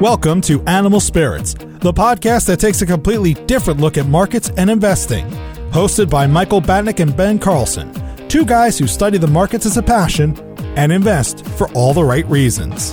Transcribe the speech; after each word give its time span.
Welcome 0.00 0.42
to 0.42 0.62
Animal 0.64 1.00
Spirits, 1.00 1.54
the 1.54 1.90
podcast 1.90 2.44
that 2.48 2.60
takes 2.60 2.82
a 2.82 2.86
completely 2.86 3.32
different 3.32 3.80
look 3.80 3.96
at 3.96 4.04
markets 4.06 4.50
and 4.58 4.68
investing. 4.68 5.26
Hosted 5.70 6.10
by 6.10 6.26
Michael 6.26 6.60
Batnick 6.60 7.00
and 7.00 7.16
Ben 7.16 7.38
Carlson, 7.38 7.90
two 8.28 8.44
guys 8.44 8.78
who 8.78 8.86
study 8.86 9.16
the 9.16 9.26
markets 9.26 9.64
as 9.64 9.78
a 9.78 9.82
passion 9.82 10.36
and 10.76 10.92
invest 10.92 11.46
for 11.46 11.70
all 11.72 11.94
the 11.94 12.04
right 12.04 12.26
reasons. 12.26 12.92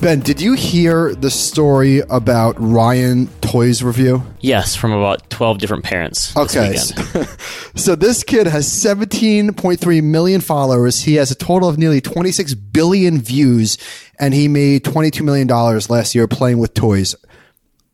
Ben, 0.00 0.20
did 0.20 0.40
you 0.40 0.52
hear 0.52 1.14
the 1.14 1.30
story 1.30 2.00
about 2.10 2.54
Ryan 2.58 3.28
Toys 3.40 3.82
Review? 3.82 4.22
Yes, 4.40 4.76
from 4.76 4.92
about 4.92 5.28
12 5.30 5.58
different 5.58 5.84
parents. 5.84 6.36
Okay. 6.36 6.70
weekend. 6.70 7.28
So 7.76 7.94
this 7.94 8.22
kid 8.22 8.46
has 8.46 8.66
17.3 8.66 10.02
million 10.02 10.40
followers. 10.40 11.02
He 11.02 11.16
has 11.16 11.30
a 11.30 11.34
total 11.34 11.68
of 11.68 11.76
nearly 11.76 12.00
26 12.00 12.54
billion 12.54 13.20
views 13.20 13.76
and 14.18 14.32
he 14.32 14.48
made 14.48 14.82
22 14.84 15.22
million 15.22 15.46
dollars 15.46 15.90
last 15.90 16.14
year 16.14 16.26
playing 16.26 16.58
with 16.58 16.72
toys. 16.72 17.14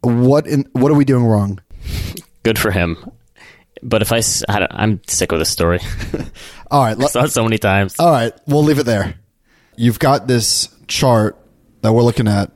What 0.03 0.47
in 0.47 0.69
what 0.73 0.93
are 0.93 0.95
we 0.95 1.05
doing 1.05 1.25
wrong? 1.25 1.61
Good 2.45 2.59
for 2.61 2.71
him. 2.71 3.11
But 3.83 4.03
if 4.03 4.13
I, 4.13 4.21
don't, 4.61 4.73
I'm 4.73 5.01
sick 5.09 5.33
of 5.33 5.41
this 5.41 5.51
story. 5.51 5.81
All 6.71 6.85
right, 6.85 6.97
let, 6.99 7.11
Saw 7.11 7.25
it 7.25 7.33
so 7.33 7.43
many 7.43 7.59
times. 7.59 7.99
all 7.99 8.11
right, 8.11 8.33
we'll 8.47 8.63
leave 8.63 8.79
it 8.79 8.87
there. 8.87 9.15
You've 9.77 9.99
got 9.99 10.29
this 10.29 10.69
chart 10.87 11.37
that 11.83 11.93
we're 11.93 12.03
looking 12.03 12.29
at. 12.29 12.51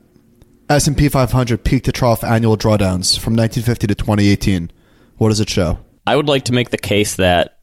S&P 0.69 1.07
500 1.07 1.63
peak 1.63 1.83
to 1.85 1.91
trough 1.91 2.23
annual 2.23 2.57
drawdowns 2.57 3.17
from 3.17 3.35
1950 3.35 3.87
to 3.87 3.95
2018. 3.95 4.71
What 5.17 5.29
does 5.29 5.39
it 5.39 5.49
show? 5.49 5.79
I 6.05 6.15
would 6.15 6.27
like 6.27 6.45
to 6.45 6.53
make 6.53 6.71
the 6.71 6.77
case 6.77 7.15
that 7.15 7.59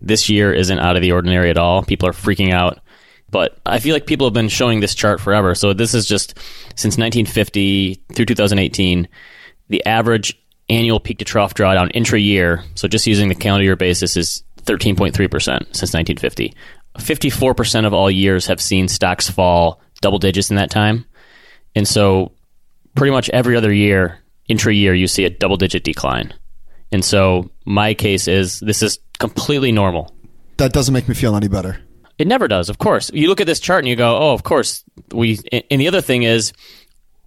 this 0.00 0.28
year 0.28 0.52
isn't 0.52 0.78
out 0.78 0.96
of 0.96 1.02
the 1.02 1.12
ordinary 1.12 1.50
at 1.50 1.58
all. 1.58 1.82
People 1.82 2.08
are 2.08 2.12
freaking 2.12 2.52
out. 2.52 2.80
But 3.30 3.58
I 3.66 3.78
feel 3.78 3.94
like 3.94 4.06
people 4.06 4.26
have 4.26 4.34
been 4.34 4.48
showing 4.48 4.80
this 4.80 4.94
chart 4.94 5.20
forever. 5.20 5.54
So 5.54 5.74
this 5.74 5.92
is 5.92 6.06
just 6.06 6.38
since 6.76 6.96
1950 6.96 8.02
through 8.14 8.24
2018, 8.24 9.08
the 9.68 9.84
average 9.84 10.40
annual 10.70 11.00
peak 11.00 11.18
to 11.18 11.24
trough 11.24 11.54
drawdown 11.54 11.90
intra 11.94 12.18
year, 12.18 12.64
so 12.74 12.88
just 12.88 13.06
using 13.06 13.28
the 13.28 13.34
calendar 13.34 13.64
year 13.64 13.76
basis, 13.76 14.16
is 14.16 14.42
13.3% 14.62 15.12
since 15.14 15.94
1950. 15.94 16.54
54% 16.98 17.86
of 17.86 17.94
all 17.94 18.10
years 18.10 18.46
have 18.46 18.60
seen 18.60 18.88
stocks 18.88 19.30
fall 19.30 19.80
double 20.00 20.18
digits 20.18 20.50
in 20.50 20.56
that 20.56 20.70
time. 20.70 21.04
And 21.74 21.86
so 21.86 22.32
pretty 22.94 23.12
much 23.12 23.28
every 23.30 23.56
other 23.56 23.72
year, 23.72 24.18
intra 24.48 24.72
year, 24.72 24.94
you 24.94 25.06
see 25.06 25.24
a 25.24 25.30
double 25.30 25.56
digit 25.56 25.84
decline. 25.84 26.34
And 26.90 27.04
so 27.04 27.50
my 27.64 27.94
case 27.94 28.28
is 28.28 28.60
this 28.60 28.82
is 28.82 28.98
completely 29.18 29.72
normal. 29.72 30.14
That 30.56 30.72
doesn't 30.72 30.94
make 30.94 31.08
me 31.08 31.14
feel 31.14 31.36
any 31.36 31.48
better. 31.48 31.80
It 32.18 32.26
never 32.26 32.48
does, 32.48 32.68
of 32.68 32.78
course. 32.78 33.10
You 33.12 33.28
look 33.28 33.40
at 33.40 33.46
this 33.46 33.60
chart 33.60 33.84
and 33.84 33.88
you 33.88 33.94
go, 33.94 34.16
oh, 34.16 34.32
of 34.32 34.42
course. 34.42 34.82
We 35.12 35.38
and 35.70 35.80
the 35.80 35.88
other 35.88 36.00
thing 36.00 36.24
is, 36.24 36.52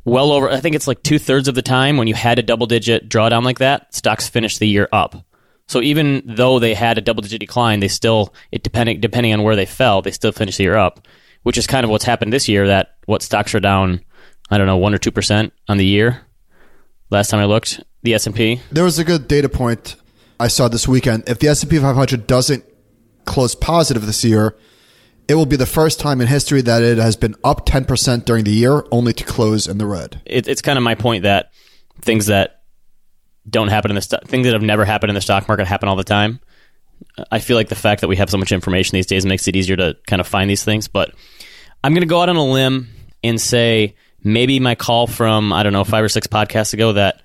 well 0.04 0.32
over. 0.32 0.50
I 0.50 0.60
think 0.60 0.76
it's 0.76 0.88
like 0.88 1.04
two 1.04 1.20
thirds 1.20 1.48
of 1.48 1.56
the 1.56 1.62
time 1.62 1.98
when 1.98 2.08
you 2.08 2.14
had 2.14 2.40
a 2.40 2.44
double 2.44 2.68
digit 2.68 3.08
drawdown 3.08 3.44
like 3.44 3.60
that, 3.60 3.94
stocks 3.94 4.28
finished 4.28 4.60
the 4.60 4.68
year 4.68 4.90
up. 4.92 5.26
So 5.68 5.82
even 5.82 6.24
though 6.26 6.60
they 6.60 6.74
had 6.74 6.98
a 6.98 7.02
double 7.02 7.22
digit 7.22 7.40
decline, 7.40 7.80
they 7.80 7.88
still 7.88 8.34
it 8.52 8.64
depending 8.64 9.00
depending 9.00 9.32
on 9.34 9.44
where 9.44 9.56
they 9.56 9.66
fell, 9.66 10.02
they 10.02 10.12
still 10.12 10.32
finished 10.32 10.58
the 10.58 10.66
year 10.66 10.76
up, 10.76 11.08
which 11.44 11.58
is 11.58 11.68
kind 11.68 11.84
of 11.84 11.90
what's 11.90 12.06
happened 12.06 12.32
this 12.34 12.48
year. 12.48 12.68
That 12.68 12.96
what 13.06 13.22
stocks 13.22 13.54
are 13.56 13.60
down, 13.60 14.02
I 14.50 14.58
don't 14.58 14.68
know, 14.68 14.78
one 14.78 14.94
or 14.94 14.98
two 14.98 15.12
percent 15.12 15.54
on 15.68 15.78
the 15.78 15.86
year. 15.86 16.22
Last 17.10 17.30
time 17.30 17.40
I 17.40 17.46
looked, 17.46 17.82
the 18.04 18.14
S 18.14 18.26
and 18.26 18.36
P. 18.36 18.62
There 18.72 18.84
was 18.84 19.00
a 19.00 19.04
good 19.04 19.28
data 19.28 19.50
point 19.50 19.96
I 20.42 20.48
saw 20.48 20.68
this 20.68 20.88
weekend. 20.88 21.26
If 21.28 21.38
the 21.38 21.50
S&P 21.50 21.78
500 21.78 22.26
doesn't 22.26 22.66
close 23.26 23.54
positive 23.54 24.08
this 24.08 24.24
year, 24.24 24.58
it 25.28 25.36
will 25.36 25.46
be 25.46 25.56
the 25.56 25.68
first 25.68 26.00
time 26.00 26.20
in 26.20 26.26
history 26.26 26.64
that 26.64 26.82
it 26.82 26.98
has 26.98 27.16
been 27.16 27.36
up 27.44 27.68
10% 27.68 28.26
during 28.26 28.44
the 28.44 28.52
year 28.52 28.84
only 28.92 29.14
to 29.14 29.24
close 29.24 29.68
in 29.68 29.78
the 29.78 29.86
red. 29.86 30.20
it, 30.26 30.48
it's 30.48 30.64
kind 30.64 30.78
of 30.78 30.84
my 30.84 30.96
point 30.96 31.24
that 31.24 31.52
things 32.02 32.26
that 32.26 32.64
don't 33.48 33.68
happen 33.68 33.92
in 33.92 33.96
the 33.96 34.02
sto- 34.02 34.20
things 34.26 34.46
that 34.46 34.54
have 34.54 34.64
never 34.64 34.84
happened 34.84 35.12
in 35.12 35.16
the 35.16 35.22
stock 35.22 35.48
market 35.48 35.68
happen 35.68 35.88
all 35.88 35.96
the 35.96 36.04
time. 36.04 36.40
I 37.32 37.40
feel 37.40 37.58
like 37.58 37.70
the 37.70 37.76
fact 37.76 38.02
that 38.02 38.08
we 38.08 38.16
have 38.18 38.30
so 38.30 38.38
much 38.38 38.52
information 38.52 38.96
these 38.96 39.06
days 39.06 39.26
makes 39.26 39.48
it 39.48 39.56
easier 39.56 39.76
to 39.76 39.98
kind 40.08 40.20
of 40.20 40.28
find 40.28 40.50
these 40.50 40.64
things. 40.64 40.88
But 40.88 41.14
I'm 41.84 41.94
going 41.94 42.02
to 42.02 42.08
go 42.08 42.22
out 42.22 42.30
on 42.30 42.36
a 42.36 42.44
limb 42.46 42.90
and 43.24 43.40
say 43.40 43.96
maybe 44.24 44.60
my 44.60 44.76
call 44.76 45.08
from 45.08 45.52
I 45.54 45.64
don't 45.64 45.74
know 45.74 45.84
five 45.84 46.04
or 46.04 46.10
six 46.10 46.28
podcasts 46.28 46.74
ago 46.74 46.94
that 46.94 47.22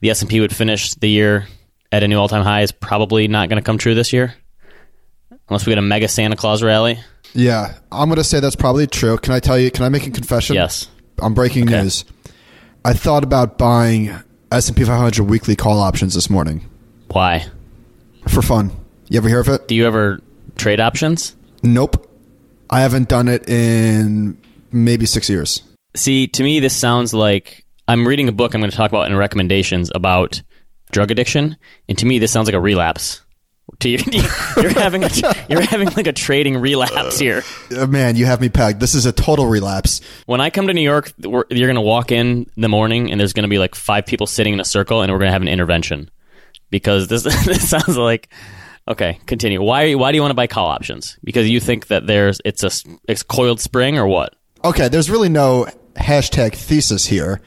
the 0.00 0.10
S 0.10 0.20
and 0.22 0.30
P 0.30 0.40
would 0.40 0.54
finish 0.54 0.94
the 0.94 1.08
year 1.08 1.46
at 1.92 2.02
a 2.02 2.08
new 2.08 2.18
all 2.18 2.28
time 2.28 2.42
high 2.44 2.62
is 2.62 2.72
probably 2.72 3.28
not 3.28 3.48
going 3.48 3.60
to 3.60 3.64
come 3.64 3.78
true 3.78 3.94
this 3.94 4.12
year, 4.12 4.34
unless 5.48 5.66
we 5.66 5.70
get 5.70 5.78
a 5.78 5.82
mega 5.82 6.08
Santa 6.08 6.36
Claus 6.36 6.62
rally. 6.62 6.98
Yeah, 7.34 7.74
I'm 7.92 8.08
going 8.08 8.16
to 8.16 8.24
say 8.24 8.40
that's 8.40 8.56
probably 8.56 8.86
true. 8.86 9.18
Can 9.18 9.32
I 9.34 9.40
tell 9.40 9.58
you, 9.58 9.70
can 9.70 9.84
I 9.84 9.88
make 9.88 10.06
a 10.06 10.10
confession? 10.10 10.54
Yes. 10.56 10.88
I'm 11.18 11.34
breaking 11.34 11.64
Okay. 11.68 11.82
news. 11.82 12.04
I 12.84 12.92
thought 12.94 13.24
about 13.24 13.58
buying 13.58 14.14
S&P 14.52 14.84
500 14.84 15.20
weekly 15.28 15.56
call 15.56 15.78
options 15.80 16.14
this 16.14 16.30
morning 16.30 16.64
Why? 17.08 17.46
for 18.28 18.40
fun. 18.40 18.70
You 19.08 19.18
ever 19.18 19.28
hear 19.28 19.40
of 19.40 19.48
it? 19.48 19.68
Do 19.68 19.74
you 19.74 19.86
ever 19.86 20.20
trade 20.56 20.80
options? 20.80 21.34
Nope. 21.62 22.10
I 22.70 22.80
haven't 22.80 23.08
done 23.08 23.28
it 23.28 23.48
in 23.48 24.38
maybe 24.70 25.06
6 25.06 25.30
years. 25.30 25.62
See, 25.96 26.26
to 26.28 26.42
me, 26.42 26.60
this 26.60 26.76
sounds 26.76 27.14
like 27.14 27.64
I'm 27.86 28.06
reading 28.06 28.28
a 28.28 28.32
book 28.32 28.54
I'm 28.54 28.60
going 28.60 28.70
to 28.70 28.76
talk 28.76 28.90
about 28.90 29.10
in 29.10 29.16
recommendations 29.16 29.90
about 29.94 30.42
drug 30.92 31.10
addiction, 31.10 31.56
and 31.88 31.96
to 31.98 32.06
me, 32.06 32.18
this 32.18 32.30
sounds 32.30 32.46
like 32.46 32.54
a 32.54 32.60
relapse. 32.60 33.22
To 33.80 33.88
you, 33.90 33.98
you're 34.56 34.70
having 34.70 35.04
a, 35.04 35.10
you're 35.48 35.60
having 35.60 35.88
like 35.90 36.06
a 36.06 36.12
trading 36.12 36.56
relapse 36.58 37.18
here. 37.18 37.42
Uh, 37.76 37.86
Man, 37.86 38.16
you 38.16 38.26
have 38.26 38.40
me 38.40 38.48
pegged. 38.48 38.80
This 38.80 38.94
is 38.94 39.06
a 39.06 39.12
total 39.12 39.46
relapse. 39.46 40.00
When 40.26 40.40
I 40.40 40.50
come 40.50 40.66
to 40.66 40.74
New 40.74 40.82
York, 40.82 41.12
we're, 41.22 41.44
you're 41.50 41.66
going 41.68 41.74
to 41.76 41.80
walk 41.80 42.10
in 42.12 42.46
the 42.56 42.68
morning, 42.68 43.10
and 43.10 43.18
there's 43.18 43.32
going 43.32 43.44
to 43.44 43.48
be 43.48 43.58
like 43.58 43.74
five 43.74 44.04
people 44.06 44.26
sitting 44.26 44.52
in 44.52 44.60
a 44.60 44.64
circle, 44.64 45.00
and 45.00 45.10
we're 45.12 45.18
going 45.18 45.28
to 45.28 45.32
have 45.32 45.42
an 45.42 45.48
intervention 45.48 46.10
because 46.70 47.08
this 47.08 47.22
this 47.46 47.70
sounds 47.70 47.96
like. 47.96 48.28
Okay, 48.88 49.20
continue. 49.26 49.60
Why 49.62 49.94
why 49.94 50.10
do 50.12 50.16
you 50.16 50.22
want 50.22 50.30
to 50.30 50.36
buy 50.36 50.46
call 50.46 50.66
options? 50.66 51.18
Because 51.22 51.48
you 51.48 51.60
think 51.60 51.88
that 51.88 52.06
there's 52.06 52.40
it's 52.44 52.64
a 52.64 52.70
it's 53.06 53.22
coiled 53.22 53.60
spring 53.60 53.98
or 53.98 54.06
what? 54.06 54.34
Okay, 54.64 54.88
there's 54.88 55.10
really 55.10 55.28
no 55.28 55.66
hashtag 55.94 56.54
thesis 56.54 57.04
here. 57.04 57.42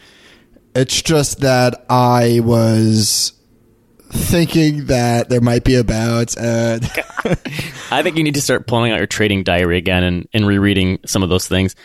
It's 0.76 1.02
just 1.02 1.40
that 1.40 1.86
I 1.90 2.42
was 2.44 3.34
thinking 4.12 4.86
that 4.86 5.30
there 5.30 5.42
might 5.42 5.64
be 5.64 5.76
about 5.76 6.38
uh, 6.38 6.80
I 7.92 8.04
think 8.04 8.18
you 8.18 8.24
need 8.24 8.36
to 8.36 8.42
start 8.42 8.68
pulling 8.68 8.92
out 8.92 8.98
your 8.98 9.08
trading 9.08 9.44
diary 9.44 9.78
again 9.78 10.04
and, 10.04 10.28
and 10.34 10.46
rereading 10.46 11.00
some 11.06 11.24
of 11.24 11.30
those 11.30 11.48
things. 11.48 11.76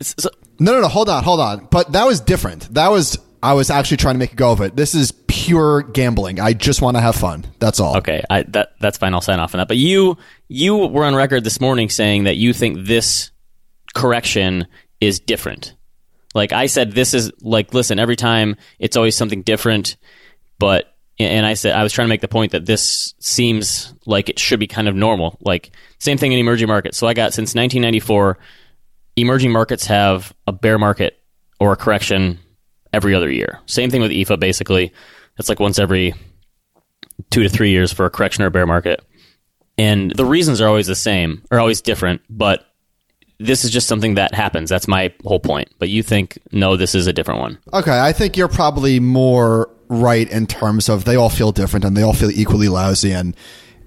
So, 0.00 0.30
No, 0.58 0.72
no, 0.72 0.80
no, 0.80 0.88
hold 0.88 1.08
on, 1.08 1.22
hold 1.22 1.40
on. 1.40 1.68
But 1.70 1.92
that 1.92 2.06
was 2.06 2.20
different. 2.20 2.74
That 2.74 2.88
was 2.90 3.18
I 3.42 3.54
was 3.54 3.70
actually 3.70 3.98
trying 3.98 4.14
to 4.14 4.18
make 4.18 4.32
a 4.32 4.36
go 4.36 4.52
of 4.52 4.60
it. 4.60 4.74
This 4.76 4.94
is 4.94 5.12
pure 5.46 5.82
gambling. 5.82 6.38
I 6.38 6.52
just 6.52 6.82
want 6.82 6.96
to 6.96 7.00
have 7.00 7.16
fun. 7.16 7.46
That's 7.58 7.80
all. 7.80 7.96
okay, 7.98 8.22
I, 8.28 8.42
that 8.48 8.74
that's 8.78 8.98
fine. 8.98 9.14
I'll 9.14 9.20
sign 9.20 9.38
off 9.40 9.54
on 9.54 9.58
that. 9.58 9.68
But 9.68 9.78
you 9.78 10.18
you 10.48 10.76
were 10.76 11.04
on 11.04 11.14
record 11.14 11.44
this 11.44 11.60
morning 11.60 11.88
saying 11.88 12.24
that 12.24 12.36
you 12.36 12.52
think 12.52 12.86
this 12.86 13.30
correction 13.94 14.66
is 15.00 15.18
different. 15.20 15.74
Like 16.34 16.52
I 16.52 16.66
said, 16.66 16.92
this 16.92 17.14
is 17.14 17.32
like 17.40 17.72
listen. 17.72 17.98
Every 17.98 18.16
time 18.16 18.56
it's 18.78 18.96
always 18.96 19.16
something 19.16 19.42
different. 19.42 19.96
But 20.58 20.94
and 21.18 21.46
I 21.46 21.54
said 21.54 21.74
I 21.74 21.82
was 21.82 21.92
trying 21.92 22.06
to 22.06 22.10
make 22.10 22.20
the 22.20 22.28
point 22.28 22.52
that 22.52 22.66
this 22.66 23.14
seems 23.18 23.94
like 24.06 24.28
it 24.28 24.38
should 24.38 24.60
be 24.60 24.66
kind 24.66 24.88
of 24.88 24.94
normal. 24.94 25.38
Like 25.40 25.72
same 25.98 26.18
thing 26.18 26.32
in 26.32 26.38
emerging 26.38 26.68
markets. 26.68 26.98
So 26.98 27.06
I 27.06 27.14
got 27.14 27.32
since 27.32 27.54
1994, 27.54 28.38
emerging 29.16 29.52
markets 29.52 29.86
have 29.86 30.34
a 30.46 30.52
bear 30.52 30.78
market 30.78 31.18
or 31.58 31.72
a 31.72 31.76
correction 31.76 32.38
every 32.92 33.14
other 33.14 33.30
year. 33.30 33.60
Same 33.66 33.90
thing 33.90 34.02
with 34.02 34.10
EAFE. 34.10 34.38
Basically, 34.38 34.92
it's 35.40 35.48
like 35.48 35.58
once 35.58 35.78
every 35.78 36.14
two 37.30 37.42
to 37.42 37.48
three 37.48 37.70
years 37.70 37.92
for 37.92 38.06
a 38.06 38.10
correction 38.10 38.44
or 38.44 38.46
a 38.46 38.50
bear 38.50 38.66
market. 38.66 39.04
And 39.76 40.14
the 40.14 40.24
reasons 40.24 40.60
are 40.60 40.68
always 40.68 40.86
the 40.86 40.94
same, 40.94 41.42
are 41.50 41.58
always 41.58 41.80
different, 41.80 42.20
but 42.28 42.66
this 43.38 43.64
is 43.64 43.70
just 43.70 43.88
something 43.88 44.14
that 44.14 44.34
happens. 44.34 44.68
That's 44.68 44.86
my 44.86 45.12
whole 45.24 45.40
point. 45.40 45.70
But 45.78 45.88
you 45.88 46.02
think, 46.02 46.38
no, 46.52 46.76
this 46.76 46.94
is 46.94 47.06
a 47.06 47.12
different 47.12 47.40
one. 47.40 47.58
Okay, 47.72 47.98
I 47.98 48.12
think 48.12 48.36
you're 48.36 48.48
probably 48.48 49.00
more 49.00 49.70
right 49.88 50.30
in 50.30 50.46
terms 50.46 50.88
of 50.88 51.04
they 51.04 51.16
all 51.16 51.30
feel 51.30 51.50
different 51.50 51.84
and 51.84 51.96
they 51.96 52.02
all 52.02 52.12
feel 52.12 52.30
equally 52.30 52.68
lousy 52.68 53.12
and 53.12 53.34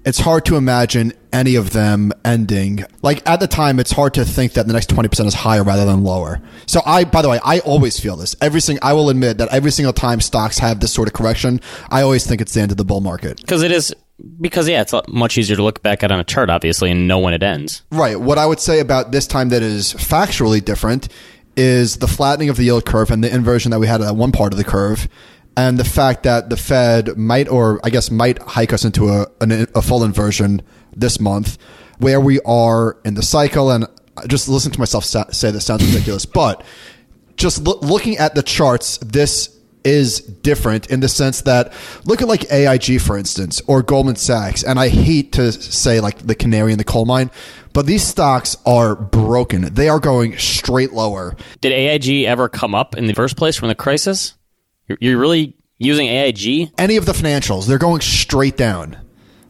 it's 0.04 0.18
hard 0.18 0.44
to 0.46 0.56
imagine 0.56 1.12
any 1.32 1.56
of 1.56 1.72
them 1.72 2.12
ending. 2.24 2.84
Like 3.02 3.28
at 3.28 3.40
the 3.40 3.46
time, 3.46 3.78
it's 3.80 3.90
hard 3.90 4.14
to 4.14 4.24
think 4.24 4.52
that 4.52 4.66
the 4.66 4.72
next 4.72 4.90
20% 4.90 5.26
is 5.26 5.34
higher 5.34 5.64
rather 5.64 5.84
than 5.84 6.04
lower. 6.04 6.40
So 6.66 6.80
I, 6.84 7.04
by 7.04 7.22
the 7.22 7.28
way, 7.28 7.40
I 7.44 7.60
always 7.60 7.98
feel 7.98 8.16
this. 8.16 8.36
Every 8.40 8.60
single, 8.60 8.86
I 8.86 8.92
will 8.92 9.08
admit 9.10 9.38
that 9.38 9.48
every 9.48 9.70
single 9.70 9.92
time 9.92 10.20
stocks 10.20 10.58
have 10.58 10.80
this 10.80 10.92
sort 10.92 11.08
of 11.08 11.14
correction, 11.14 11.60
I 11.90 12.02
always 12.02 12.26
think 12.26 12.40
it's 12.40 12.54
the 12.54 12.60
end 12.60 12.70
of 12.70 12.76
the 12.76 12.84
bull 12.84 13.00
market. 13.00 13.40
Because 13.40 13.62
it 13.62 13.72
is, 13.72 13.94
because 14.40 14.68
yeah, 14.68 14.82
it's 14.82 14.94
much 15.08 15.38
easier 15.38 15.56
to 15.56 15.62
look 15.62 15.82
back 15.82 16.04
at 16.04 16.12
on 16.12 16.20
a 16.20 16.24
chart, 16.24 16.50
obviously, 16.50 16.90
and 16.90 17.08
know 17.08 17.18
when 17.18 17.34
it 17.34 17.42
ends. 17.42 17.82
Right. 17.90 18.20
What 18.20 18.38
I 18.38 18.46
would 18.46 18.60
say 18.60 18.80
about 18.80 19.10
this 19.10 19.26
time 19.26 19.48
that 19.48 19.62
is 19.62 19.94
factually 19.94 20.64
different 20.64 21.08
is 21.56 21.96
the 21.98 22.08
flattening 22.08 22.48
of 22.48 22.56
the 22.56 22.64
yield 22.64 22.84
curve 22.84 23.10
and 23.10 23.22
the 23.22 23.32
inversion 23.32 23.70
that 23.70 23.78
we 23.78 23.86
had 23.86 24.02
at 24.02 24.16
one 24.16 24.32
part 24.32 24.52
of 24.52 24.58
the 24.58 24.64
curve. 24.64 25.08
And 25.56 25.78
the 25.78 25.84
fact 25.84 26.24
that 26.24 26.50
the 26.50 26.56
Fed 26.56 27.16
might, 27.16 27.48
or 27.48 27.80
I 27.84 27.90
guess 27.90 28.10
might 28.10 28.40
hike 28.42 28.72
us 28.72 28.84
into 28.84 29.08
a, 29.08 29.26
an, 29.40 29.66
a 29.74 29.82
full 29.82 30.02
inversion 30.02 30.62
this 30.94 31.20
month, 31.20 31.58
where 31.98 32.20
we 32.20 32.40
are 32.40 32.98
in 33.04 33.14
the 33.14 33.22
cycle. 33.22 33.70
And 33.70 33.86
just 34.26 34.48
listen 34.48 34.72
to 34.72 34.78
myself 34.78 35.04
say 35.04 35.50
this 35.50 35.64
sounds 35.64 35.84
ridiculous, 35.86 36.26
but 36.26 36.64
just 37.36 37.62
loo- 37.62 37.78
looking 37.80 38.16
at 38.16 38.34
the 38.34 38.42
charts, 38.42 38.98
this 38.98 39.54
is 39.84 40.20
different 40.20 40.90
in 40.90 41.00
the 41.00 41.08
sense 41.08 41.42
that 41.42 41.72
look 42.06 42.22
at 42.22 42.28
like 42.28 42.50
AIG 42.50 43.02
for 43.02 43.18
instance 43.18 43.60
or 43.66 43.82
Goldman 43.82 44.16
Sachs 44.16 44.64
and 44.64 44.80
I 44.80 44.88
hate 44.88 45.32
to 45.32 45.52
say 45.52 46.00
like 46.00 46.26
the 46.26 46.34
canary 46.34 46.72
in 46.72 46.78
the 46.78 46.84
coal 46.84 47.04
mine 47.04 47.30
but 47.74 47.84
these 47.84 48.02
stocks 48.02 48.56
are 48.64 48.96
broken 48.96 49.74
they 49.74 49.90
are 49.90 50.00
going 50.00 50.38
straight 50.38 50.94
lower 50.94 51.36
Did 51.60 51.72
AIG 51.72 52.24
ever 52.24 52.48
come 52.48 52.74
up 52.74 52.96
in 52.96 53.06
the 53.06 53.12
first 53.12 53.36
place 53.36 53.56
from 53.56 53.68
the 53.68 53.74
crisis? 53.74 54.32
You're, 54.88 54.98
you're 55.00 55.18
really 55.18 55.56
using 55.78 56.06
AIG? 56.06 56.70
any 56.78 56.96
of 56.96 57.06
the 57.06 57.12
financials 57.12 57.66
they're 57.66 57.78
going 57.78 58.00
straight 58.00 58.56
down 58.56 58.96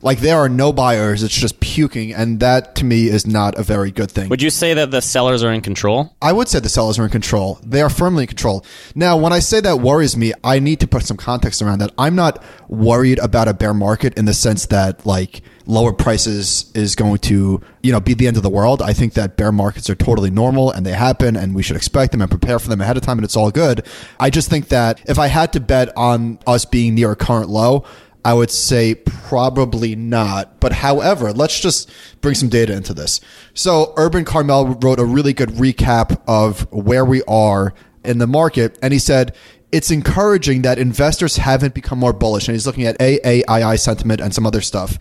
like 0.04 0.18
there 0.20 0.36
are 0.36 0.48
no 0.48 0.72
buyers 0.72 1.22
it's 1.24 1.34
just 1.34 1.58
puking 1.58 2.14
and 2.14 2.38
that 2.38 2.76
to 2.76 2.84
me 2.84 3.08
is 3.08 3.26
not 3.26 3.58
a 3.58 3.62
very 3.62 3.90
good 3.90 4.10
thing 4.10 4.28
Would 4.28 4.42
you 4.42 4.50
say 4.50 4.74
that 4.74 4.90
the 4.92 5.00
sellers 5.00 5.42
are 5.42 5.52
in 5.52 5.62
control? 5.62 6.14
I 6.22 6.32
would 6.32 6.48
say 6.48 6.60
the 6.60 6.68
sellers 6.68 6.98
are 6.98 7.04
in 7.04 7.10
control. 7.10 7.58
They 7.64 7.80
are 7.82 7.90
firmly 7.90 8.24
in 8.24 8.28
control. 8.28 8.64
Now, 8.94 9.16
when 9.16 9.32
I 9.32 9.38
say 9.38 9.60
that 9.60 9.80
worries 9.80 10.16
me, 10.16 10.32
I 10.44 10.58
need 10.58 10.80
to 10.80 10.86
put 10.86 11.02
some 11.04 11.16
context 11.16 11.62
around 11.62 11.78
that. 11.80 11.92
I'm 11.98 12.14
not 12.14 12.42
worried 12.68 13.18
about 13.18 13.48
a 13.48 13.54
bear 13.54 13.74
market 13.74 14.16
in 14.18 14.26
the 14.26 14.34
sense 14.34 14.66
that 14.66 15.04
like 15.06 15.42
lower 15.66 15.92
prices 15.92 16.70
is 16.74 16.94
going 16.94 17.18
to, 17.18 17.60
you 17.82 17.92
know, 17.92 18.00
be 18.00 18.14
the 18.14 18.26
end 18.26 18.36
of 18.36 18.42
the 18.42 18.50
world. 18.50 18.82
I 18.82 18.92
think 18.92 19.14
that 19.14 19.36
bear 19.36 19.52
markets 19.52 19.88
are 19.88 19.94
totally 19.94 20.30
normal 20.30 20.70
and 20.70 20.84
they 20.84 20.92
happen 20.92 21.36
and 21.36 21.54
we 21.54 21.62
should 21.62 21.76
expect 21.76 22.12
them 22.12 22.20
and 22.20 22.30
prepare 22.30 22.58
for 22.58 22.68
them 22.68 22.80
ahead 22.80 22.96
of 22.96 23.02
time 23.02 23.18
and 23.18 23.24
it's 23.24 23.36
all 23.36 23.50
good. 23.50 23.86
I 24.20 24.30
just 24.30 24.50
think 24.50 24.68
that 24.68 25.00
if 25.08 25.18
I 25.18 25.28
had 25.28 25.52
to 25.54 25.60
bet 25.60 25.96
on 25.96 26.38
us 26.46 26.64
being 26.64 26.94
near 26.94 27.12
a 27.12 27.16
current 27.16 27.48
low, 27.48 27.84
I 28.24 28.34
would 28.34 28.50
say 28.50 28.94
probably 28.94 29.94
not. 29.94 30.60
But 30.60 30.72
however, 30.72 31.32
let's 31.32 31.60
just 31.60 31.90
bring 32.20 32.34
some 32.34 32.48
data 32.48 32.72
into 32.72 32.94
this. 32.94 33.20
So 33.52 33.92
Urban 33.96 34.24
Carmel 34.24 34.78
wrote 34.80 34.98
a 34.98 35.04
really 35.04 35.32
good 35.32 35.50
recap 35.50 36.20
of 36.26 36.70
where 36.72 37.04
we 37.04 37.22
are 37.24 37.74
in 38.04 38.18
the 38.18 38.26
market. 38.26 38.78
And 38.82 38.92
he 38.92 38.98
said, 38.98 39.34
it's 39.72 39.90
encouraging 39.90 40.62
that 40.62 40.78
investors 40.78 41.36
haven't 41.36 41.74
become 41.74 41.98
more 41.98 42.12
bullish. 42.12 42.46
And 42.46 42.54
he's 42.54 42.66
looking 42.66 42.84
at 42.84 42.98
AAII 42.98 43.78
sentiment 43.78 44.20
and 44.20 44.32
some 44.32 44.46
other 44.46 44.60
stuff. 44.60 44.98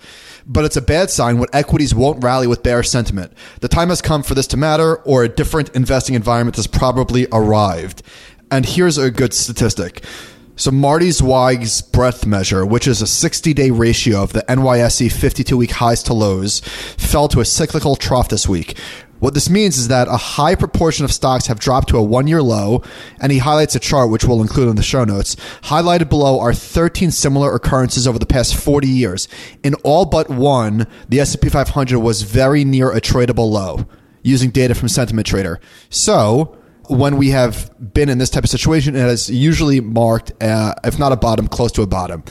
But 0.48 0.66
it's 0.66 0.76
a 0.76 0.82
bad 0.82 1.10
sign 1.10 1.38
when 1.38 1.48
equities 1.54 1.94
won't 1.94 2.24
rally 2.24 2.48
with 2.48 2.64
bearish 2.64 2.90
sentiment. 2.90 3.34
The 3.62 3.68
time 3.68 3.90
has 3.90 4.02
come 4.02 4.24
for 4.24 4.34
this 4.34 4.48
to 4.48 4.58
matter, 4.58 4.96
or 5.04 5.24
a 5.24 5.30
different 5.30 5.70
investing 5.70 6.16
environment 6.16 6.56
has 6.56 6.68
probably 6.68 7.28
arrived. 7.32 8.02
And 8.52 8.66
here's 8.66 8.98
a 8.98 9.12
good 9.12 9.34
statistic. 9.34 10.04
So 10.56 10.70
Marty 10.70 11.10
Zweig's 11.10 11.82
breadth 11.82 12.28
measure, 12.28 12.64
which 12.64 12.88
is 12.88 13.02
a 13.02 13.06
60-day 13.06 13.72
ratio 13.72 14.22
of 14.22 14.34
the 14.34 14.44
NYSE 14.48 15.08
52-week 15.08 15.72
highs 15.72 16.04
to 16.04 16.14
lows, 16.14 16.60
fell 16.60 17.28
to 17.30 17.40
a 17.40 17.46
cyclical 17.46 17.96
trough 17.96 18.30
this 18.30 18.48
week. 18.48 18.78
What 19.20 19.34
this 19.34 19.50
means 19.50 19.80
is 19.80 19.88
that 19.88 20.08
a 20.08 20.16
high 20.18 20.54
proportion 20.54 21.06
of 21.06 21.12
stocks 21.12 21.48
have 21.48 21.60
dropped 21.60 21.90
to 21.90 21.98
a 21.98 22.04
one-year 22.04 22.44
low, 22.44 22.84
and 23.20 23.32
he 23.32 23.40
highlights 23.40 23.74
a 23.74 23.80
chart 23.80 24.12
which 24.12 24.26
we'll 24.26 24.44
include 24.44 24.70
in 24.70 24.76
the 24.76 24.84
show 24.84 25.04
notes. 25.04 25.36
Highlighted 25.64 26.08
below 26.08 26.40
are 26.40 26.54
13 26.54 27.10
similar 27.10 27.56
occurrences 27.56 28.08
over 28.08 28.20
the 28.20 28.26
past 28.28 28.54
40 28.56 28.88
years. 28.88 29.28
In 29.64 29.74
all 29.84 30.06
but 30.06 30.30
one, 30.30 30.86
the 31.10 31.20
S&P 31.20 31.50
500 31.50 31.98
was 31.98 32.22
very 32.22 32.64
near 32.64 32.92
a 32.92 33.02
tradable 33.02 33.50
low, 33.50 33.88
using 34.22 34.52
data 34.52 34.76
from 34.76 34.88
Sentiment 34.88 35.26
Trader. 35.26 35.60
So, 35.90 36.56
when 36.90 37.18
we 37.18 37.30
have 37.30 37.72
been 37.94 38.10
in 38.10 38.18
this 38.18 38.30
type 38.30 38.44
of 38.44 38.50
situation, 38.50 38.96
it 38.96 39.00
has 39.00 39.30
usually 39.30 39.80
marked, 39.80 40.32
uh, 40.42 40.76
if 40.84 41.00
not 41.00 41.12
a 41.12 41.18
bottom, 41.18 41.48
close 41.48 41.72
to 41.74 41.82
a 41.82 41.88
bottom. 41.88 42.24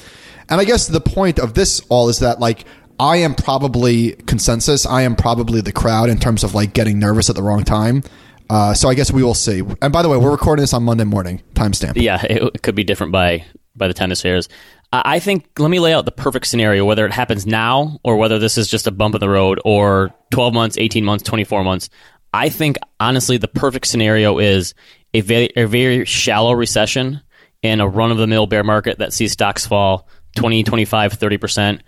And 0.48 0.60
I 0.60 0.64
guess 0.64 0.86
the 0.86 1.00
point 1.00 1.38
of 1.38 1.54
this 1.54 1.80
all 1.88 2.08
is 2.08 2.18
that, 2.18 2.40
like, 2.40 2.64
I 3.02 3.16
am 3.16 3.34
probably 3.34 4.12
consensus. 4.26 4.86
I 4.86 5.02
am 5.02 5.16
probably 5.16 5.60
the 5.60 5.72
crowd 5.72 6.08
in 6.08 6.18
terms 6.18 6.44
of 6.44 6.54
like 6.54 6.72
getting 6.72 7.00
nervous 7.00 7.28
at 7.28 7.34
the 7.34 7.42
wrong 7.42 7.64
time. 7.64 8.04
Uh, 8.48 8.74
so 8.74 8.88
I 8.88 8.94
guess 8.94 9.10
we 9.10 9.22
will 9.22 9.34
see. 9.34 9.62
And 9.80 9.92
by 9.92 10.02
the 10.02 10.08
way, 10.08 10.16
we're 10.16 10.30
recording 10.30 10.62
this 10.62 10.74
on 10.74 10.84
Monday 10.84 11.04
morning, 11.04 11.42
timestamp. 11.54 11.94
Yeah, 11.96 12.22
it, 12.22 12.62
could 12.62 12.74
be 12.74 12.84
different 12.84 13.10
by 13.10 13.44
by 13.74 13.88
the 13.88 13.94
time 13.94 14.10
this 14.10 14.24
airs. 14.24 14.48
I 14.92 15.20
think 15.20 15.58
let 15.58 15.70
me 15.70 15.80
lay 15.80 15.94
out 15.94 16.04
the 16.04 16.12
perfect 16.12 16.46
scenario, 16.46 16.84
whether 16.84 17.06
it 17.06 17.12
happens 17.12 17.46
now 17.46 17.98
or 18.04 18.18
whether 18.18 18.38
this 18.38 18.58
is 18.58 18.68
just 18.68 18.86
a 18.86 18.90
bump 18.90 19.14
in 19.14 19.20
the 19.20 19.28
road 19.28 19.58
or 19.64 20.14
12 20.32 20.52
months, 20.52 20.76
18 20.76 21.02
months, 21.02 21.24
24 21.24 21.64
months. 21.64 21.88
I 22.32 22.48
think 22.48 22.76
honestly 22.98 23.36
the 23.36 23.48
perfect 23.48 23.86
scenario 23.86 24.38
is 24.38 24.74
a 25.14 25.20
very 25.20 25.50
a 25.56 25.66
very 25.66 26.04
shallow 26.04 26.52
recession 26.52 27.20
and 27.62 27.80
a 27.80 27.86
run 27.86 28.10
of 28.10 28.18
the 28.18 28.26
mill 28.26 28.46
bear 28.46 28.64
market 28.64 28.98
that 28.98 29.12
sees 29.12 29.32
stocks 29.32 29.66
fall 29.66 30.08
20, 30.36 30.64
25, 30.64 31.18
30%, 31.18 31.80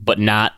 but 0.00 0.18
not 0.18 0.52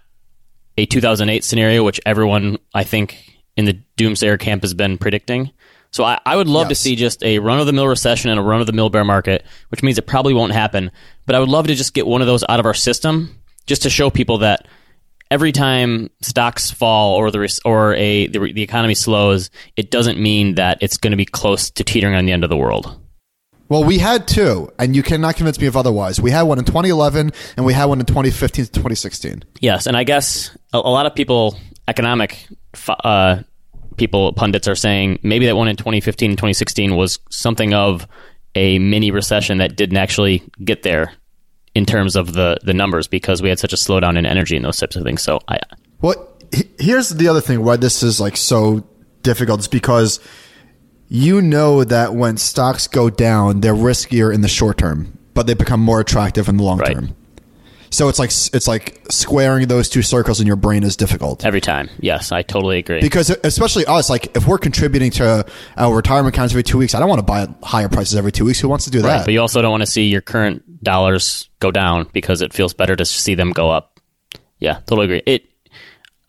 a 0.76 0.86
2008 0.86 1.42
scenario 1.44 1.82
which 1.82 2.00
everyone 2.04 2.58
I 2.74 2.84
think 2.84 3.40
in 3.56 3.64
the 3.64 3.80
doomsayer 3.96 4.38
camp 4.38 4.62
has 4.62 4.74
been 4.74 4.98
predicting. 4.98 5.50
So 5.92 6.04
I, 6.04 6.20
I 6.24 6.36
would 6.36 6.46
love 6.46 6.68
to 6.68 6.74
see 6.76 6.94
just 6.94 7.22
a 7.24 7.40
run 7.40 7.58
of 7.58 7.66
the 7.66 7.72
mill 7.72 7.88
recession 7.88 8.30
and 8.30 8.38
a 8.38 8.42
run 8.42 8.60
of 8.60 8.68
the 8.68 8.72
mill 8.72 8.90
bear 8.90 9.04
market, 9.04 9.44
which 9.70 9.82
means 9.82 9.98
it 9.98 10.06
probably 10.06 10.32
won't 10.34 10.52
happen. 10.52 10.92
But 11.26 11.34
I 11.34 11.40
would 11.40 11.48
love 11.48 11.66
to 11.66 11.74
just 11.74 11.94
get 11.94 12.06
one 12.06 12.20
of 12.20 12.28
those 12.28 12.44
out 12.48 12.60
of 12.60 12.66
our 12.66 12.74
system, 12.74 13.40
just 13.66 13.82
to 13.82 13.90
show 13.90 14.08
people 14.08 14.38
that 14.38 14.68
every 15.30 15.52
time 15.52 16.10
stocks 16.20 16.70
fall 16.70 17.16
or 17.16 17.30
the 17.30 17.60
or 17.64 17.94
a 17.94 18.26
the, 18.26 18.52
the 18.52 18.62
economy 18.62 18.94
slows, 18.94 19.50
it 19.76 19.90
doesn't 19.90 20.18
mean 20.18 20.56
that 20.56 20.78
it's 20.80 20.96
going 20.96 21.12
to 21.12 21.16
be 21.16 21.24
close 21.24 21.70
to 21.70 21.84
teetering 21.84 22.14
on 22.14 22.26
the 22.26 22.32
end 22.32 22.44
of 22.44 22.50
the 22.50 22.56
world. 22.56 22.96
Well, 23.68 23.84
we 23.84 23.98
had 23.98 24.26
two, 24.26 24.72
and 24.80 24.96
you 24.96 25.02
cannot 25.04 25.36
convince 25.36 25.60
me 25.60 25.68
of 25.68 25.76
otherwise. 25.76 26.20
We 26.20 26.32
had 26.32 26.42
one 26.42 26.58
in 26.58 26.64
2011, 26.64 27.30
and 27.56 27.64
we 27.64 27.72
had 27.72 27.84
one 27.84 28.00
in 28.00 28.06
2015 28.06 28.64
to 28.64 28.70
2016. 28.72 29.44
Yes, 29.60 29.86
and 29.86 29.96
I 29.96 30.02
guess 30.02 30.50
a, 30.72 30.78
a 30.78 30.90
lot 30.90 31.06
of 31.06 31.14
people, 31.14 31.56
economic 31.86 32.48
uh, 32.88 33.42
people, 33.96 34.32
pundits 34.32 34.66
are 34.66 34.74
saying 34.74 35.20
maybe 35.22 35.46
that 35.46 35.54
one 35.54 35.68
in 35.68 35.76
2015 35.76 36.32
and 36.32 36.38
2016 36.38 36.96
was 36.96 37.20
something 37.30 37.72
of 37.72 38.08
a 38.56 38.80
mini 38.80 39.12
recession 39.12 39.58
that 39.58 39.76
didn't 39.76 39.98
actually 39.98 40.42
get 40.64 40.82
there 40.82 41.12
in 41.74 41.86
terms 41.86 42.16
of 42.16 42.32
the 42.32 42.56
the 42.62 42.74
numbers 42.74 43.06
because 43.06 43.40
we 43.42 43.48
had 43.48 43.58
such 43.58 43.72
a 43.72 43.76
slowdown 43.76 44.18
in 44.18 44.26
energy 44.26 44.56
and 44.56 44.64
those 44.64 44.78
types 44.78 44.96
of 44.96 45.04
things. 45.04 45.22
So 45.22 45.40
I 45.48 45.58
Well, 46.00 46.16
here's 46.78 47.10
the 47.10 47.28
other 47.28 47.40
thing 47.40 47.62
why 47.64 47.76
this 47.76 48.02
is 48.02 48.20
like 48.20 48.36
so 48.36 48.84
difficult 49.22 49.60
is 49.60 49.68
because 49.68 50.18
you 51.08 51.42
know 51.42 51.82
that 51.84 52.14
when 52.14 52.36
stocks 52.36 52.86
go 52.86 53.10
down, 53.10 53.60
they're 53.60 53.74
riskier 53.74 54.32
in 54.32 54.40
the 54.42 54.48
short 54.48 54.78
term, 54.78 55.18
but 55.34 55.46
they 55.46 55.54
become 55.54 55.80
more 55.80 56.00
attractive 56.00 56.48
in 56.48 56.56
the 56.56 56.62
long 56.62 56.78
Right. 56.78 56.94
term. 56.94 57.16
So 57.92 58.08
it's 58.08 58.18
like 58.20 58.30
it's 58.52 58.68
like 58.68 59.00
squaring 59.10 59.66
those 59.66 59.88
two 59.88 60.02
circles 60.02 60.40
in 60.40 60.46
your 60.46 60.56
brain 60.56 60.84
is 60.84 60.96
difficult. 60.96 61.44
every 61.44 61.60
time, 61.60 61.90
yes, 61.98 62.30
I 62.30 62.42
totally 62.42 62.78
agree. 62.78 63.00
Because 63.00 63.30
especially 63.30 63.84
us, 63.86 64.08
like 64.08 64.36
if 64.36 64.46
we're 64.46 64.58
contributing 64.58 65.10
to 65.12 65.44
our 65.76 65.94
retirement 65.94 66.34
accounts 66.34 66.52
every 66.52 66.62
two 66.62 66.78
weeks, 66.78 66.94
I 66.94 67.00
don't 67.00 67.08
want 67.08 67.18
to 67.18 67.24
buy 67.24 67.48
higher 67.62 67.88
prices 67.88 68.14
every 68.14 68.30
two 68.32 68.44
weeks. 68.44 68.60
Who 68.60 68.68
wants 68.68 68.84
to 68.84 68.90
do 68.92 68.98
Right, 69.00 69.18
that? 69.18 69.24
but 69.24 69.34
you 69.34 69.40
also 69.40 69.60
don't 69.60 69.72
want 69.72 69.82
to 69.82 69.88
see 69.90 70.04
your 70.04 70.20
current 70.20 70.82
dollars 70.84 71.48
go 71.58 71.70
down 71.72 72.08
because 72.12 72.42
it 72.42 72.52
feels 72.52 72.74
better 72.74 72.94
to 72.94 73.04
see 73.04 73.34
them 73.34 73.50
go 73.50 73.70
up. 73.70 73.98
Yeah, 74.60 74.74
totally 74.86 75.06
agree. 75.06 75.22
It. 75.26 75.44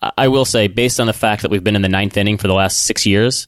I- 0.02 0.12
I 0.18 0.28
will 0.30 0.46
say, 0.46 0.68
based 0.68 1.00
on 1.00 1.06
the 1.06 1.14
fact 1.14 1.44
that 1.44 1.52
we've 1.52 1.64
been 1.64 1.76
in 1.76 1.84
the 1.84 1.90
ninth 1.90 2.18
inning 2.18 2.40
for 2.40 2.48
the 2.48 2.56
last 2.56 2.80
six 2.88 3.06
years, 3.06 3.48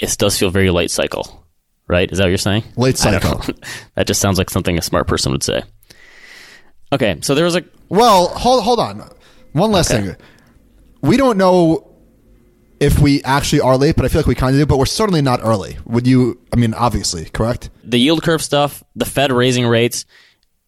it 0.00 0.16
does 0.16 0.38
feel 0.38 0.50
very 0.50 0.70
late 0.70 0.92
cycle. 0.92 1.44
Right? 1.88 2.10
Is 2.10 2.18
that 2.18 2.24
what 2.24 2.28
you're 2.28 2.38
saying? 2.38 2.62
Late 2.76 2.96
cycle. 2.96 3.42
that 3.96 4.06
just 4.06 4.20
sounds 4.20 4.38
like 4.38 4.48
something 4.48 4.78
a 4.78 4.82
smart 4.82 5.08
person 5.08 5.32
would 5.32 5.42
say. 5.42 5.62
Okay, 6.92 7.18
so 7.22 7.34
there 7.34 7.44
was 7.44 7.56
a 7.56 7.64
Well, 7.88 8.28
hold 8.28 8.62
hold 8.64 8.78
on. 8.78 9.08
One 9.52 9.72
last 9.72 9.90
Okay. 9.90 10.02
thing. 10.08 10.16
We 11.02 11.16
don't 11.16 11.36
know 11.38 11.88
if 12.80 12.98
we 12.98 13.22
actually 13.22 13.60
are 13.60 13.76
late, 13.76 13.96
but 13.96 14.04
I 14.04 14.08
feel 14.08 14.20
like 14.20 14.26
we 14.26 14.34
kind 14.34 14.54
of 14.54 14.60
do. 14.60 14.66
But 14.66 14.78
we're 14.78 14.86
certainly 14.86 15.22
not 15.22 15.40
early. 15.42 15.78
Would 15.86 16.06
you? 16.06 16.38
I 16.52 16.56
mean, 16.56 16.74
obviously, 16.74 17.24
correct? 17.26 17.70
the 17.84 17.98
yield 17.98 18.22
curve 18.22 18.42
stuff, 18.42 18.82
the 18.96 19.04
Fed 19.04 19.32
raising 19.32 19.66
rates. 19.66 20.04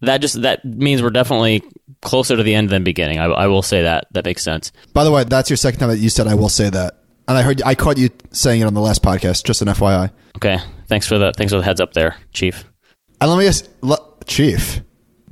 That 0.00 0.18
just 0.18 0.42
that 0.42 0.64
means 0.64 1.02
we're 1.02 1.10
definitely 1.10 1.62
closer 2.02 2.36
to 2.36 2.42
the 2.42 2.54
end 2.54 2.68
than 2.70 2.84
beginning. 2.84 3.18
I, 3.18 3.24
I 3.26 3.46
will 3.46 3.62
say 3.62 3.82
that. 3.82 4.06
That 4.12 4.24
makes 4.24 4.42
sense. 4.42 4.72
By 4.92 5.04
the 5.04 5.10
way, 5.10 5.24
that's 5.24 5.48
your 5.48 5.56
second 5.56 5.80
time 5.80 5.88
that 5.88 5.98
you 5.98 6.10
said 6.10 6.26
I 6.26 6.34
will 6.34 6.48
say 6.50 6.68
that, 6.68 6.98
and 7.28 7.38
I 7.38 7.42
heard 7.42 7.62
I 7.64 7.74
caught 7.74 7.96
you 7.96 8.10
saying 8.30 8.60
it 8.60 8.64
on 8.64 8.74
the 8.74 8.80
last 8.82 9.02
podcast. 9.02 9.44
Just 9.44 9.62
an 9.62 9.68
FYI. 9.68 10.10
Okay, 10.36 10.58
thanks 10.88 11.06
for 11.06 11.18
the 11.18 11.32
thanks 11.36 11.52
for 11.52 11.58
the 11.58 11.64
heads 11.64 11.80
up 11.80 11.94
there, 11.94 12.16
Chief. 12.32 12.64
And 13.20 13.30
let 13.30 13.38
me 13.38 13.46
ask, 13.46 13.66
le- 13.80 13.98
Chief. 14.26 14.82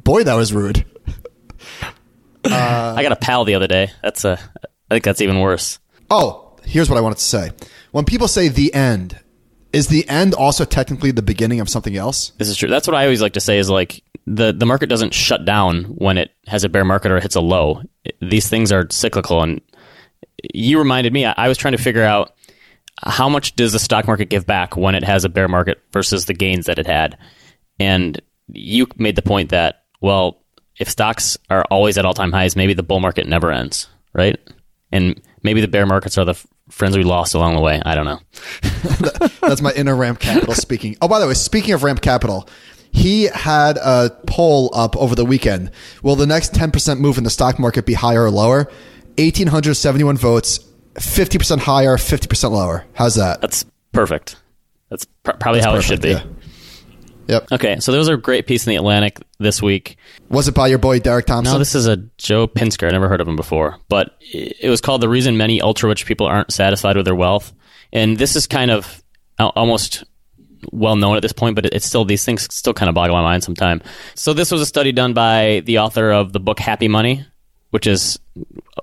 Boy, 0.04 0.24
that 0.24 0.34
was 0.34 0.52
rude. 0.52 0.84
I 2.44 3.02
got 3.02 3.12
a 3.12 3.16
pal 3.16 3.44
the 3.44 3.54
other 3.54 3.66
day. 3.68 3.90
That's 4.02 4.24
a. 4.24 4.38
I 4.90 4.94
think 4.94 5.04
that's 5.04 5.20
even 5.20 5.40
worse. 5.40 5.78
Oh, 6.10 6.56
here's 6.64 6.90
what 6.90 6.98
I 6.98 7.00
wanted 7.00 7.18
to 7.18 7.24
say. 7.24 7.50
When 7.92 8.04
people 8.04 8.28
say 8.28 8.48
the 8.48 8.74
end, 8.74 9.18
is 9.72 9.88
the 9.88 10.06
end 10.08 10.34
also 10.34 10.64
technically 10.64 11.12
the 11.12 11.22
beginning 11.22 11.60
of 11.60 11.68
something 11.68 11.96
else? 11.96 12.30
This 12.38 12.48
is 12.48 12.56
true. 12.56 12.68
That's 12.68 12.86
what 12.86 12.94
I 12.96 13.04
always 13.04 13.22
like 13.22 13.34
to 13.34 13.40
say 13.40 13.58
is 13.58 13.70
like 13.70 14.02
the 14.26 14.52
the 14.52 14.66
market 14.66 14.88
doesn't 14.88 15.14
shut 15.14 15.44
down 15.44 15.84
when 15.84 16.18
it 16.18 16.30
has 16.46 16.64
a 16.64 16.68
bear 16.68 16.84
market 16.84 17.12
or 17.12 17.20
hits 17.20 17.36
a 17.36 17.40
low. 17.40 17.82
It- 18.04 18.16
these 18.20 18.48
things 18.48 18.72
are 18.72 18.86
cyclical, 18.90 19.42
and 19.42 19.60
you 20.52 20.78
reminded 20.78 21.12
me. 21.12 21.24
I, 21.24 21.34
I 21.36 21.48
was 21.48 21.58
trying 21.58 21.72
to 21.76 21.82
figure 21.82 22.02
out 22.04 22.34
how 23.04 23.28
much 23.28 23.54
does 23.56 23.72
the 23.72 23.78
stock 23.78 24.06
market 24.06 24.28
give 24.28 24.46
back 24.46 24.76
when 24.76 24.94
it 24.94 25.04
has 25.04 25.24
a 25.24 25.28
bear 25.28 25.48
market 25.48 25.80
versus 25.92 26.26
the 26.26 26.34
gains 26.34 26.66
that 26.66 26.78
it 26.78 26.86
had, 26.86 27.16
and 27.78 28.20
you 28.48 28.86
made 28.96 29.16
the 29.16 29.22
point 29.22 29.50
that 29.50 29.81
well, 30.02 30.42
if 30.78 30.88
stocks 30.90 31.38
are 31.48 31.64
always 31.70 31.96
at 31.96 32.04
all 32.04 32.14
time 32.14 32.32
highs, 32.32 32.56
maybe 32.56 32.74
the 32.74 32.82
bull 32.82 33.00
market 33.00 33.26
never 33.26 33.50
ends, 33.50 33.88
right? 34.12 34.38
And 34.90 35.20
maybe 35.42 35.60
the 35.60 35.68
bear 35.68 35.86
markets 35.86 36.18
are 36.18 36.24
the 36.24 36.32
f- 36.32 36.46
friends 36.68 36.96
we 36.96 37.04
lost 37.04 37.34
along 37.34 37.54
the 37.54 37.62
way. 37.62 37.80
I 37.84 37.94
don't 37.94 38.04
know. 38.04 38.20
That's 39.40 39.62
my 39.62 39.72
inner 39.72 39.94
Ramp 39.96 40.18
Capital 40.18 40.54
speaking. 40.54 40.96
Oh, 41.00 41.08
by 41.08 41.18
the 41.20 41.26
way, 41.26 41.34
speaking 41.34 41.72
of 41.72 41.82
Ramp 41.82 42.00
Capital, 42.02 42.48
he 42.90 43.24
had 43.24 43.78
a 43.78 44.10
poll 44.26 44.70
up 44.74 44.96
over 44.96 45.14
the 45.14 45.24
weekend. 45.24 45.70
Will 46.02 46.16
the 46.16 46.26
next 46.26 46.52
10% 46.52 46.98
move 46.98 47.16
in 47.16 47.24
the 47.24 47.30
stock 47.30 47.58
market 47.58 47.86
be 47.86 47.94
higher 47.94 48.24
or 48.24 48.30
lower? 48.30 48.70
1,871 49.18 50.16
votes, 50.16 50.58
50% 50.94 51.58
higher, 51.60 51.96
50% 51.96 52.50
lower. 52.50 52.84
How's 52.94 53.14
that? 53.14 53.40
That's 53.40 53.64
perfect. 53.92 54.36
That's 54.90 55.04
pr- 55.22 55.32
probably 55.32 55.60
how 55.60 55.74
it 55.74 55.82
should 55.82 56.02
be. 56.02 56.10
Yeah. 56.10 56.24
Yep. 57.32 57.52
Okay, 57.52 57.80
so 57.80 57.92
there 57.92 57.98
was 57.98 58.08
a 58.08 58.16
great 58.16 58.46
piece 58.46 58.66
in 58.66 58.70
the 58.70 58.76
Atlantic 58.76 59.18
this 59.38 59.62
week. 59.62 59.96
Was 60.28 60.48
it 60.48 60.54
by 60.54 60.66
your 60.66 60.78
boy 60.78 60.98
Derek 60.98 61.24
Thompson? 61.24 61.54
No, 61.54 61.58
this 61.58 61.74
is 61.74 61.86
a 61.86 61.96
Joe 62.18 62.46
Pinsker. 62.46 62.86
I 62.86 62.90
never 62.90 63.08
heard 63.08 63.22
of 63.22 63.26
him 63.28 63.36
before, 63.36 63.78
but 63.88 64.16
it 64.20 64.68
was 64.68 64.82
called 64.82 65.00
"The 65.00 65.08
Reason 65.08 65.36
Many 65.38 65.62
Ultra 65.62 65.88
Rich 65.88 66.04
People 66.04 66.26
Aren't 66.26 66.52
Satisfied 66.52 66.96
with 66.96 67.06
Their 67.06 67.14
Wealth," 67.14 67.54
and 67.90 68.18
this 68.18 68.36
is 68.36 68.46
kind 68.46 68.70
of 68.70 69.02
almost 69.38 70.04
well 70.72 70.94
known 70.94 71.16
at 71.16 71.22
this 71.22 71.32
point, 71.32 71.54
but 71.56 71.64
it's 71.66 71.86
still 71.86 72.04
these 72.04 72.24
things 72.24 72.46
still 72.54 72.74
kind 72.74 72.88
of 72.90 72.94
boggle 72.94 73.16
my 73.16 73.22
mind 73.22 73.42
sometimes. 73.42 73.82
So 74.14 74.34
this 74.34 74.50
was 74.50 74.60
a 74.60 74.66
study 74.66 74.92
done 74.92 75.14
by 75.14 75.62
the 75.64 75.78
author 75.78 76.12
of 76.12 76.32
the 76.32 76.40
book 76.40 76.60
Happy 76.60 76.86
Money, 76.86 77.24
which 77.70 77.86
is 77.86 78.18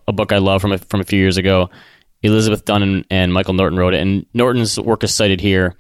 a 0.08 0.12
book 0.12 0.32
I 0.32 0.40
love 0.40 0.62
from 0.62 0.72
a, 0.72 0.78
from 0.80 1.02
a 1.02 1.06
few 1.06 1.20
years 1.20 1.38
ago. 1.38 1.70
Elizabeth 2.22 2.66
Dunn 2.66 2.84
and, 2.84 3.06
and 3.10 3.32
Michael 3.32 3.54
Norton 3.54 3.78
wrote 3.78 3.94
it, 3.94 4.02
and 4.02 4.26
Norton's 4.34 4.78
work 4.80 5.04
is 5.04 5.14
cited 5.14 5.40
here. 5.40 5.76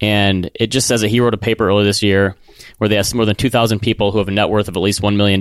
And 0.00 0.50
it 0.54 0.68
just 0.68 0.86
says 0.86 1.00
that 1.00 1.08
he 1.08 1.20
wrote 1.20 1.34
a 1.34 1.38
paper 1.38 1.68
earlier 1.68 1.84
this 1.84 2.02
year 2.02 2.36
where 2.78 2.88
they 2.88 2.98
asked 2.98 3.14
more 3.14 3.24
than 3.24 3.36
2,000 3.36 3.80
people 3.80 4.12
who 4.12 4.18
have 4.18 4.28
a 4.28 4.32
net 4.32 4.50
worth 4.50 4.68
of 4.68 4.76
at 4.76 4.82
least 4.82 5.02
$1 5.02 5.16
million 5.16 5.40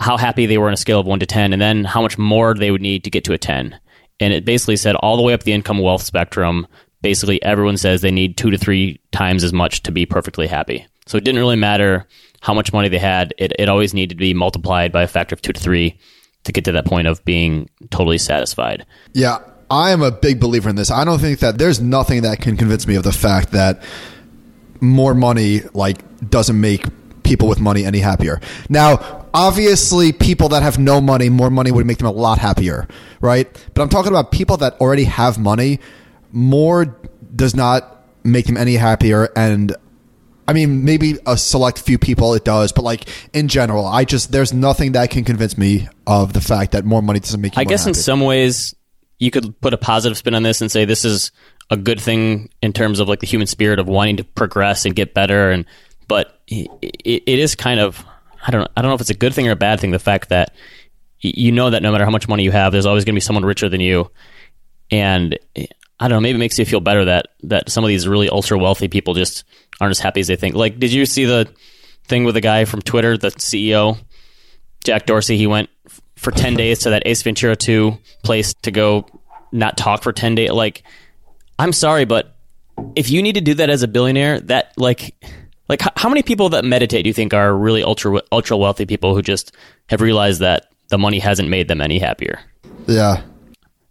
how 0.00 0.16
happy 0.16 0.46
they 0.46 0.58
were 0.58 0.68
on 0.68 0.74
a 0.74 0.78
scale 0.78 1.00
of 1.00 1.06
1 1.06 1.20
to 1.20 1.26
10, 1.26 1.52
and 1.52 1.60
then 1.60 1.84
how 1.84 2.00
much 2.00 2.18
more 2.18 2.54
they 2.54 2.70
would 2.70 2.80
need 2.80 3.04
to 3.04 3.10
get 3.10 3.24
to 3.24 3.32
a 3.32 3.38
10. 3.38 3.78
And 4.20 4.32
it 4.32 4.44
basically 4.44 4.76
said 4.76 4.94
all 4.96 5.16
the 5.16 5.22
way 5.22 5.32
up 5.32 5.42
the 5.42 5.52
income 5.52 5.78
wealth 5.78 6.02
spectrum, 6.02 6.66
basically 7.02 7.42
everyone 7.42 7.76
says 7.76 8.00
they 8.00 8.10
need 8.10 8.36
two 8.36 8.50
to 8.50 8.58
three 8.58 9.00
times 9.12 9.44
as 9.44 9.52
much 9.52 9.82
to 9.84 9.92
be 9.92 10.06
perfectly 10.06 10.46
happy. 10.46 10.86
So 11.06 11.16
it 11.16 11.24
didn't 11.24 11.40
really 11.40 11.56
matter 11.56 12.06
how 12.40 12.54
much 12.54 12.72
money 12.72 12.88
they 12.88 12.98
had, 12.98 13.34
it, 13.38 13.52
it 13.58 13.68
always 13.68 13.94
needed 13.94 14.14
to 14.16 14.20
be 14.20 14.34
multiplied 14.34 14.92
by 14.92 15.02
a 15.02 15.08
factor 15.08 15.34
of 15.34 15.42
two 15.42 15.52
to 15.52 15.60
three 15.60 15.98
to 16.44 16.52
get 16.52 16.64
to 16.66 16.72
that 16.72 16.86
point 16.86 17.08
of 17.08 17.24
being 17.24 17.68
totally 17.90 18.18
satisfied. 18.18 18.86
Yeah, 19.12 19.38
I 19.70 19.90
am 19.90 20.02
a 20.02 20.10
big 20.10 20.40
believer 20.40 20.70
in 20.70 20.76
this. 20.76 20.90
I 20.90 21.04
don't 21.04 21.18
think 21.18 21.40
that 21.40 21.58
there's 21.58 21.80
nothing 21.80 22.22
that 22.22 22.40
can 22.40 22.56
convince 22.56 22.86
me 22.86 22.94
of 22.94 23.02
the 23.02 23.12
fact 23.12 23.52
that 23.52 23.82
more 24.80 25.14
money 25.14 25.60
like 25.74 25.98
doesn't 26.30 26.58
make 26.58 26.84
people 27.22 27.48
with 27.48 27.60
money 27.60 27.84
any 27.84 27.98
happier. 27.98 28.40
Now, 28.68 29.26
obviously 29.34 30.12
people 30.12 30.48
that 30.50 30.62
have 30.62 30.78
no 30.78 31.00
money, 31.00 31.28
more 31.28 31.50
money 31.50 31.70
would 31.70 31.86
make 31.86 31.98
them 31.98 32.06
a 32.06 32.12
lot 32.12 32.38
happier, 32.38 32.88
right? 33.20 33.46
But 33.74 33.82
I'm 33.82 33.88
talking 33.90 34.10
about 34.10 34.32
people 34.32 34.56
that 34.58 34.80
already 34.80 35.04
have 35.04 35.38
money, 35.38 35.80
more 36.32 36.96
does 37.36 37.54
not 37.54 38.06
make 38.24 38.46
them 38.46 38.56
any 38.56 38.74
happier 38.74 39.28
and 39.36 39.74
I 40.46 40.54
mean, 40.54 40.86
maybe 40.86 41.18
a 41.26 41.36
select 41.36 41.78
few 41.78 41.98
people 41.98 42.32
it 42.32 42.42
does, 42.42 42.72
but 42.72 42.80
like 42.80 43.06
in 43.34 43.48
general, 43.48 43.84
I 43.84 44.06
just 44.06 44.32
there's 44.32 44.54
nothing 44.54 44.92
that 44.92 45.10
can 45.10 45.22
convince 45.22 45.58
me 45.58 45.88
of 46.06 46.32
the 46.32 46.40
fact 46.40 46.72
that 46.72 46.86
more 46.86 47.02
money 47.02 47.20
doesn't 47.20 47.38
make 47.38 47.54
you. 47.54 47.60
I 47.60 47.64
guess 47.64 47.86
in 47.86 47.92
some 47.92 48.22
ways 48.22 48.74
you 49.18 49.30
could 49.30 49.60
put 49.60 49.74
a 49.74 49.78
positive 49.78 50.16
spin 50.16 50.34
on 50.34 50.42
this 50.42 50.60
and 50.60 50.70
say 50.70 50.84
this 50.84 51.04
is 51.04 51.32
a 51.70 51.76
good 51.76 52.00
thing 52.00 52.50
in 52.62 52.72
terms 52.72 53.00
of 53.00 53.08
like 53.08 53.20
the 53.20 53.26
human 53.26 53.46
spirit 53.46 53.78
of 53.78 53.86
wanting 53.86 54.16
to 54.16 54.24
progress 54.24 54.84
and 54.84 54.94
get 54.94 55.14
better 55.14 55.50
and 55.50 55.66
but 56.06 56.40
it, 56.46 56.70
it 57.02 57.38
is 57.38 57.54
kind 57.54 57.80
of 57.80 58.04
I 58.46 58.50
don't 58.50 58.70
I 58.76 58.82
don't 58.82 58.90
know 58.90 58.94
if 58.94 59.00
it's 59.00 59.10
a 59.10 59.14
good 59.14 59.34
thing 59.34 59.48
or 59.48 59.52
a 59.52 59.56
bad 59.56 59.80
thing 59.80 59.90
the 59.90 59.98
fact 59.98 60.30
that 60.30 60.54
you 61.20 61.50
know 61.50 61.70
that 61.70 61.82
no 61.82 61.90
matter 61.90 62.04
how 62.04 62.10
much 62.10 62.28
money 62.28 62.44
you 62.44 62.52
have 62.52 62.72
there's 62.72 62.86
always 62.86 63.04
going 63.04 63.14
to 63.14 63.16
be 63.16 63.20
someone 63.20 63.44
richer 63.44 63.68
than 63.68 63.80
you. 63.80 64.10
And 64.90 65.38
I 65.56 66.08
don't 66.08 66.16
know 66.16 66.20
maybe 66.20 66.36
it 66.36 66.38
makes 66.38 66.58
you 66.58 66.64
feel 66.64 66.80
better 66.80 67.04
that 67.06 67.28
that 67.42 67.68
some 67.70 67.84
of 67.84 67.88
these 67.88 68.08
really 68.08 68.28
ultra 68.28 68.56
wealthy 68.56 68.88
people 68.88 69.14
just 69.14 69.44
aren't 69.80 69.90
as 69.90 69.98
happy 69.98 70.20
as 70.20 70.28
they 70.28 70.36
think. 70.36 70.54
Like 70.54 70.78
did 70.78 70.92
you 70.92 71.04
see 71.04 71.24
the 71.24 71.52
thing 72.04 72.24
with 72.24 72.34
the 72.34 72.40
guy 72.40 72.64
from 72.64 72.80
Twitter 72.80 73.18
the 73.18 73.28
CEO 73.32 73.98
Jack 74.84 75.06
Dorsey, 75.06 75.36
he 75.36 75.46
went 75.46 75.68
for 76.18 76.30
10 76.30 76.54
days 76.54 76.80
to 76.80 76.90
that 76.90 77.04
Ace 77.06 77.22
Ventura 77.22 77.56
2 77.56 77.96
place 78.22 78.54
to 78.62 78.70
go 78.70 79.06
not 79.52 79.76
talk 79.76 80.02
for 80.02 80.12
10 80.12 80.34
days. 80.34 80.50
Like, 80.50 80.82
I'm 81.58 81.72
sorry, 81.72 82.04
but 82.04 82.36
if 82.94 83.10
you 83.10 83.22
need 83.22 83.34
to 83.34 83.40
do 83.40 83.54
that 83.54 83.70
as 83.70 83.82
a 83.82 83.88
billionaire, 83.88 84.40
that, 84.40 84.72
like, 84.76 85.14
like 85.68 85.82
how 85.96 86.08
many 86.08 86.22
people 86.22 86.50
that 86.50 86.64
meditate 86.64 87.04
do 87.04 87.08
you 87.08 87.14
think 87.14 87.34
are 87.34 87.54
really 87.54 87.82
ultra 87.82 88.22
ultra 88.32 88.56
wealthy 88.56 88.86
people 88.86 89.14
who 89.14 89.22
just 89.22 89.54
have 89.88 90.00
realized 90.00 90.40
that 90.40 90.66
the 90.88 90.96
money 90.96 91.18
hasn't 91.18 91.48
made 91.48 91.68
them 91.68 91.80
any 91.80 91.98
happier? 91.98 92.40
yeah. 92.86 93.22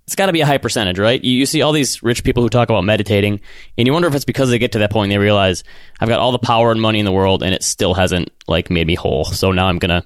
It's 0.06 0.16
got 0.16 0.28
to 0.28 0.32
be 0.32 0.40
a 0.40 0.46
high 0.46 0.58
percentage, 0.58 1.00
right? 1.00 1.22
You, 1.22 1.40
you 1.40 1.46
see 1.46 1.62
all 1.62 1.74
these 1.74 2.02
rich 2.02 2.24
people 2.24 2.42
who 2.42 2.48
talk 2.48 2.70
about 2.70 2.86
meditating, 2.86 3.42
and 3.78 3.86
you 3.86 3.92
wonder 3.92 4.08
if 4.08 4.16
it's 4.16 4.24
because 4.24 4.50
they 4.50 4.58
get 4.58 4.72
to 4.72 4.80
that 4.80 4.90
point 4.90 5.08
and 5.08 5.12
they 5.12 5.18
realize 5.18 5.66
I've 6.00 6.08
got 6.08 6.22
all 6.22 6.32
the 6.32 6.40
power 6.40 6.72
and 6.72 6.82
money 6.82 7.00
in 7.00 7.06
the 7.06 7.12
world, 7.12 7.44
and 7.44 7.54
it 7.54 7.62
still 7.62 7.94
hasn't 7.94 8.32
like 8.48 8.70
made 8.70 8.88
me 8.88 8.96
whole. 8.96 9.26
So 9.26 9.52
now 9.52 9.68
I'm 9.68 9.80
gonna 9.80 10.06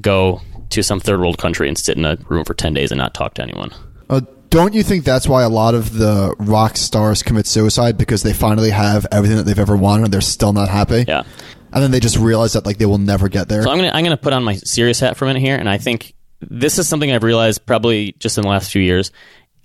go 0.00 0.40
to 0.70 0.82
some 0.82 1.00
third 1.00 1.20
world 1.20 1.38
country 1.38 1.68
and 1.68 1.76
sit 1.78 1.96
in 1.96 2.04
a 2.04 2.16
room 2.28 2.44
for 2.44 2.54
ten 2.54 2.74
days 2.74 2.90
and 2.90 2.98
not 2.98 3.14
talk 3.14 3.34
to 3.34 3.42
anyone. 3.42 3.70
Uh, 4.08 4.20
don't 4.50 4.74
you 4.74 4.82
think 4.82 5.04
that's 5.04 5.28
why 5.28 5.42
a 5.42 5.48
lot 5.48 5.74
of 5.74 5.92
the 5.92 6.34
rock 6.38 6.76
stars 6.76 7.22
commit 7.22 7.46
suicide 7.46 7.98
because 7.98 8.22
they 8.22 8.32
finally 8.32 8.70
have 8.70 9.06
everything 9.12 9.36
that 9.36 9.42
they've 9.44 9.58
ever 9.58 9.76
wanted 9.76 10.04
and 10.04 10.12
they're 10.12 10.20
still 10.20 10.52
not 10.52 10.68
happy? 10.68 11.04
Yeah. 11.06 11.24
And 11.72 11.82
then 11.82 11.90
they 11.90 12.00
just 12.00 12.16
realize 12.16 12.54
that 12.54 12.64
like 12.64 12.78
they 12.78 12.86
will 12.86 12.98
never 12.98 13.28
get 13.28 13.48
there. 13.48 13.62
So 13.62 13.70
I'm 13.70 13.76
gonna 13.76 13.90
I'm 13.92 14.04
gonna 14.04 14.16
put 14.16 14.32
on 14.32 14.42
my 14.44 14.54
serious 14.54 15.00
hat 15.00 15.16
for 15.16 15.26
a 15.26 15.28
minute 15.28 15.40
here, 15.40 15.56
and 15.56 15.68
I 15.68 15.76
think 15.78 16.14
this 16.40 16.78
is 16.78 16.88
something 16.88 17.12
I've 17.12 17.22
realized 17.22 17.66
probably 17.66 18.12
just 18.12 18.38
in 18.38 18.42
the 18.42 18.48
last 18.48 18.70
few 18.70 18.80
years. 18.80 19.12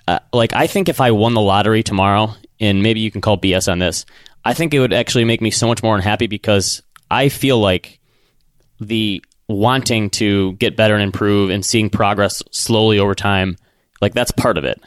Uh, 0.05 0.19
like 0.33 0.51
I 0.53 0.67
think 0.67 0.89
if 0.89 0.99
I 0.99 1.11
won 1.11 1.33
the 1.33 1.41
lottery 1.41 1.81
tomorrow, 1.81 2.33
and 2.59 2.83
maybe 2.83 2.99
you 2.99 3.09
can 3.09 3.21
call 3.21 3.37
BS 3.37 3.71
on 3.71 3.79
this, 3.79 4.05
I 4.43 4.53
think 4.53 4.73
it 4.73 4.79
would 4.79 4.91
actually 4.91 5.23
make 5.23 5.41
me 5.41 5.49
so 5.49 5.67
much 5.67 5.81
more 5.81 5.95
unhappy 5.95 6.27
because 6.27 6.81
I 7.09 7.29
feel 7.29 7.59
like 7.59 7.99
the 8.81 9.23
wanting 9.47 10.09
to 10.11 10.53
get 10.53 10.75
better 10.75 10.93
and 10.93 11.03
improve 11.03 11.49
and 11.49 11.65
seeing 11.65 11.89
progress 11.89 12.41
slowly 12.51 12.99
over 12.99 13.15
time, 13.15 13.57
like 14.01 14.13
that's 14.13 14.31
part 14.31 14.57
of 14.57 14.63
it. 14.63 14.81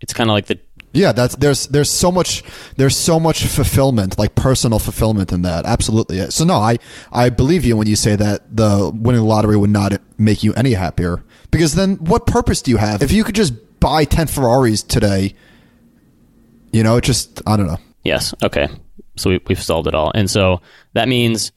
It's 0.00 0.12
kind 0.12 0.28
of 0.28 0.34
like 0.34 0.46
the 0.46 0.58
yeah, 0.94 1.10
that's 1.10 1.34
there's 1.36 1.66
there's 1.66 1.90
so 1.90 2.12
much 2.12 2.44
there's 2.76 2.96
so 2.96 3.18
much 3.18 3.44
fulfillment, 3.46 4.16
like 4.16 4.36
personal 4.36 4.78
fulfillment 4.78 5.32
in 5.32 5.42
that. 5.42 5.66
Absolutely. 5.66 6.30
So 6.30 6.44
no, 6.44 6.54
I 6.54 6.78
I 7.12 7.30
believe 7.30 7.64
you 7.64 7.76
when 7.76 7.88
you 7.88 7.96
say 7.96 8.14
that 8.14 8.56
the 8.56 8.92
winning 8.94 9.22
the 9.22 9.26
lottery 9.26 9.56
would 9.56 9.70
not 9.70 10.00
make 10.18 10.44
you 10.44 10.54
any 10.54 10.74
happier. 10.74 11.24
Because 11.50 11.74
then 11.74 11.96
what 11.96 12.26
purpose 12.26 12.62
do 12.62 12.70
you 12.70 12.76
have? 12.76 13.02
If 13.02 13.10
you 13.10 13.24
could 13.24 13.34
just 13.34 13.54
buy 13.80 14.04
10 14.04 14.28
Ferraris 14.28 14.82
today, 14.82 15.34
you 16.72 16.82
know, 16.84 16.96
it 16.96 17.04
just 17.04 17.42
I 17.44 17.56
don't 17.56 17.66
know. 17.66 17.78
Yes. 18.04 18.32
Okay. 18.42 18.68
So 19.16 19.30
we, 19.30 19.40
we've 19.48 19.62
solved 19.62 19.88
it 19.88 19.94
all, 19.96 20.12
and 20.14 20.30
so 20.30 20.60
that 20.92 21.08
means 21.08 21.50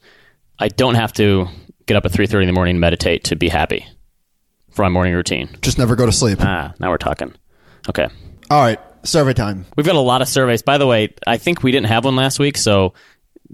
I 0.58 0.66
don't 0.68 0.96
have 0.96 1.12
to 1.14 1.46
get 1.88 1.96
up 1.96 2.04
at 2.04 2.12
three 2.12 2.26
thirty 2.26 2.44
in 2.44 2.46
the 2.46 2.52
morning 2.52 2.76
and 2.76 2.80
meditate 2.80 3.24
to 3.24 3.36
be 3.36 3.48
happy 3.48 3.86
for 4.70 4.82
my 4.82 4.88
morning 4.88 5.14
routine. 5.14 5.48
Just 5.62 5.78
never 5.78 5.96
go 5.96 6.06
to 6.06 6.12
sleep. 6.12 6.38
Ah, 6.40 6.74
now 6.78 6.90
we're 6.90 6.98
talking. 6.98 7.34
Okay. 7.88 8.06
All 8.50 8.62
right, 8.62 8.78
survey 9.02 9.32
time. 9.32 9.66
We've 9.76 9.86
got 9.86 9.96
a 9.96 10.00
lot 10.00 10.22
of 10.22 10.28
surveys. 10.28 10.62
By 10.62 10.78
the 10.78 10.86
way, 10.86 11.14
I 11.26 11.38
think 11.38 11.62
we 11.62 11.72
didn't 11.72 11.88
have 11.88 12.04
one 12.04 12.14
last 12.16 12.38
week, 12.38 12.56
so 12.56 12.94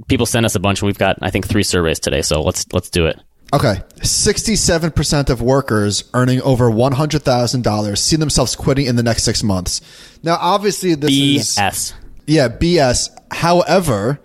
people 0.09 0.27
sent 0.27 0.45
us 0.45 0.55
a 0.55 0.61
bunch. 0.61 0.83
We've 0.83 0.99
got 0.99 1.19
I 1.23 1.31
think 1.31 1.47
three 1.47 1.63
surveys 1.63 2.01
today, 2.01 2.23
so 2.23 2.43
let's 2.43 2.67
let's 2.73 2.91
do 2.91 3.07
it. 3.07 3.19
Okay. 3.53 3.77
67% 3.99 5.31
of 5.31 5.41
workers 5.41 6.11
earning 6.13 6.43
over 6.43 6.71
$100,000 6.71 7.99
see 7.99 8.17
themselves 8.17 8.57
quitting 8.57 8.87
in 8.87 8.97
the 8.97 9.03
next 9.03 9.23
6 9.23 9.45
months. 9.45 9.81
Now, 10.25 10.39
obviously 10.41 10.97
this 10.97 11.11
is 11.13 11.57
BS. 11.57 11.93
Yeah, 12.27 12.49
BS. 12.49 13.11
However, 13.31 14.19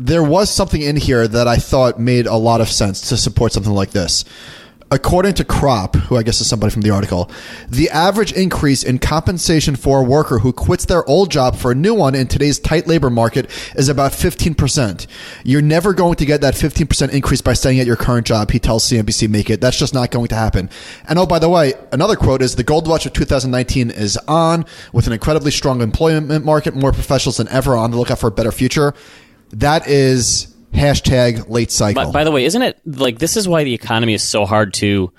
there 0.00 0.22
was 0.22 0.50
something 0.50 0.80
in 0.80 0.96
here 0.96 1.28
that 1.28 1.46
I 1.46 1.56
thought 1.56 2.00
made 2.00 2.26
a 2.26 2.36
lot 2.36 2.60
of 2.60 2.68
sense 2.68 3.08
to 3.10 3.16
support 3.16 3.52
something 3.52 3.72
like 3.72 3.90
this. 3.90 4.24
according 4.92 5.32
to 5.34 5.44
Kropp, 5.44 5.94
who 5.94 6.16
I 6.16 6.24
guess 6.24 6.40
is 6.40 6.48
somebody 6.48 6.72
from 6.72 6.82
the 6.82 6.90
article, 6.90 7.30
the 7.68 7.88
average 7.90 8.32
increase 8.32 8.82
in 8.82 8.98
compensation 8.98 9.76
for 9.76 10.00
a 10.00 10.02
worker 10.02 10.40
who 10.40 10.52
quits 10.52 10.84
their 10.86 11.08
old 11.08 11.30
job 11.30 11.54
for 11.54 11.70
a 11.70 11.76
new 11.76 11.94
one 11.94 12.16
in 12.16 12.26
today's 12.26 12.58
tight 12.58 12.88
labor 12.88 13.08
market 13.08 13.48
is 13.76 13.88
about 13.88 14.10
15%. 14.10 15.06
You're 15.44 15.62
never 15.62 15.94
going 15.94 16.16
to 16.16 16.26
get 16.26 16.40
that 16.40 16.54
15% 16.54 17.12
increase 17.12 17.40
by 17.40 17.52
staying 17.52 17.78
at 17.78 17.86
your 17.86 17.96
current 17.96 18.26
job, 18.26 18.50
he 18.50 18.58
tells 18.58 18.84
CNBC 18.84 19.28
Make 19.28 19.48
It. 19.48 19.60
That's 19.60 19.78
just 19.78 19.94
not 19.94 20.10
going 20.10 20.26
to 20.28 20.34
happen. 20.34 20.68
And 21.08 21.20
oh, 21.20 21.26
by 21.26 21.38
the 21.38 21.48
way, 21.48 21.74
another 21.92 22.16
quote 22.16 22.42
is 22.42 22.56
the 22.56 22.64
gold 22.64 22.88
rush 22.88 23.06
of 23.06 23.12
2019 23.12 23.90
is 23.90 24.16
on 24.26 24.64
with 24.92 25.06
an 25.06 25.12
incredibly 25.12 25.52
strong 25.52 25.82
employment 25.82 26.44
market, 26.44 26.74
more 26.74 26.92
professionals 26.92 27.36
than 27.36 27.48
ever 27.48 27.76
on 27.76 27.92
the 27.92 27.96
lookout 27.96 28.18
for 28.18 28.26
a 28.26 28.32
better 28.32 28.50
future. 28.50 28.92
That 29.50 29.88
is 29.88 30.54
hashtag 30.72 31.48
late 31.48 31.70
cycle. 31.70 32.04
By, 32.06 32.10
by 32.10 32.24
the 32.24 32.30
way, 32.30 32.44
isn't 32.44 32.62
it 32.62 32.80
like 32.84 33.18
this 33.18 33.36
is 33.36 33.48
why 33.48 33.64
the 33.64 33.74
economy 33.74 34.14
is 34.14 34.22
so 34.22 34.46
hard 34.46 34.74
to 34.74 35.12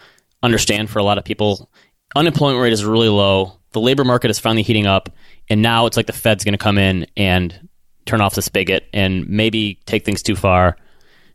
understand 0.44 0.90
for 0.90 1.00
a 1.00 1.04
lot 1.04 1.18
of 1.18 1.24
people? 1.24 1.70
Unemployment 2.16 2.62
rate 2.62 2.74
is 2.74 2.84
really 2.84 3.10
low. 3.10 3.60
The 3.72 3.80
labor 3.80 4.04
market 4.04 4.32
is 4.32 4.40
finally 4.40 4.64
heating 4.64 4.86
up, 4.86 5.10
and 5.50 5.62
now 5.62 5.86
it's 5.86 5.98
like 5.98 6.08
the 6.08 6.14
Fed's 6.14 6.44
going 6.44 6.54
to 6.54 6.58
come 6.58 6.78
in 6.78 7.06
and 7.16 7.70
turn 8.06 8.22
off 8.22 8.36
the 8.36 8.42
spigot 8.42 8.88
and 8.94 9.28
maybe 9.28 9.80
take 9.86 10.06
things 10.06 10.22
too 10.22 10.36
far. 10.36 10.78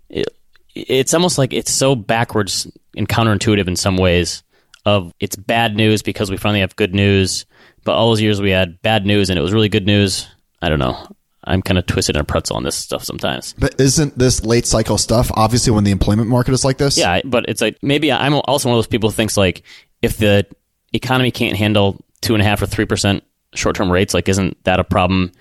It, 0.08 0.28
it's 0.74 1.14
almost 1.14 1.38
like 1.38 1.52
it's 1.52 1.72
so 1.72 1.94
backwards 1.94 2.70
and 2.96 3.08
counterintuitive 3.08 3.66
in 3.66 3.76
some 3.76 3.96
ways. 3.96 4.42
Of 4.84 5.12
it's 5.18 5.34
bad 5.34 5.74
news 5.74 6.02
because 6.02 6.30
we 6.30 6.36
finally 6.36 6.60
have 6.60 6.76
good 6.76 6.94
news, 6.94 7.44
but 7.84 7.96
all 7.96 8.10
those 8.10 8.20
years 8.20 8.40
we 8.40 8.50
had 8.50 8.80
bad 8.82 9.04
news 9.04 9.30
and 9.30 9.38
it 9.38 9.42
was 9.42 9.52
really 9.52 9.68
good 9.68 9.86
news. 9.86 10.28
I 10.62 10.68
don't 10.68 10.78
know. 10.78 11.08
I'm 11.46 11.62
kind 11.62 11.78
of 11.78 11.86
twisted 11.86 12.16
in 12.16 12.20
a 12.20 12.24
pretzel 12.24 12.56
on 12.56 12.62
this 12.64 12.74
stuff 12.76 13.04
sometimes. 13.04 13.54
But 13.58 13.80
isn't 13.80 14.18
this 14.18 14.44
late 14.44 14.66
cycle 14.66 14.98
stuff 14.98 15.30
obviously 15.34 15.72
when 15.72 15.84
the 15.84 15.90
employment 15.90 16.28
market 16.28 16.52
is 16.52 16.64
like 16.64 16.78
this? 16.78 16.98
Yeah, 16.98 17.20
but 17.24 17.46
it's 17.48 17.60
like 17.60 17.78
maybe 17.82 18.12
I'm 18.12 18.34
also 18.34 18.68
one 18.68 18.76
of 18.76 18.78
those 18.78 18.86
people 18.88 19.10
who 19.10 19.14
thinks 19.14 19.36
like 19.36 19.62
if 20.02 20.16
the 20.18 20.46
economy 20.92 21.30
can't 21.30 21.56
handle 21.56 22.04
two 22.20 22.34
and 22.34 22.42
a 22.42 22.44
half 22.44 22.60
or 22.62 22.66
three 22.66 22.86
percent 22.86 23.22
short 23.54 23.76
term 23.76 23.90
rates, 23.90 24.14
like 24.14 24.28
isn't 24.28 24.62
that 24.64 24.80
a 24.80 24.84
problem 24.84 25.32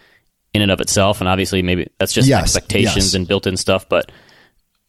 in 0.53 0.61
and 0.61 0.71
of 0.71 0.79
itself? 0.81 1.19
And 1.21 1.27
obviously, 1.27 1.61
maybe 1.61 1.89
that's 1.97 2.13
just 2.13 2.27
Yes, 2.27 2.43
expectations 2.55 3.07
yes. 3.07 3.13
and 3.13 3.27
built 3.27 3.47
in 3.47 3.57
stuff. 3.57 3.89
But 3.89 4.11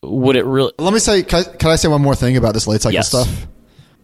would 0.03 0.37
it 0.37 0.45
really? 0.45 0.73
Let 0.79 0.93
me 0.93 0.99
say, 1.01 1.23
can 1.23 1.41
I, 1.41 1.57
can 1.57 1.71
I 1.71 1.77
say 1.77 1.89
one 1.89 2.03
more 2.03 2.15
thing 2.15 2.37
about 2.37 2.55
this 2.55 2.67
late 2.67 2.83
cycle 2.83 2.95
Yes. 2.95 3.09
stuff? 3.09 3.47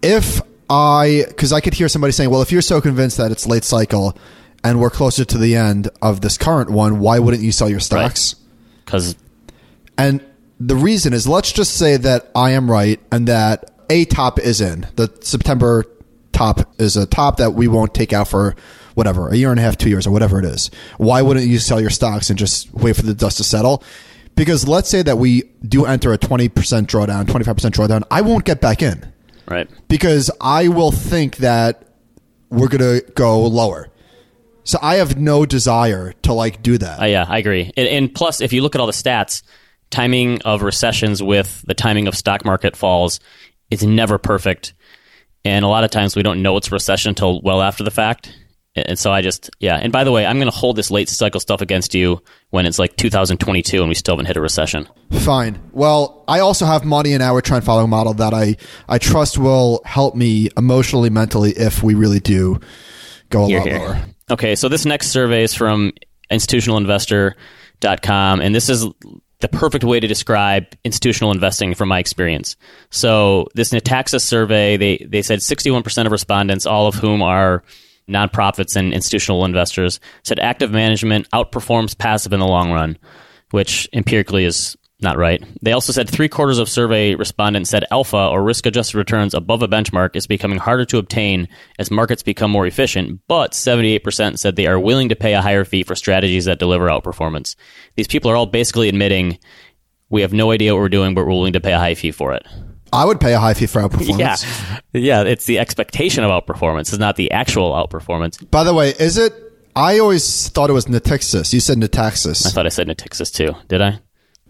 If 0.02 0.40
I, 0.69 1.25
because 1.28 1.52
I 1.52 1.61
could 1.61 1.75
hear 1.75 1.88
somebody 1.88 2.12
saying, 2.12 2.31
well, 2.31 2.42
if 2.42 2.50
you're 2.50 2.62
so 2.62 2.81
convinced 2.81 3.19
that 3.19 3.31
it's 3.31 3.47
late 3.47 3.62
cycle 3.62 4.16
and 4.64 4.81
we're 4.81 4.90
closer 4.90 5.25
to 5.25 5.38
the 5.38 5.57
end 5.57 5.88
of 6.00 6.21
this 6.21 6.38
current 6.38 6.71
one, 6.71 7.00
why 7.00 7.19
wouldn't 7.19 7.42
you 7.42 7.52
sell 7.52 7.69
your 7.69 7.81
stocks? 7.81 8.37
Because 8.85 9.16
And 9.99 10.25
the 10.61 10.76
reason 10.76 11.12
is, 11.12 11.26
let's 11.26 11.52
just 11.52 11.76
say 11.76 11.97
that 11.97 12.31
I 12.35 12.50
am 12.50 12.71
right 12.71 13.00
and 13.11 13.26
that 13.28 13.71
a 13.90 14.04
top 14.04 14.38
is 14.38 14.61
in. 14.61 14.87
The 14.97 15.12
September 15.21 15.85
top 16.33 16.81
is 16.81 16.97
a 16.97 17.07
top 17.07 17.37
that 17.38 17.52
we 17.54 17.69
won't 17.69 17.95
take 17.95 18.12
out 18.12 18.28
for 18.28 18.54
whatever, 18.95 19.28
a 19.28 19.37
year 19.37 19.50
and 19.50 19.59
a 19.59 19.62
half, 19.62 19.76
two 19.76 19.88
years, 19.88 20.07
or 20.07 20.11
whatever 20.11 20.38
it 20.38 20.45
is. 20.45 20.71
Why 20.99 21.23
wouldn't 21.23 21.47
you 21.47 21.59
sell 21.59 21.81
your 21.81 21.90
stocks 21.90 22.31
and 22.31 22.38
just 22.38 22.73
wait 22.73 22.97
for 22.97 23.02
the 23.02 23.14
dust 23.14 23.38
to 23.38 23.45
settle? 23.45 23.83
Because 24.35 24.66
let's 24.66 24.88
say 24.88 25.02
that 25.02 25.19
we 25.19 25.42
do 25.66 25.85
enter 25.85 26.12
a 26.12 26.19
20% 26.19 26.50
drawdown, 26.50 27.25
25% 27.25 27.54
drawdown, 27.71 28.02
I 28.11 28.23
won't 28.23 28.45
get 28.45 28.61
back 28.61 28.83
in 28.83 29.12
right, 29.47 29.69
because 29.88 30.31
I 30.40 30.69
will 30.69 30.90
think 30.90 31.37
that 31.38 31.85
we're 32.49 32.69
going 32.69 33.00
to 33.00 33.12
go 33.12 33.47
lower. 33.47 33.88
So 34.64 34.78
I 34.81 34.97
have 34.97 35.19
no 35.19 35.45
desire 35.47 36.12
to 36.23 36.33
like 36.33 36.62
do 36.62 36.78
that. 36.78 37.00
uh, 37.00 37.04
yeah, 37.07 37.26
I 37.28 37.38
agree. 37.38 37.73
And, 37.76 37.88
and 37.88 38.14
plus, 38.14 38.40
if 38.40 38.52
you 38.52 38.62
look 38.62 38.75
at 38.75 38.81
all 38.81 38.87
the 38.87 38.92
stats, 38.92 39.42
timing 39.90 40.40
of 40.42 40.62
recessions 40.62 41.23
with 41.23 41.62
the 41.66 41.75
timing 41.75 42.09
of 42.09 42.16
stock 42.16 42.45
market 42.45 42.76
falls 42.76 43.21
is 43.71 43.83
never 43.85 44.19
perfect. 44.19 44.75
And 45.45 45.64
a 45.64 45.69
lot 45.69 45.85
of 45.85 45.90
times 45.90 46.14
we 46.16 46.23
don't 46.23 46.42
know 46.42 46.57
it's 46.57 46.69
a 46.69 46.71
recession 46.71 47.11
until 47.11 47.40
well 47.42 47.61
after 47.61 47.83
the 47.85 47.90
fact. 47.90 48.33
And 48.75 48.99
so 48.99 49.12
I 49.12 49.21
just, 49.21 49.50
yeah. 49.61 49.76
And 49.76 49.92
by 49.92 50.02
the 50.04 50.12
way, 50.12 50.25
I'm 50.25 50.38
going 50.38 50.50
to 50.50 50.57
hold 50.57 50.76
this 50.76 50.90
late 50.90 51.11
cycle 51.11 51.40
stuff 51.40 51.61
against 51.61 51.95
you 51.95 52.23
when 52.50 52.64
it's 52.64 52.78
like 52.78 52.97
2022 52.97 53.81
and 53.81 53.88
we 53.88 53.95
still 53.95 54.14
haven't 54.14 54.26
hit 54.26 54.38
a 54.38 54.40
recession. 54.40 54.88
Fine. 55.11 55.61
Well, 55.73 56.25
I 56.26 56.38
also 56.40 56.64
have 56.64 56.83
money 56.83 57.12
in 57.12 57.21
our 57.21 57.42
trend 57.42 57.64
following 57.64 57.90
model 57.90 58.14
that 58.14 58.33
I, 58.33 58.57
I 58.88 58.97
trust 58.97 59.37
will 59.37 59.83
help 59.85 60.14
me 60.14 60.49
emotionally, 60.57 61.11
mentally 61.11 61.50
if 61.50 61.83
we 61.83 61.92
really 61.95 62.21
do 62.21 62.61
go 63.28 63.45
a 63.45 63.49
Here, 63.49 63.59
lot 63.59 63.69
here. 63.69 63.78
lower. 63.78 64.04
Okay, 64.31 64.55
so 64.55 64.69
this 64.69 64.87
next 64.87 65.09
survey 65.09 65.43
is 65.43 65.55
from 65.55 65.93
institutionalinvestor.com, 66.31 68.41
and 68.41 68.55
this 68.55 68.69
is 68.69 68.87
the 69.41 69.49
perfect 69.49 69.85
way 69.85 69.99
to 69.99 70.07
describe 70.07 70.67
institutional 70.85 71.33
investing 71.33 71.75
from 71.75 71.88
my 71.88 71.99
experience. 71.99 72.57
So 72.91 73.49
this 73.55 73.71
Nataxis 73.71 74.23
survey, 74.23 74.76
they, 74.76 74.99
they 74.99 75.23
said 75.23 75.41
61% 75.41 76.07
of 76.07 76.12
respondents, 76.12 76.64
all 76.64 76.87
of 76.87 76.95
whom 76.95 77.23
are 77.23 77.64
nonprofits 78.09 78.76
and 78.76 78.95
institutional 78.95 79.45
investors, 79.45 79.99
said 80.23 80.39
active 80.39 80.71
management 80.71 81.28
outperforms 81.30 81.99
passive 81.99 82.32
in 82.32 82.41
the 82.41 82.47
long 82.47 82.71
run, 82.71 82.97
which 83.50 83.89
empirically 83.93 84.45
is 84.45 84.76
not 85.02 85.19
right. 85.19 85.43
They 85.62 85.73
also 85.73 85.93
said 85.93 86.08
three 86.08 86.28
quarters 86.28 86.58
of 86.58 86.69
survey 86.69 87.15
respondents 87.15 87.71
said 87.71 87.84
alpha 87.91 88.17
or 88.28 88.43
risk 88.43 88.67
adjusted 88.67 88.97
returns 88.99 89.34
above 89.34 89.62
a 89.62 89.69
benchmark 89.69 90.17
is 90.17 90.26
becoming 90.26 90.58
harder 90.58 90.84
to 90.86 90.99
obtain 90.99 91.49
as 91.78 91.91
markets 91.91 92.23
become 92.23 92.50
more 92.50 92.67
efficient, 92.67 93.21
but 93.28 93.52
78% 93.52 94.38
said 94.38 94.56
they 94.56 94.67
are 94.67 94.78
willing 94.78 95.08
to 95.08 95.17
pay 95.17 95.34
a 95.34 95.43
higher 95.43 95.65
fee 95.65 95.82
for 95.82 95.95
strategies 95.95 96.45
that 96.45 96.58
deliver 96.58 96.88
outperformance. 96.88 97.56
These 97.97 98.08
people 98.08 98.30
are 98.30 98.36
all 98.36 98.47
basically 98.47 98.88
admitting 98.88 99.38
we 100.08 100.21
have 100.23 100.32
no 100.32 100.50
idea 100.50 100.75
what 100.75 100.80
we're 100.80 100.88
doing, 100.88 101.15
but 101.15 101.25
we're 101.25 101.32
willing 101.32 101.54
to 101.54 101.60
pay 101.60 101.73
a 101.73 101.78
high 101.78 101.95
fee 101.95 102.12
for 102.12 102.34
it. 102.34 102.47
I 102.93 103.06
would 103.06 103.21
pay 103.21 103.32
a 103.32 103.38
high 103.38 103.54
fee 103.54 103.67
for 103.67 103.80
outperformance. 103.80 104.19
Yeah. 104.19 104.78
Yeah, 104.95 105.23
it's 105.23 105.47
the 105.47 105.58
expectation 105.58 106.23
of 106.23 106.30
outperformance, 106.30 106.80
it's 106.80 106.99
not 106.99 107.17
the 107.17 107.30
actual 107.30 107.73
outperformance. 107.73 108.50
By 108.50 108.62
the 108.62 108.75
way, 108.75 108.91
is 108.91 109.17
it? 109.17 109.32
I 109.75 110.00
always 110.00 110.50
thought 110.50 110.69
it 110.69 110.75
was 110.75 110.84
Natixis. 110.84 111.54
You 111.54 111.60
said 111.60 111.78
Nataxis. 111.78 112.47
I 112.47 112.50
thought 112.50 112.67
I 112.67 112.69
said 112.69 112.88
Natixis 112.88 113.32
too. 113.32 113.54
Did 113.69 113.80
I? 113.80 114.00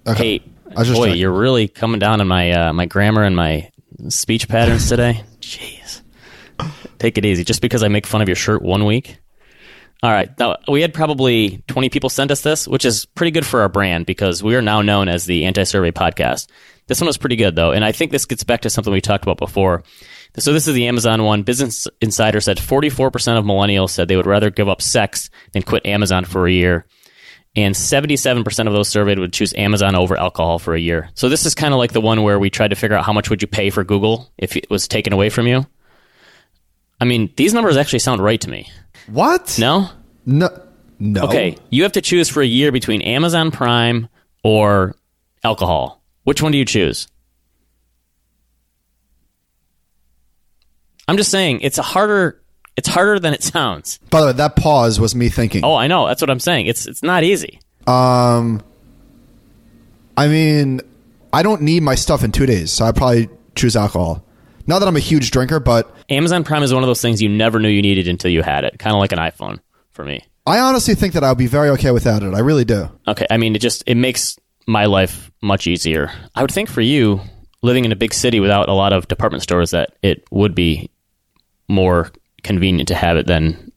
Okay. 0.07 0.39
Hey, 0.39 0.53
I 0.77 0.85
just 0.85 0.95
boy, 0.95 1.07
checking. 1.07 1.21
you're 1.21 1.33
really 1.33 1.69
coming 1.69 1.99
down 1.99 2.21
on 2.21 2.29
my 2.29 2.51
uh, 2.53 2.73
my 2.73 2.87
grammar 2.87 3.23
and 3.23 3.37
my 3.37 3.71
speech 4.09 4.49
patterns 4.49 4.89
today. 4.89 5.23
Jeez, 5.41 6.03
take 6.99 7.19
it 7.19 7.25
easy. 7.25 7.45
Just 7.45 7.63
because 7.63 7.83
I 7.83 7.89
make 7.89 8.07
fun 8.07 8.23
of 8.23 8.29
your 8.29 8.37
shirt 8.37 8.63
one 8.63 8.85
week. 8.85 9.19
All 10.03 10.11
right, 10.11 10.37
now 10.37 10.57
we 10.67 10.81
had 10.81 10.93
probably 10.93 11.63
20 11.69 11.89
people 11.89 12.11
send 12.11 12.33
us 12.33 12.41
this, 12.41 12.67
which 12.67 12.85
is 12.85 13.05
pretty 13.05 13.31
good 13.31 13.47
for 13.47 13.61
our 13.61 13.69
brand 13.69 14.05
because 14.05 14.43
we 14.43 14.57
are 14.57 14.63
now 14.63 14.83
known 14.83 15.07
as 15.07 15.27
the 15.27 15.45
Anti-Survey 15.45 15.93
Podcast. 15.93 16.49
This 16.89 17.01
one 17.01 17.07
was 17.07 17.17
pretty 17.17 17.37
good 17.37 17.55
though, 17.55 17.71
and 17.71 17.85
I 17.85 17.93
think 17.93 18.11
this 18.11 18.25
gets 18.25 18.43
back 18.43 18.63
to 18.63 18.71
something 18.71 18.93
we 18.93 19.01
talked 19.01 19.23
about 19.23 19.39
before. 19.39 19.85
So 20.39 20.53
this 20.53 20.67
is 20.67 20.75
the 20.75 20.89
Amazon 20.89 21.23
one. 21.23 21.45
Business 21.45 21.87
Insider 22.01 22.41
said 22.41 22.57
44% 22.57 23.39
of 23.39 23.45
millennials 23.45 23.91
said 23.91 24.09
they 24.09 24.17
would 24.17 24.27
rather 24.27 24.51
give 24.51 24.69
up 24.69 24.83
sex 24.83 25.31
than 25.53 25.63
quit 25.63 25.87
Amazon 25.87 26.25
for 26.25 26.49
a 26.49 26.53
year 26.53 26.87
and 27.55 27.75
77% 27.75 28.67
of 28.67 28.73
those 28.73 28.89
surveyed 28.89 29.19
would 29.19 29.33
choose 29.33 29.53
Amazon 29.55 29.95
over 29.95 30.17
alcohol 30.17 30.59
for 30.59 30.75
a 30.75 30.81
year. 30.81 31.11
So 31.15 31.29
this 31.29 31.45
is 31.45 31.55
kind 31.55 31.75
of 31.75 31.79
like 31.79 31.93
the 31.93 32.01
one 32.01 32.23
where 32.23 32.39
we 32.39 32.51
tried 32.51 32.69
to 32.69 32.77
figure 32.77 32.97
out 32.97 33.05
how 33.05 33.13
much 33.13 33.29
would 33.29 33.43
you 33.43 33.49
pay 33.49 33.71
for 33.71 33.85
Google 33.85 34.33
if 34.39 34.57
it 34.57 34.71
was 34.71 34.89
taken 34.89 35.13
away 35.13 35.29
from 35.29 35.47
you. 35.47 35.67
I 37.01 37.05
mean, 37.05 37.33
these 37.37 37.53
numbers 37.53 37.77
actually 37.77 37.99
sound 37.99 38.23
right 38.23 38.41
to 38.41 38.49
me. 38.49 38.71
What? 39.09 39.59
No? 39.59 39.91
No. 40.25 40.49
No. 40.99 41.23
Okay, 41.25 41.57
you 41.71 41.83
have 41.83 41.93
to 41.93 42.01
choose 42.01 42.29
for 42.29 42.43
a 42.43 42.47
year 42.47 42.71
between 42.71 43.03
Amazon 43.03 43.51
Prime 43.51 44.09
or 44.45 44.95
alcohol. 45.43 46.01
Which 46.23 46.41
one 46.41 46.53
do 46.53 46.59
you 46.59 46.65
choose? 46.65 47.09
I'm 51.09 51.17
just 51.17 51.33
saying 51.33 51.61
it's 51.63 51.79
a 51.79 51.83
harder 51.83 52.42
it's 52.77 52.89
harder 52.89 53.19
than 53.19 53.35
it 53.35 53.43
sounds. 53.43 53.99
By 54.11 54.21
the 54.21 54.27
way, 54.29 54.33
that 54.33 54.57
pause 54.57 54.99
was 54.99 55.15
me 55.15 55.29
thinking. 55.29 55.65
Oh, 55.65 55.75
I 55.75 55.87
know. 55.87 56.07
That's 56.07 56.21
what 56.21 56.31
I'm 56.31 56.41
saying. 56.41 56.67
It's 56.67 56.87
it's 56.87 57.03
not 57.03 57.25
easy. 57.25 57.61
Um, 57.87 58.63
I 60.17 60.29
mean, 60.29 60.81
I 61.33 61.43
don't 61.43 61.63
need 61.63 61.83
my 61.83 61.95
stuff 61.95 62.25
in 62.25 62.33
two 62.33 62.47
days, 62.47 62.71
so 62.71 62.85
I 62.85 62.93
probably 62.93 63.29
choose 63.55 63.77
alcohol. 63.77 64.25
Not 64.67 64.79
that 64.79 64.89
I'm 64.89 64.97
a 64.97 65.01
huge 65.01 65.31
drinker, 65.31 65.59
but 65.59 65.95
Amazon 66.09 66.45
Prime 66.45 66.63
is 66.63 66.73
one 66.73 66.83
of 66.83 66.87
those 66.87 67.03
things 67.03 67.21
you 67.21 67.29
never 67.29 67.59
knew 67.59 67.69
you 67.69 67.83
needed 67.83 68.07
until 68.07 68.31
you 68.31 68.43
had 68.43 68.65
it. 68.65 68.79
Kind 68.79 68.95
of 68.95 69.01
like 69.01 69.13
an 69.13 69.19
iPhone 69.19 69.59
for 69.91 70.05
me. 70.05 70.25
I 70.47 70.61
honestly 70.61 70.95
think 70.95 71.15
that 71.15 71.25
I'll 71.25 71.35
be 71.35 71.47
very 71.47 71.69
okay 71.71 71.91
without 71.91 72.23
it. 72.23 72.35
I 72.35 72.41
really 72.41 72.65
do. 72.65 72.89
Okay, 73.07 73.27
I 73.31 73.37
mean 73.37 73.55
it 73.55 73.61
just 73.61 73.83
it 73.87 73.97
makes 73.97 74.39
my 74.67 74.87
life 74.87 75.31
much 75.43 75.67
easier. 75.67 76.11
I 76.35 76.43
would 76.43 76.53
think 76.53 76.69
for 76.69 76.81
you 76.81 77.21
living 77.63 77.85
in 77.85 77.93
a 77.93 77.97
big 77.97 78.13
city 78.13 78.41
without 78.41 78.69
a 78.69 78.73
lot 78.73 78.93
of 78.93 79.09
department 79.09 79.43
stores 79.43 79.71
that 79.71 79.95
it 80.03 80.25
would 80.31 80.55
be 80.55 80.91
more 81.69 82.11
convenient 82.43 82.89
to 82.89 82.95
have 82.95 83.17
it 83.17 83.27
than 83.27 83.73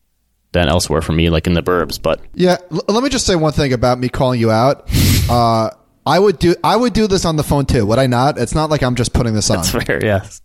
than 0.51 0.69
elsewhere 0.69 1.01
for 1.01 1.11
me 1.11 1.29
like 1.29 1.47
in 1.47 1.53
the 1.53 1.61
burbs, 1.61 2.01
but 2.01 2.21
Yeah. 2.33 2.57
L- 2.71 2.81
let 2.87 3.03
me 3.03 3.09
just 3.09 3.25
say 3.25 3.35
one 3.35 3.51
thing 3.51 3.73
about 3.73 3.99
me 3.99 4.07
calling 4.09 4.39
you 4.39 4.51
out. 4.51 4.89
uh, 5.29 5.69
I 6.05 6.19
would 6.19 6.39
do. 6.39 6.55
I 6.63 6.75
would 6.75 6.93
do 6.93 7.07
this 7.07 7.25
on 7.25 7.35
the 7.35 7.43
phone 7.43 7.65
too. 7.65 7.85
Would 7.85 7.99
I 7.99 8.07
not? 8.07 8.37
It's 8.37 8.55
not 8.55 8.69
like 8.69 8.83
I'm 8.83 8.95
just 8.95 9.11
putting 9.13 9.33
this 9.33 9.49
on. 9.49 9.59
it's 9.59 9.69
fair, 9.71 10.03
yes. 10.03 10.41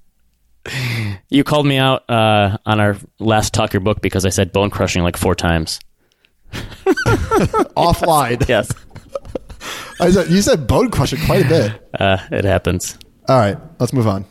You 1.28 1.42
called 1.44 1.66
me 1.66 1.78
out 1.78 2.08
uh, 2.10 2.58
on 2.66 2.80
our 2.80 2.96
last 3.18 3.54
talk 3.54 3.72
your 3.72 3.80
book 3.80 4.00
because 4.02 4.26
I 4.26 4.28
said 4.30 4.52
bone 4.52 4.70
crushing 4.70 5.02
like 5.02 5.16
four 5.16 5.34
times. 5.34 5.80
Offline. 7.76 8.46
Yes, 8.48 8.70
I 10.00 10.10
said, 10.10 10.28
you 10.30 10.42
said 10.42 10.66
bone 10.66 10.90
crushing 10.90 11.20
quite 11.26 11.46
a 11.46 11.48
bit. 11.48 11.88
uh, 12.00 12.18
it 12.30 12.44
happens. 12.44 12.98
All 13.28 13.38
right, 13.38 13.56
let's 13.78 13.92
move 13.92 14.06
on. 14.06 14.24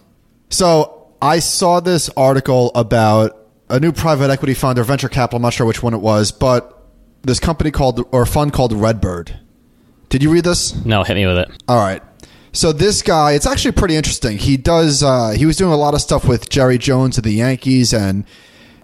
So 0.50 1.14
I 1.22 1.40
saw 1.40 1.80
this 1.80 2.10
article 2.18 2.72
about 2.76 3.39
a 3.70 3.80
new 3.80 3.92
private 3.92 4.30
equity 4.30 4.54
fund 4.54 4.80
or 4.80 4.84
venture 4.84 5.10
capital. 5.10 5.38
I'm 5.38 5.44
not 5.44 5.54
sure 5.54 5.66
which 5.66 5.84
one 5.84 5.94
it 5.94 6.02
was, 6.02 6.32
but 6.32 6.76
this 7.22 7.40
company 7.40 7.72
called 7.72 8.08
or 8.12 8.26
fund 8.26 8.54
called 8.54 8.74
Redbird. 8.74 9.40
Did 10.10 10.24
you 10.24 10.32
read 10.32 10.44
this? 10.44 10.74
No, 10.86 11.04
hit 11.04 11.16
me 11.16 11.28
with 11.28 11.38
it. 11.38 11.50
All 11.68 11.78
right. 11.78 12.02
So 12.52 12.72
this 12.72 13.04
guy, 13.04 13.34
it's 13.34 13.46
actually 13.46 13.74
pretty 13.74 13.96
interesting. 13.96 14.38
He 14.38 14.58
does. 14.58 15.04
Uh, 15.04 15.32
he 15.32 15.46
was 15.46 15.56
doing 15.56 15.72
a 15.72 15.78
lot 15.78 15.94
of 15.94 16.02
stuff 16.02 16.28
with 16.28 16.50
Jerry 16.50 16.80
Jones 16.80 17.18
of 17.18 17.24
the 17.24 17.32
Yankees, 17.32 17.94
and 17.94 18.26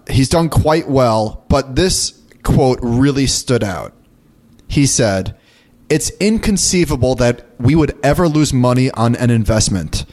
he's 0.08 0.28
done 0.28 0.48
quite 0.48 0.88
well. 0.88 1.44
But 1.48 1.74
this 1.74 2.20
quote 2.44 2.78
really 2.80 3.26
stood 3.26 3.64
out. 3.64 3.92
He 4.68 4.86
said, 4.86 5.34
"It's 5.88 6.10
inconceivable 6.20 7.16
that 7.16 7.44
we 7.58 7.74
would 7.74 7.98
ever 8.04 8.28
lose 8.28 8.52
money 8.52 8.90
on 8.92 9.16
an 9.16 9.30
investment." 9.30 10.04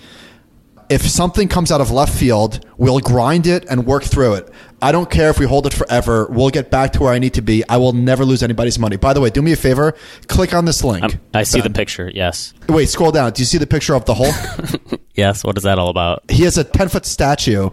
If 0.90 1.02
something 1.02 1.48
comes 1.48 1.72
out 1.72 1.82
of 1.82 1.92
left 1.92 2.14
field, 2.18 2.66
we'll 2.78 3.00
grind 3.00 3.48
it 3.48 3.66
and 3.70 3.86
work 3.86 4.04
through 4.04 4.36
it. 4.36 4.50
I 4.82 4.92
don't 4.92 5.10
care 5.10 5.30
if 5.30 5.40
we 5.40 5.46
hold 5.46 5.66
it 5.66 5.74
forever. 5.74 6.28
We'll 6.30 6.50
get 6.50 6.70
back 6.70 6.94
to 6.94 7.00
where 7.02 7.14
I 7.14 7.20
need 7.20 7.36
to 7.36 7.42
be. 7.42 7.64
I 7.70 7.78
will 7.78 7.94
never 7.94 8.26
lose 8.26 8.44
anybody's 8.44 8.78
money. 8.78 8.98
By 8.98 9.14
the 9.14 9.22
way, 9.22 9.30
do 9.30 9.42
me 9.42 9.54
a 9.54 9.56
favor. 9.56 9.94
Click 10.28 10.54
on 10.54 10.66
this 10.66 10.84
link. 10.84 11.04
Um, 11.04 11.12
I 11.34 11.44
see 11.44 11.62
Ben. 11.62 11.72
the 11.72 11.78
picture. 11.78 12.12
Yes. 12.14 12.54
Wait, 12.68 12.90
scroll 12.90 13.12
down. 13.12 13.32
Do 13.32 13.42
you 13.42 13.46
see 13.46 13.58
the 13.58 13.68
picture 13.68 13.96
of 13.96 14.06
the 14.06 14.14
Hulk? 14.16 15.00
Yes. 15.16 15.44
What 15.44 15.58
is 15.58 15.64
that 15.64 15.78
all 15.78 15.90
about? 15.90 16.24
he 16.32 16.42
has 16.44 16.58
a 16.58 16.64
10 16.64 16.90
foot 16.90 17.06
statue, 17.06 17.70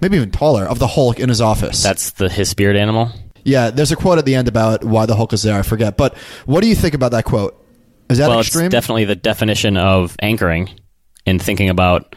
maybe 0.00 0.16
even 0.16 0.30
taller, 0.30 0.64
of 0.64 0.78
the 0.78 0.86
Hulk 0.86 1.18
in 1.18 1.28
his 1.28 1.40
office. 1.40 1.82
That's 1.82 2.12
the 2.12 2.28
his 2.28 2.48
spirit 2.48 2.76
animal. 2.76 3.10
yeah, 3.44 3.70
there's 3.70 3.90
a 3.90 3.96
quote 3.96 4.18
at 4.18 4.24
the 4.24 4.36
end 4.36 4.46
about 4.46 4.84
why 4.84 5.04
the 5.04 5.16
Hulk 5.16 5.32
is 5.32 5.42
there. 5.42 5.58
I 5.58 5.62
forget. 5.62 5.96
But 5.96 6.16
what 6.46 6.60
do 6.62 6.68
you 6.68 6.76
think 6.76 6.94
about 6.94 7.10
that 7.10 7.24
quote? 7.24 7.60
Is 8.08 8.18
that 8.18 8.28
well, 8.28 8.38
extreme? 8.38 8.66
it's 8.66 8.72
definitely 8.72 9.06
the 9.06 9.16
definition 9.16 9.76
of 9.76 10.14
anchoring 10.22 10.70
and 11.26 11.42
thinking 11.42 11.68
about 11.68 12.14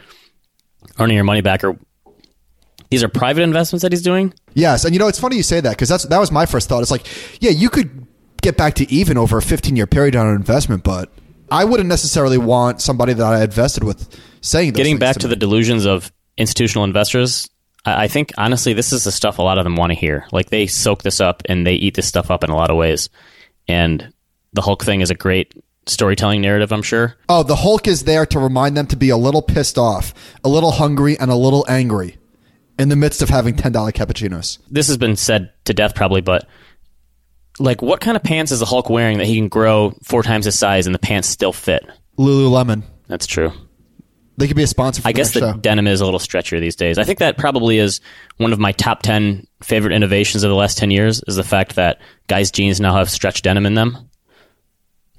earning 0.99 1.15
your 1.15 1.23
money 1.23 1.41
back. 1.41 1.63
Or 1.63 1.77
these 2.89 3.04
are 3.04 3.10
private 3.10 3.41
investments 3.41 3.84
that 3.84 3.91
he's 3.91 4.01
doing. 4.01 4.34
Yes, 4.54 4.84
and 4.86 4.93
you 4.93 4.99
know 4.99 5.08
it's 5.08 5.19
funny 5.19 5.38
you 5.38 5.43
say 5.43 5.62
that 5.62 5.71
because 5.71 5.89
that's 5.89 6.04
that 6.06 6.19
was 6.19 6.32
my 6.32 6.45
first 6.45 6.69
thought. 6.69 6.82
It's 6.82 6.91
like, 6.91 7.08
yeah, 7.41 7.51
you 7.51 7.69
could 7.69 8.08
get 8.41 8.58
back 8.58 8.75
to 8.75 8.91
even 8.91 9.17
over 9.17 9.38
a 9.38 9.41
15 9.41 9.75
year 9.75 9.88
period 9.88 10.15
on 10.15 10.27
an 10.27 10.36
investment, 10.36 10.84
but 10.84 11.10
I 11.49 11.65
wouldn't 11.65 11.89
necessarily 11.89 12.38
want 12.38 12.82
somebody 12.82 13.13
that 13.13 13.25
I 13.25 13.43
invested 13.43 13.84
with 13.84 14.19
saying 14.41 14.73
those 14.73 14.77
Getting 14.77 14.97
back 14.97 15.15
to 15.15 15.19
to 15.21 15.27
the 15.27 15.36
delusions 15.36 15.86
of 15.86 16.12
institutional 16.38 16.84
investors. 16.84 17.49
I 17.86 18.04
I 18.04 18.08
think 18.08 18.32
honestly, 18.38 18.73
this 18.73 18.93
is 18.93 19.04
the 19.04 19.12
stuff 19.12 19.39
a 19.39 19.41
lot 19.41 19.58
of 19.58 19.63
them 19.63 19.75
want 19.75 19.91
to 19.91 19.97
hear. 19.97 20.25
Like 20.32 20.49
they 20.49 20.67
soak 20.67 21.04
this 21.04 21.21
up 21.21 21.43
and 21.45 21.65
they 21.65 21.73
eat 21.73 21.95
this 21.95 22.08
stuff 22.08 22.30
up 22.32 22.43
in 22.43 22.49
a 22.49 22.56
lot 22.56 22.69
of 22.69 22.77
ways. 22.77 23.10
And 23.67 24.13
the 24.54 24.62
Hulk 24.62 24.84
thing 24.84 25.01
is 25.01 25.10
a 25.10 25.15
great 25.15 25.54
storytelling 25.85 26.41
narrative, 26.41 26.71
I'm 26.71 26.81
sure. 26.83 27.15
oh, 27.29 27.43
the 27.43 27.55
Hulk 27.55 27.87
is 27.87 28.03
there 28.03 28.25
to 28.27 28.39
remind 28.39 28.77
them 28.77 28.87
to 28.87 28.95
be 28.95 29.09
a 29.09 29.17
little 29.17 29.41
pissed 29.41 29.77
off, 29.77 30.13
a 30.43 30.49
little 30.49 30.71
hungry, 30.71 31.17
and 31.19 31.31
a 31.31 31.35
little 31.35 31.65
angry 31.67 32.17
in 32.77 32.89
the 32.89 32.95
midst 32.95 33.21
of 33.21 33.29
having 33.29 33.55
$10 33.55 33.71
cappuccinos. 33.93 34.57
This 34.69 34.87
has 34.87 34.97
been 34.97 35.15
said 35.15 35.51
to 35.65 35.73
death 35.73 35.95
probably, 35.95 36.21
but 36.21 36.47
like 37.59 37.81
what 37.81 38.01
kind 38.01 38.15
of 38.17 38.23
pants 38.23 38.51
is 38.51 38.59
the 38.59 38.65
Hulk 38.65 38.89
wearing 38.89 39.17
that 39.19 39.27
he 39.27 39.35
can 39.35 39.47
grow 39.49 39.93
four 40.03 40.23
times 40.23 40.45
his 40.45 40.57
size 40.57 40.85
and 40.85 40.95
the 40.95 40.99
pants 40.99 41.27
still 41.27 41.53
fit? 41.53 41.83
Lululemon. 42.17 42.83
That's 43.07 43.27
true. 43.27 43.51
They 44.37 44.47
could 44.47 44.55
be 44.55 44.63
a 44.63 44.67
sponsor 44.67 45.01
for 45.01 45.07
I 45.09 45.11
guess 45.11 45.33
the 45.33 45.39
show. 45.41 45.53
denim 45.53 45.85
is 45.85 46.01
a 46.01 46.05
little 46.05 46.19
stretchier 46.19 46.59
these 46.59 46.75
days. 46.75 46.97
I 46.97 47.03
think 47.03 47.19
that 47.19 47.37
probably 47.37 47.77
is 47.77 47.99
one 48.37 48.53
of 48.53 48.59
my 48.59 48.71
top 48.71 49.03
10 49.03 49.45
favorite 49.61 49.93
innovations 49.93 50.43
of 50.43 50.49
the 50.49 50.55
last 50.55 50.77
10 50.77 50.89
years 50.89 51.21
is 51.27 51.35
the 51.35 51.43
fact 51.43 51.75
that 51.75 51.99
guys' 52.27 52.49
jeans 52.49 52.79
now 52.79 52.95
have 52.95 53.09
stretch 53.09 53.41
denim 53.43 53.65
in 53.65 53.75
them. 53.75 54.09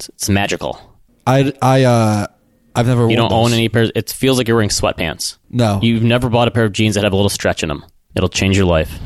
It's, 0.03 0.09
it's 0.11 0.29
magical. 0.29 0.81
I, 1.27 1.53
I, 1.62 1.85
uh, 1.85 2.27
I've 2.75 2.87
never 2.87 3.03
You 3.03 3.07
worn 3.09 3.17
don't 3.17 3.31
those. 3.31 3.47
own 3.49 3.53
any 3.53 3.69
pairs. 3.69 3.91
It 3.95 4.11
feels 4.11 4.38
like 4.38 4.49
you're 4.49 4.57
wearing 4.57 4.71
sweatpants. 4.71 5.37
No. 5.51 5.79
You've 5.83 6.03
never 6.03 6.29
bought 6.29 6.49
a 6.49 6.51
pair 6.51 6.65
of 6.65 6.73
jeans 6.73 6.95
that 6.97 7.05
have 7.05 7.12
a 7.12 7.17
little 7.17 7.29
stretch 7.29 7.62
in 7.62 7.69
them. 7.69 7.85
It'll 8.17 8.29
change 8.29 8.57
your 8.57 8.67
life. 8.67 8.99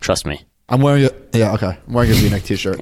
Trust 0.00 0.26
me. 0.26 0.42
I'm 0.68 0.80
wearing 0.80 1.04
a 1.04 1.10
yeah, 1.32 1.52
okay. 1.54 1.78
I'm 1.86 1.92
wearing 1.92 2.10
a 2.10 2.14
V-neck 2.14 2.42
t-shirt. 2.42 2.80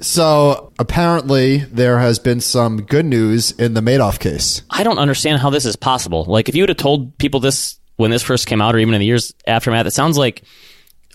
so 0.00 0.72
apparently 0.78 1.58
there 1.58 1.98
has 1.98 2.18
been 2.18 2.40
some 2.40 2.82
good 2.82 3.04
news 3.04 3.52
in 3.52 3.74
the 3.74 3.80
Madoff 3.80 4.18
case. 4.18 4.62
I 4.70 4.82
don't 4.82 4.98
understand 4.98 5.40
how 5.40 5.50
this 5.50 5.64
is 5.64 5.76
possible. 5.76 6.24
Like, 6.24 6.48
if 6.48 6.54
you 6.54 6.62
would 6.62 6.70
have 6.70 6.78
told 6.78 7.16
people 7.18 7.40
this 7.40 7.78
when 7.96 8.10
this 8.10 8.22
first 8.22 8.46
came 8.46 8.60
out, 8.60 8.74
or 8.74 8.78
even 8.78 8.94
in 8.94 9.00
the 9.00 9.06
years 9.06 9.32
aftermath, 9.46 9.86
it 9.86 9.92
sounds 9.92 10.16
like 10.18 10.42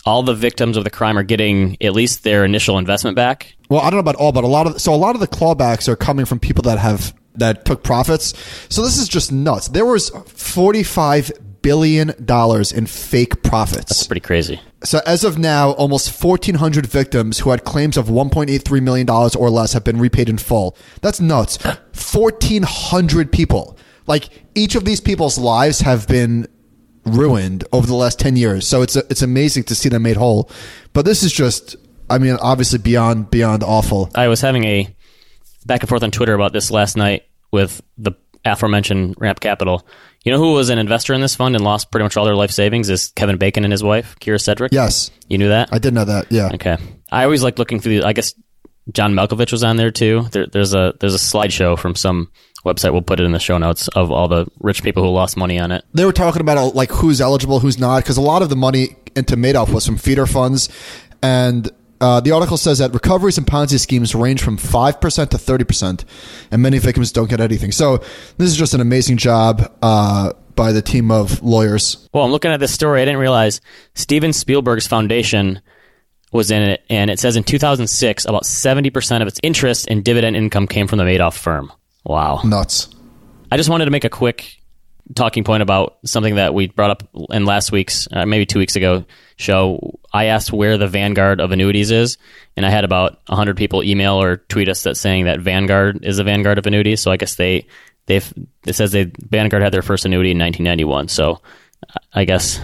all 0.06 0.22
the 0.22 0.34
victims 0.34 0.76
of 0.76 0.84
the 0.84 0.90
crime 0.90 1.18
are 1.18 1.22
getting 1.24 1.76
at 1.82 1.92
least 1.92 2.22
their 2.22 2.44
initial 2.44 2.78
investment 2.78 3.16
back. 3.16 3.54
Well, 3.68 3.80
I 3.80 3.90
don't 3.90 3.94
know 3.94 4.00
about 4.00 4.16
all, 4.16 4.32
but 4.32 4.44
a 4.44 4.48
lot 4.48 4.66
of 4.66 4.80
so 4.80 4.94
a 4.94 4.96
lot 4.96 5.14
of 5.14 5.20
the 5.20 5.28
clawbacks 5.28 5.88
are 5.88 5.96
coming 5.96 6.24
from 6.24 6.38
people 6.38 6.62
that 6.62 6.78
have 6.78 7.14
that 7.34 7.64
took 7.64 7.82
profits. 7.82 8.34
So 8.68 8.82
this 8.82 8.98
is 8.98 9.08
just 9.08 9.30
nuts. 9.30 9.68
There 9.68 9.84
was 9.86 10.10
45 10.10 11.30
billion 11.62 12.14
dollars 12.24 12.72
in 12.72 12.86
fake 12.86 13.42
profits. 13.42 13.90
That's 13.90 14.06
pretty 14.06 14.20
crazy. 14.20 14.60
So 14.84 15.00
as 15.06 15.24
of 15.24 15.38
now, 15.38 15.72
almost 15.72 16.22
1,400 16.22 16.86
victims 16.86 17.40
who 17.40 17.50
had 17.50 17.64
claims 17.64 17.96
of 17.96 18.06
1.83 18.06 18.82
million 18.82 19.06
dollars 19.06 19.34
or 19.34 19.50
less 19.50 19.72
have 19.72 19.84
been 19.84 19.98
repaid 19.98 20.28
in 20.28 20.38
full. 20.38 20.76
That's 21.02 21.20
nuts. 21.20 21.62
1,400 21.64 23.32
people. 23.32 23.76
Like 24.06 24.30
each 24.54 24.74
of 24.74 24.84
these 24.84 25.00
people's 25.00 25.36
lives 25.38 25.80
have 25.80 26.06
been 26.08 26.46
ruined 27.04 27.64
over 27.72 27.86
the 27.86 27.94
last 27.94 28.18
10 28.18 28.36
years. 28.36 28.66
So 28.66 28.82
it's 28.82 28.96
it's 28.96 29.22
amazing 29.22 29.64
to 29.64 29.74
see 29.74 29.88
them 29.88 30.02
made 30.02 30.16
whole. 30.16 30.50
But 30.92 31.04
this 31.04 31.22
is 31.22 31.32
just, 31.32 31.76
I 32.10 32.18
mean, 32.18 32.36
obviously 32.40 32.78
beyond 32.78 33.30
beyond 33.30 33.62
awful. 33.62 34.10
I 34.14 34.28
was 34.28 34.40
having 34.40 34.64
a 34.64 34.94
back 35.66 35.80
and 35.82 35.88
forth 35.88 36.02
on 36.02 36.10
Twitter 36.10 36.34
about 36.34 36.52
this 36.52 36.70
last 36.70 36.96
night 36.96 37.24
with 37.52 37.82
the 37.96 38.12
aforementioned 38.44 39.14
Ramp 39.18 39.40
Capital. 39.40 39.86
You 40.24 40.32
know 40.32 40.38
who 40.38 40.52
was 40.54 40.68
an 40.70 40.78
investor 40.78 41.14
in 41.14 41.20
this 41.20 41.36
fund 41.36 41.54
and 41.54 41.64
lost 41.64 41.90
pretty 41.90 42.04
much 42.04 42.16
all 42.16 42.24
their 42.24 42.34
life 42.34 42.50
savings 42.50 42.90
is 42.90 43.08
Kevin 43.14 43.36
Bacon 43.36 43.64
and 43.64 43.72
his 43.72 43.82
wife, 43.82 44.16
Kyra 44.20 44.40
Sedgwick. 44.40 44.72
Yes, 44.72 45.10
You 45.28 45.38
knew 45.38 45.48
that? 45.48 45.68
I 45.72 45.78
did 45.78 45.94
know 45.94 46.04
that. 46.04 46.30
Yeah. 46.30 46.50
Okay. 46.54 46.76
I 47.10 47.24
always 47.24 47.42
like 47.42 47.58
looking 47.58 47.80
through. 47.80 48.00
The, 48.00 48.06
I 48.06 48.12
guess 48.12 48.34
John 48.92 49.14
Malkovich 49.14 49.52
was 49.52 49.62
on 49.62 49.76
there 49.76 49.90
too. 49.90 50.22
There, 50.32 50.46
there's 50.46 50.74
a 50.74 50.94
there's 51.00 51.14
a 51.14 51.18
slideshow 51.18 51.78
from 51.78 51.94
some 51.94 52.30
website. 52.64 52.92
We'll 52.92 53.02
put 53.02 53.20
it 53.20 53.24
in 53.24 53.32
the 53.32 53.38
show 53.38 53.58
notes 53.58 53.88
of 53.88 54.10
all 54.10 54.28
the 54.28 54.46
rich 54.60 54.82
people 54.82 55.02
who 55.02 55.10
lost 55.10 55.36
money 55.36 55.58
on 55.58 55.72
it. 55.72 55.84
they 55.94 56.04
were 56.04 56.12
talking 56.12 56.40
about 56.40 56.58
uh, 56.58 56.68
like 56.70 56.90
who's 56.90 57.20
eligible, 57.20 57.60
who's 57.60 57.78
not, 57.78 58.02
because 58.02 58.16
a 58.16 58.22
lot 58.22 58.42
of 58.42 58.48
the 58.48 58.56
money 58.56 58.96
into 59.14 59.36
Madoff 59.36 59.72
was 59.72 59.86
from 59.86 59.96
feeder 59.96 60.26
funds, 60.26 60.68
and 61.22 61.70
uh, 62.00 62.20
the 62.20 62.32
article 62.32 62.56
says 62.56 62.78
that 62.78 62.92
recoveries 62.94 63.38
in 63.38 63.44
Ponzi 63.44 63.78
schemes 63.78 64.14
range 64.14 64.42
from 64.42 64.56
five 64.56 65.00
percent 65.00 65.30
to 65.32 65.38
thirty 65.38 65.64
percent, 65.64 66.04
and 66.50 66.62
many 66.62 66.78
victims 66.78 67.12
don't 67.12 67.28
get 67.28 67.40
anything. 67.40 67.72
So 67.72 67.98
this 68.36 68.48
is 68.48 68.56
just 68.56 68.74
an 68.74 68.80
amazing 68.80 69.16
job 69.16 69.72
uh, 69.82 70.32
by 70.54 70.72
the 70.72 70.82
team 70.82 71.10
of 71.10 71.42
lawyers. 71.42 72.08
Well, 72.12 72.24
I'm 72.24 72.30
looking 72.30 72.50
at 72.50 72.60
this 72.60 72.72
story. 72.72 73.02
I 73.02 73.04
didn't 73.04 73.20
realize 73.20 73.60
Steven 73.94 74.32
Spielberg's 74.32 74.86
foundation 74.86 75.60
was 76.32 76.50
in 76.50 76.62
it, 76.62 76.84
and 76.90 77.10
it 77.10 77.18
says 77.18 77.36
in 77.36 77.44
2006 77.44 78.24
about 78.26 78.46
70 78.46 78.90
percent 78.90 79.22
of 79.22 79.28
its 79.28 79.40
interest 79.42 79.88
and 79.88 80.04
dividend 80.04 80.36
income 80.36 80.66
came 80.66 80.86
from 80.86 80.98
the 80.98 81.04
Madoff 81.04 81.36
firm. 81.36 81.72
Wow. 82.04 82.40
Nuts. 82.44 82.88
I 83.50 83.56
just 83.56 83.68
wanted 83.68 83.86
to 83.86 83.90
make 83.90 84.04
a 84.04 84.10
quick 84.10 84.57
talking 85.14 85.44
point 85.44 85.62
about 85.62 85.98
something 86.04 86.36
that 86.36 86.54
we 86.54 86.68
brought 86.68 86.90
up 86.90 87.02
in 87.30 87.44
last 87.44 87.72
week's, 87.72 88.08
uh, 88.12 88.26
maybe 88.26 88.46
two 88.46 88.58
weeks 88.58 88.76
ago 88.76 89.04
show. 89.36 89.98
I 90.12 90.26
asked 90.26 90.52
where 90.52 90.78
the 90.78 90.88
Vanguard 90.88 91.40
of 91.40 91.52
annuities 91.52 91.90
is, 91.90 92.18
and 92.56 92.66
I 92.66 92.70
had 92.70 92.84
about 92.84 93.20
100 93.26 93.56
people 93.56 93.82
email 93.82 94.20
or 94.20 94.36
tweet 94.36 94.68
us 94.68 94.82
that 94.82 94.96
saying 94.96 95.26
that 95.26 95.40
Vanguard 95.40 96.04
is 96.04 96.16
the 96.18 96.24
Vanguard 96.24 96.58
of 96.58 96.66
annuities. 96.66 97.00
So 97.00 97.10
I 97.10 97.16
guess 97.16 97.36
they 97.36 97.66
they've 98.06 98.32
it 98.66 98.74
says 98.74 98.92
they 98.92 99.10
Vanguard 99.28 99.62
had 99.62 99.72
their 99.72 99.82
first 99.82 100.04
annuity 100.04 100.32
in 100.32 100.38
1991. 100.38 101.08
So 101.08 101.40
I 102.12 102.24
guess 102.24 102.60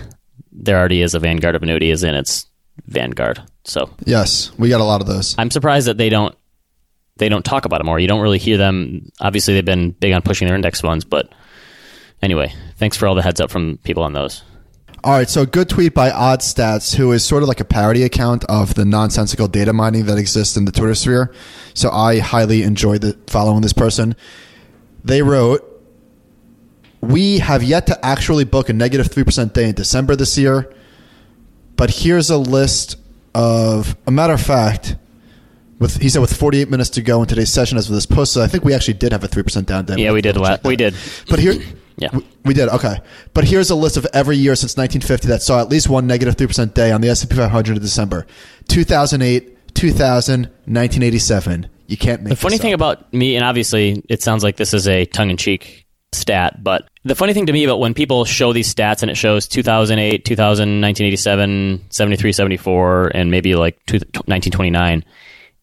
there 0.52 0.78
already 0.78 1.02
is 1.02 1.14
a 1.14 1.20
Vanguard 1.20 1.54
of 1.54 1.62
annuities, 1.62 2.02
in 2.02 2.14
it's 2.14 2.46
Vanguard. 2.86 3.42
So 3.64 3.90
Yes, 4.04 4.52
we 4.58 4.68
got 4.68 4.80
a 4.80 4.84
lot 4.84 5.00
of 5.00 5.06
those. 5.06 5.34
I'm 5.38 5.50
surprised 5.50 5.86
that 5.86 5.98
they 5.98 6.08
don't 6.08 6.34
they 7.16 7.28
don't 7.28 7.44
talk 7.44 7.64
about 7.64 7.80
it 7.80 7.84
more. 7.84 7.98
You 7.98 8.08
don't 8.08 8.20
really 8.20 8.38
hear 8.38 8.56
them. 8.56 9.10
Obviously, 9.20 9.54
they've 9.54 9.64
been 9.64 9.92
big 9.92 10.12
on 10.12 10.22
pushing 10.22 10.48
their 10.48 10.56
index 10.56 10.80
funds, 10.80 11.04
but 11.04 11.32
anyway, 12.22 12.52
thanks 12.76 12.96
for 12.96 13.06
all 13.06 13.14
the 13.14 13.22
heads 13.22 13.40
up 13.40 13.50
from 13.50 13.78
people 13.84 14.02
on 14.02 14.12
those. 14.12 14.42
All 15.02 15.12
right, 15.12 15.28
so 15.28 15.44
good 15.44 15.68
tweet 15.68 15.92
by 15.92 16.10
Odd 16.10 16.40
Stats, 16.40 16.94
who 16.94 17.12
is 17.12 17.22
sort 17.22 17.42
of 17.42 17.48
like 17.48 17.60
a 17.60 17.64
parody 17.64 18.04
account 18.04 18.42
of 18.44 18.74
the 18.74 18.86
nonsensical 18.86 19.48
data 19.48 19.74
mining 19.74 20.06
that 20.06 20.16
exists 20.16 20.56
in 20.56 20.64
the 20.64 20.72
Twitter 20.72 20.94
sphere. 20.94 21.30
So 21.74 21.90
I 21.90 22.20
highly 22.20 22.62
enjoy 22.62 22.96
the 22.96 23.12
following 23.26 23.60
this 23.60 23.74
person. 23.74 24.16
They 25.04 25.20
wrote, 25.20 25.60
"We 27.02 27.38
have 27.40 27.62
yet 27.62 27.86
to 27.88 28.02
actually 28.02 28.44
book 28.44 28.70
a 28.70 28.72
negative 28.72 29.08
three 29.08 29.24
percent 29.24 29.52
day 29.52 29.68
in 29.68 29.74
December 29.74 30.16
this 30.16 30.38
year, 30.38 30.72
but 31.76 31.90
here's 31.90 32.30
a 32.30 32.38
list 32.38 32.96
of. 33.34 33.96
A 34.06 34.10
matter 34.10 34.32
of 34.32 34.40
fact." 34.40 34.96
With, 35.80 36.00
he 36.00 36.08
said 36.08 36.20
with 36.20 36.32
48 36.32 36.70
minutes 36.70 36.88
to 36.90 37.02
go 37.02 37.20
in 37.20 37.26
today's 37.26 37.50
session 37.52 37.76
as 37.76 37.88
of 37.88 37.94
this 37.96 38.06
post, 38.06 38.32
so 38.32 38.40
I 38.40 38.46
think 38.46 38.64
we 38.64 38.72
actually 38.72 38.94
did 38.94 39.10
have 39.10 39.24
a 39.24 39.28
3% 39.28 39.66
down 39.66 39.84
day. 39.84 39.96
Yeah, 39.98 40.12
we 40.12 40.22
did. 40.22 40.36
La- 40.36 40.56
we 40.64 40.76
did. 40.76 40.94
But 41.28 41.40
here, 41.40 41.60
Yeah. 41.96 42.08
we, 42.12 42.26
we 42.44 42.54
did. 42.54 42.68
Okay, 42.70 42.96
but 43.34 43.44
here's 43.44 43.70
a 43.70 43.74
list 43.76 43.96
of 43.96 44.06
every 44.12 44.36
year 44.36 44.56
since 44.56 44.76
1950 44.76 45.28
that 45.28 45.42
saw 45.42 45.60
at 45.60 45.68
least 45.68 45.88
one 45.88 46.06
negative 46.06 46.24
negative 46.24 46.38
three 46.38 46.46
percent 46.46 46.74
day 46.74 46.90
on 46.90 47.00
the 47.00 47.08
S&P 47.08 47.34
500 47.36 47.76
in 47.76 47.82
December. 47.82 48.26
2008, 48.68 49.74
2000, 49.74 50.40
1987. 50.42 51.68
You 51.86 51.96
can't 51.96 52.22
make 52.22 52.30
The 52.30 52.36
funny 52.36 52.58
thing 52.58 52.72
up. 52.72 52.78
about 52.78 53.12
me, 53.12 53.36
and 53.36 53.44
obviously, 53.44 54.02
it 54.08 54.22
sounds 54.22 54.42
like 54.42 54.56
this 54.56 54.72
is 54.72 54.88
a 54.88 55.04
tongue 55.04 55.30
in 55.30 55.36
cheek 55.36 55.86
stat, 56.12 56.62
but 56.62 56.88
the 57.04 57.14
funny 57.14 57.34
thing 57.34 57.46
to 57.46 57.52
me 57.52 57.64
about 57.64 57.80
when 57.80 57.92
people 57.92 58.24
show 58.24 58.52
these 58.52 58.72
stats 58.72 59.02
and 59.02 59.10
it 59.10 59.16
shows 59.16 59.48
2008, 59.48 60.24
2000, 60.24 60.80
1987, 60.80 61.84
73, 61.90 62.32
74, 62.32 63.10
and 63.14 63.30
maybe 63.30 63.54
like 63.54 63.74
1929 63.90 65.04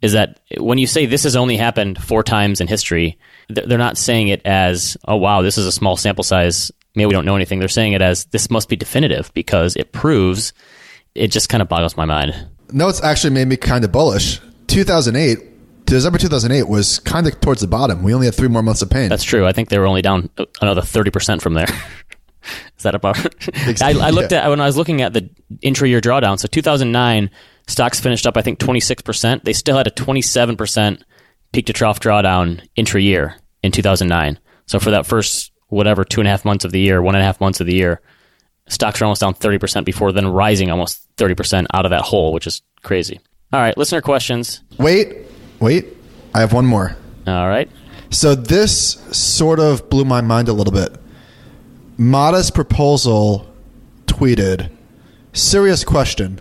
is 0.02 0.14
that 0.14 0.40
when 0.58 0.78
you 0.78 0.88
say 0.88 1.06
this 1.06 1.24
has 1.24 1.36
only 1.36 1.58
happened 1.58 2.02
four 2.02 2.24
times 2.24 2.60
in 2.60 2.68
history, 2.68 3.18
they're 3.50 3.78
not 3.78 3.98
saying 3.98 4.30
it 4.30 4.42
as, 4.46 4.98
oh, 5.08 5.16
wow, 5.16 5.42
this 5.42 5.58
is 5.58 5.66
a 5.66 5.72
small 5.72 5.96
sample 5.96 6.24
size. 6.24 6.72
Maybe 6.96 7.08
we 7.08 7.14
don't 7.14 7.26
know 7.26 7.36
anything. 7.36 7.60
They're 7.60 7.68
saying 7.68 7.94
it 7.94 8.02
as 8.02 8.26
this 8.26 8.50
must 8.50 8.68
be 8.68 8.76
definitive 8.76 9.32
because 9.34 9.76
it 9.76 9.92
proves. 9.92 10.54
It 11.14 11.28
just 11.28 11.50
kind 11.50 11.62
of 11.62 11.70
boggles 11.70 11.96
my 11.96 12.06
mind. 12.06 12.34
No, 12.72 12.88
it's 12.90 13.04
actually 13.04 13.34
made 13.34 13.48
me 13.48 13.58
kind 13.58 13.84
of 13.84 13.92
bullish. 13.92 14.40
2008, 14.68 15.86
December 15.86 16.18
2008 16.18 16.68
was 16.68 17.00
kind 17.00 17.28
of 17.28 17.40
towards 17.42 17.62
the 17.62 17.68
bottom. 17.68 18.02
We 18.02 18.14
only 18.14 18.26
had 18.26 18.36
three 18.36 18.48
more 18.48 18.64
months 18.64 18.82
of 18.82 18.90
pain. 18.90 19.10
That's 19.10 19.24
true. 19.24 19.46
I 19.46 19.52
think 19.52 19.70
they 19.70 19.78
were 19.78 19.88
only 19.88 20.02
down 20.02 20.30
another 20.62 20.82
30% 20.82 21.42
from 21.42 21.54
there. 21.54 21.68
Is 22.78 22.84
that 22.84 22.96
about? 22.96 23.18
I, 23.82 23.92
I 23.92 24.10
looked 24.10 24.32
yeah. 24.32 24.46
at 24.46 24.50
when 24.50 24.60
I 24.60 24.66
was 24.66 24.76
looking 24.76 25.02
at 25.02 25.14
the 25.14 25.30
intra-year 25.62 26.02
drawdown. 26.02 26.40
So 26.40 26.48
2009 26.48 27.30
stocks 27.68 28.00
finished 28.00 28.28
up, 28.28 28.38
I 28.38 28.42
think 28.42 28.60
26%. 28.60 29.44
They 29.44 29.54
still 29.54 29.78
had 29.78 29.88
a 29.88 29.92
27% 29.92 31.04
peak 31.52 31.66
to 31.66 31.74
trough 31.74 32.00
drawdown 32.00 32.68
intra-year 32.76 33.36
in 33.64 33.72
2009. 33.72 34.40
So 34.68 34.80
for 34.80 34.92
that 34.92 35.06
first 35.06 35.52
whatever 35.68 36.04
two 36.04 36.22
and 36.22 36.28
a 36.28 36.32
half 36.32 36.46
months 36.46 36.66
of 36.66 36.72
the 36.72 36.80
year, 36.80 37.02
one 37.02 37.16
and 37.16 37.22
a 37.22 37.26
half 37.26 37.40
months 37.40 37.60
of 37.60 37.68
the 37.68 37.74
year, 37.74 38.02
stocks 38.68 39.02
are 39.02 39.06
almost 39.06 39.22
down 39.22 39.34
30% 39.34 39.86
before 39.86 40.12
then 40.12 40.28
rising 40.28 40.70
almost 40.70 41.08
30% 41.18 41.66
out 41.74 41.86
of 41.86 41.92
that 41.92 42.02
hole, 42.02 42.34
which 42.34 42.48
is 42.48 42.62
crazy. 42.84 43.20
All 43.54 43.60
right, 43.60 43.78
listener 43.78 44.02
questions. 44.02 44.62
Wait, 44.78 45.18
wait. 45.60 45.86
I 46.34 46.40
have 46.40 46.54
one 46.54 46.66
more. 46.66 46.96
All 47.28 47.48
right. 47.48 47.70
So 48.10 48.36
this 48.36 48.94
sort 49.12 49.60
of 49.60 49.90
blew 49.90 50.06
my 50.06 50.22
mind 50.22 50.48
a 50.48 50.54
little 50.54 50.74
bit. 50.74 50.96
Modest 51.98 52.54
Proposal 52.54 53.54
tweeted, 54.06 54.70
serious 55.34 55.84
question. 55.84 56.40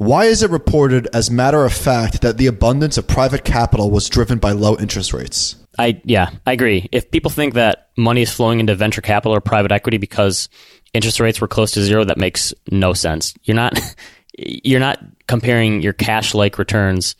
Why 0.00 0.24
is 0.24 0.42
it 0.42 0.48
reported 0.48 1.08
as 1.12 1.30
matter 1.30 1.66
of 1.66 1.74
fact 1.74 2.22
that 2.22 2.38
the 2.38 2.46
abundance 2.46 2.96
of 2.96 3.06
private 3.06 3.44
capital 3.44 3.90
was 3.90 4.08
driven 4.08 4.38
by 4.38 4.52
low 4.52 4.74
interest 4.78 5.12
rates? 5.12 5.56
I 5.78 6.00
yeah, 6.06 6.30
I 6.46 6.52
agree. 6.52 6.88
If 6.90 7.10
people 7.10 7.30
think 7.30 7.52
that 7.52 7.90
money 7.98 8.22
is 8.22 8.32
flowing 8.32 8.60
into 8.60 8.74
venture 8.74 9.02
capital 9.02 9.36
or 9.36 9.42
private 9.42 9.72
equity 9.72 9.98
because 9.98 10.48
interest 10.94 11.20
rates 11.20 11.38
were 11.38 11.48
close 11.48 11.72
to 11.72 11.82
zero, 11.82 12.02
that 12.04 12.16
makes 12.16 12.54
no 12.70 12.94
sense. 12.94 13.34
You're 13.42 13.56
not 13.56 13.78
you're 14.38 14.80
not 14.80 15.00
comparing 15.28 15.82
your 15.82 15.92
cash 15.92 16.32
like 16.32 16.56
returns 16.56 17.14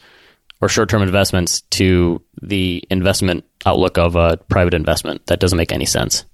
or 0.62 0.70
short 0.70 0.88
term 0.88 1.02
investments 1.02 1.60
to 1.72 2.22
the 2.40 2.82
investment 2.90 3.44
outlook 3.66 3.98
of 3.98 4.16
a 4.16 4.38
private 4.48 4.72
investment. 4.72 5.26
That 5.26 5.38
doesn't 5.38 5.58
make 5.58 5.72
any 5.72 5.84
sense. 5.84 6.24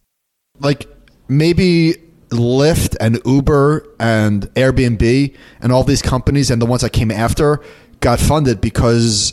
Like 0.61 0.87
maybe 1.27 1.97
Lyft 2.31 2.97
and 3.01 3.21
Uber 3.25 3.87
and 4.01 4.43
Airbnb 4.55 5.37
and 5.61 5.73
all 5.73 5.85
these 5.85 6.03
companies 6.03 6.51
and 6.51 6.61
the 6.61 6.67
ones 6.67 6.83
that 6.83 6.93
came 6.93 7.11
after 7.11 7.63
got 8.01 8.19
funded 8.21 8.61
because 8.61 9.33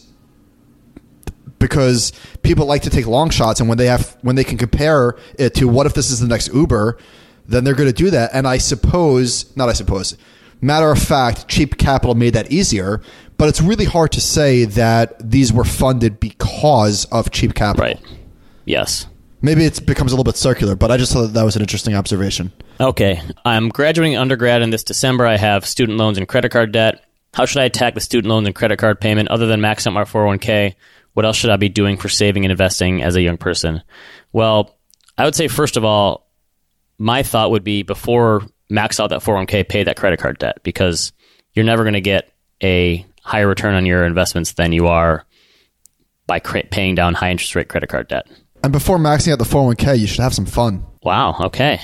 because 1.60 2.12
people 2.44 2.66
like 2.66 2.82
to 2.82 2.90
take 2.90 3.08
long 3.08 3.30
shots 3.30 3.60
and 3.60 3.70
when 3.70 3.78
they 3.78 3.86
have 3.86 4.18
when 4.22 4.36
they 4.36 4.44
can 4.44 4.58
compare 4.58 5.18
it 5.40 5.54
to 5.56 5.68
what 5.68 5.86
if 5.86 5.94
this 5.94 6.12
is 6.12 6.20
the 6.20 6.28
next 6.28 6.54
Uber 6.54 6.98
then 7.46 7.64
they're 7.64 7.76
going 7.76 7.90
to 7.90 7.94
do 7.94 8.10
that. 8.10 8.30
And 8.34 8.48
I 8.48 8.58
suppose 8.58 9.56
not 9.56 9.70
I 9.70 9.74
suppose 9.74 10.18
matter 10.62 10.92
of 10.92 11.00
fact 11.00 11.48
cheap 11.48 11.78
capital 11.78 12.16
made 12.16 12.34
that 12.34 12.52
easier 12.52 13.02
but 13.38 13.50
it's 13.50 13.62
really 13.62 13.86
hard 13.86 14.12
to 14.12 14.22
say 14.22 14.66
that 14.66 15.16
these 15.20 15.52
were 15.52 15.64
funded 15.64 16.20
because 16.20 17.06
of 17.06 17.32
cheap 17.32 17.56
capital. 17.56 17.86
Right. 17.86 18.00
Yes. 18.66 19.08
Maybe 19.42 19.66
it 19.66 19.86
becomes 19.86 20.12
a 20.12 20.16
little 20.16 20.24
bit 20.24 20.38
circular, 20.38 20.76
but 20.76 20.92
I 20.92 20.98
just 20.98 21.12
thought 21.12 21.24
that, 21.24 21.34
that 21.34 21.44
was 21.44 21.56
an 21.56 21.62
interesting 21.62 21.96
observation. 21.96 22.54
Okay. 22.84 23.22
I'm 23.46 23.70
graduating 23.70 24.18
undergrad 24.18 24.62
in 24.62 24.70
this 24.70 24.84
December. 24.84 25.26
I 25.26 25.38
have 25.38 25.66
student 25.66 25.98
loans 25.98 26.18
and 26.18 26.28
credit 26.28 26.52
card 26.52 26.74
debt. 26.74 27.06
How 27.34 27.46
should 27.46 27.62
I 27.62 27.66
attack 27.66 27.94
the 27.94 28.02
student 28.02 28.30
loans 28.30 28.46
and 28.46 28.54
credit 28.54 28.78
card 28.78 29.00
payment 29.00 29.30
other 29.30 29.48
than 29.48 29.62
max 29.62 29.88
out 29.88 29.94
my 29.94 30.04
401k? 30.04 30.76
What 31.14 31.26
else 31.26 31.38
should 31.38 31.50
I 31.50 31.56
be 31.56 31.70
doing 31.70 31.96
for 31.96 32.10
saving 32.10 32.44
and 32.44 32.52
investing 32.52 33.02
as 33.02 33.16
a 33.16 33.22
young 33.22 33.38
person? 33.38 33.82
Well, 34.34 34.78
I 35.18 35.24
would 35.24 35.34
say, 35.34 35.48
first 35.48 35.78
of 35.78 35.86
all, 35.86 36.30
my 36.98 37.24
thought 37.24 37.52
would 37.52 37.64
be 37.64 37.84
before 37.84 38.42
max 38.70 39.00
out 39.00 39.12
that 39.12 39.22
401k, 39.22 39.70
pay 39.70 39.86
that 39.86 39.96
credit 39.96 40.20
card 40.20 40.40
debt 40.40 40.58
because 40.64 41.14
you're 41.54 41.66
never 41.66 41.84
going 41.84 41.94
to 41.94 42.02
get 42.02 42.34
a 42.62 43.06
higher 43.22 43.48
return 43.48 43.76
on 43.76 43.86
your 43.86 44.06
investments 44.06 44.54
than 44.54 44.74
you 44.74 44.88
are 44.88 45.26
by 46.28 46.40
paying 46.40 46.96
down 46.96 47.14
high 47.14 47.32
interest 47.32 47.56
rate 47.56 47.70
credit 47.70 47.88
card 47.88 48.10
debt. 48.10 48.28
And 48.62 48.74
before 48.74 48.98
maxing 48.98 49.32
out 49.32 49.40
the 49.40 49.46
401k, 49.46 50.00
you 50.00 50.08
should 50.08 50.20
have 50.20 50.34
some 50.34 50.46
fun. 50.46 50.86
Wow. 51.02 51.38
Okay. 51.46 51.80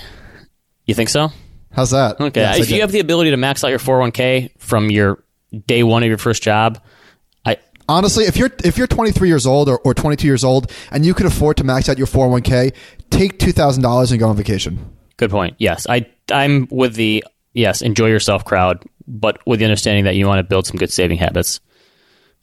You 0.89 0.95
think 0.95 1.09
so? 1.09 1.31
How's 1.71 1.91
that? 1.91 2.19
Okay. 2.19 2.41
Yes, 2.41 2.57
if 2.61 2.71
you 2.71 2.81
have 2.81 2.91
the 2.91 2.99
ability 2.99 3.29
to 3.29 3.37
max 3.37 3.63
out 3.63 3.67
your 3.67 3.77
401k 3.77 4.49
from 4.57 4.89
your 4.89 5.23
day 5.67 5.83
one 5.83 6.01
of 6.01 6.09
your 6.09 6.17
first 6.17 6.41
job, 6.41 6.81
I 7.45 7.57
honestly, 7.87 8.23
if 8.23 8.37
you're 8.37 8.49
if 8.63 8.75
you're 8.75 8.87
23 8.87 9.27
years 9.27 9.45
old 9.45 9.69
or, 9.69 9.77
or 9.81 9.93
22 9.93 10.25
years 10.25 10.43
old 10.43 10.71
and 10.89 11.05
you 11.05 11.13
can 11.13 11.27
afford 11.27 11.57
to 11.57 11.63
max 11.63 11.89
out 11.89 11.99
your 11.99 12.07
401k, 12.07 12.73
take 13.11 13.37
two 13.37 13.51
thousand 13.51 13.83
dollars 13.83 14.09
and 14.09 14.19
go 14.19 14.29
on 14.29 14.35
vacation. 14.35 14.83
Good 15.17 15.29
point. 15.29 15.57
Yes, 15.59 15.85
I 15.87 16.07
I'm 16.31 16.67
with 16.71 16.95
the 16.95 17.23
yes 17.53 17.83
enjoy 17.83 18.07
yourself 18.07 18.43
crowd, 18.43 18.83
but 19.07 19.45
with 19.45 19.59
the 19.59 19.65
understanding 19.65 20.05
that 20.05 20.15
you 20.15 20.25
want 20.25 20.39
to 20.39 20.43
build 20.43 20.65
some 20.65 20.77
good 20.77 20.91
saving 20.91 21.19
habits. 21.19 21.59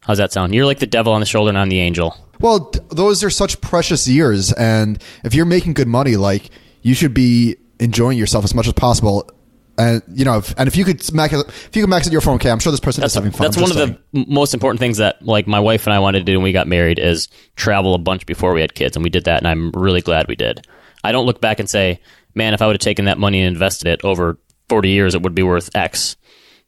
How's 0.03 0.19
that 0.19 0.33
sound? 0.33 0.55
You're 0.55 0.67
like 0.67 0.79
the 0.79 0.87
devil 0.87 1.13
on 1.13 1.19
the 1.19 1.27
shoulder 1.27 1.49
and 1.49 1.59
I'm 1.59 1.69
the 1.69 1.81
angel. 1.81 2.17
Well, 2.39 2.73
those 2.93 3.25
are 3.25 3.31
such 3.31 3.61
precious 3.61 4.07
years, 4.07 4.53
and 4.53 5.03
if 5.25 5.35
you're 5.35 5.47
making 5.47 5.73
good 5.73 5.89
money, 5.89 6.15
like 6.15 6.51
you 6.83 6.95
should 6.95 7.13
be 7.13 7.57
enjoying 7.79 8.19
yourself 8.19 8.45
as 8.45 8.55
much 8.55 8.67
as 8.67 8.73
possible. 8.73 9.31
And 9.79 10.03
you 10.09 10.25
know, 10.25 10.39
if, 10.39 10.55
and 10.59 10.69
if 10.69 10.77
you 10.77 10.85
could 10.85 11.13
max, 11.13 11.35
if 11.35 11.77
you 11.77 11.83
could 11.83 11.91
max 11.91 12.07
out 12.07 12.13
your 12.13 12.23
401k, 12.23 12.51
I'm 12.51 12.59
sure 12.59 12.71
this 12.71 12.81
person 12.81 13.03
that's, 13.03 13.13
is 13.13 13.17
having 13.17 13.31
fun. 13.31 13.47
That's 13.47 13.57
one 13.57 13.71
of 13.71 13.77
saying. 13.77 13.99
the 14.13 14.25
most 14.27 14.55
important 14.55 14.81
things 14.81 14.97
that 14.99 15.21
like 15.23 15.47
my 15.47 15.61
wife 15.61 15.87
and 15.87 15.93
I 15.93 15.99
wanted 15.99 16.21
to 16.21 16.25
do 16.25 16.39
when 16.39 16.45
we 16.45 16.53
got 16.53 16.67
married 16.67 16.99
is 16.99 17.29
travel 17.57 17.95
a 17.95 17.99
bunch 17.99 18.25
before 18.25 18.55
we 18.55 18.63
had 18.63 18.75
kids, 18.75 18.97
and 18.97 19.03
we 19.03 19.11
did 19.11 19.25
that, 19.25 19.39
and 19.39 19.49
I'm 19.49 19.71
really 19.73 20.01
glad 20.01 20.29
we 20.29 20.37
did. 20.37 20.67
I 21.05 21.13
don't 21.13 21.27
look 21.27 21.41
back 21.41 21.61
and 21.61 21.69
say, 21.69 22.01
man, 22.35 22.55
if 22.55 22.63
I 22.63 22.67
would 22.67 22.75
have 22.75 22.81
taken 22.81 23.05
that 23.05 23.19
money 23.19 23.41
and 23.41 23.55
invested 23.55 23.89
it 23.89 24.03
over 24.03 24.39
40 24.71 24.89
years, 24.89 25.15
it 25.15 25.23
would 25.23 25.35
be 25.35 25.43
worth 25.43 25.75
X. 25.77 26.17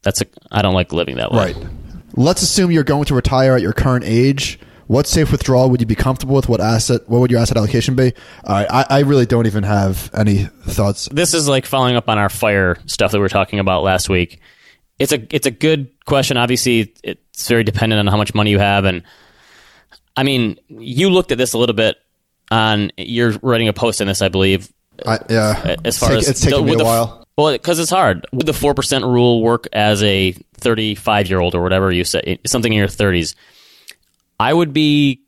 That's 0.03 0.21
a 0.21 0.25
I 0.51 0.61
don't 0.61 0.75
like 0.75 0.93
living 0.93 1.17
that 1.17 1.31
way. 1.31 1.53
Right. 1.53 1.67
Let's 2.13 2.41
assume 2.41 2.71
you're 2.71 2.83
going 2.83 3.05
to 3.05 3.15
retire 3.15 3.55
at 3.55 3.61
your 3.61 3.73
current 3.73 4.05
age 4.05 4.59
what 4.89 5.05
safe 5.05 5.31
withdrawal 5.31 5.69
would 5.69 5.81
you 5.81 5.85
be 5.85 5.93
comfortable 5.93 6.35
with? 6.35 6.49
What 6.49 6.59
asset? 6.59 7.07
What 7.07 7.19
would 7.19 7.29
your 7.29 7.39
asset 7.39 7.57
allocation 7.57 7.95
be? 7.95 8.11
I, 8.43 8.85
I 8.89 8.99
really 9.01 9.27
don't 9.27 9.45
even 9.45 9.61
have 9.61 10.09
any 10.15 10.45
thoughts. 10.45 11.07
This 11.11 11.35
is 11.35 11.47
like 11.47 11.67
following 11.67 11.95
up 11.95 12.09
on 12.09 12.17
our 12.17 12.27
fire 12.27 12.75
stuff 12.87 13.11
that 13.11 13.19
we 13.19 13.21
were 13.21 13.29
talking 13.29 13.59
about 13.59 13.83
last 13.83 14.09
week. 14.09 14.39
It's 14.97 15.11
a 15.11 15.27
it's 15.29 15.45
a 15.45 15.51
good 15.51 15.91
question. 16.05 16.37
Obviously, 16.37 16.95
it's 17.03 17.47
very 17.47 17.63
dependent 17.63 17.99
on 17.99 18.07
how 18.07 18.17
much 18.17 18.33
money 18.33 18.49
you 18.49 18.57
have, 18.57 18.85
and 18.85 19.03
I 20.17 20.23
mean, 20.23 20.59
you 20.69 21.11
looked 21.11 21.31
at 21.31 21.37
this 21.37 21.53
a 21.53 21.59
little 21.59 21.75
bit 21.75 21.97
on. 22.49 22.91
You're 22.97 23.33
writing 23.43 23.67
a 23.67 23.73
post 23.73 24.01
on 24.01 24.07
this, 24.07 24.23
I 24.23 24.29
believe. 24.29 24.73
I, 25.05 25.19
yeah, 25.29 25.75
as 25.85 25.99
far 25.99 26.13
it's 26.13 26.23
as 26.23 26.29
it's 26.29 26.41
taken 26.41 26.65
me 26.65 26.73
a 26.73 26.83
while. 26.83 27.27
Well, 27.37 27.51
because 27.51 27.77
it's 27.77 27.91
hard. 27.91 28.25
Would 28.33 28.47
the 28.47 28.53
four 28.53 28.73
percent 28.73 29.05
rule 29.05 29.43
work 29.43 29.67
as 29.71 30.01
a 30.01 30.31
thirty-five 30.55 31.29
year 31.29 31.39
old 31.39 31.53
or 31.53 31.61
whatever 31.61 31.91
you 31.91 32.05
say, 32.05 32.39
something 32.47 32.73
in 32.73 32.79
your 32.79 32.87
thirties? 32.87 33.35
I 34.39 34.53
would 34.53 34.73
be 34.73 35.21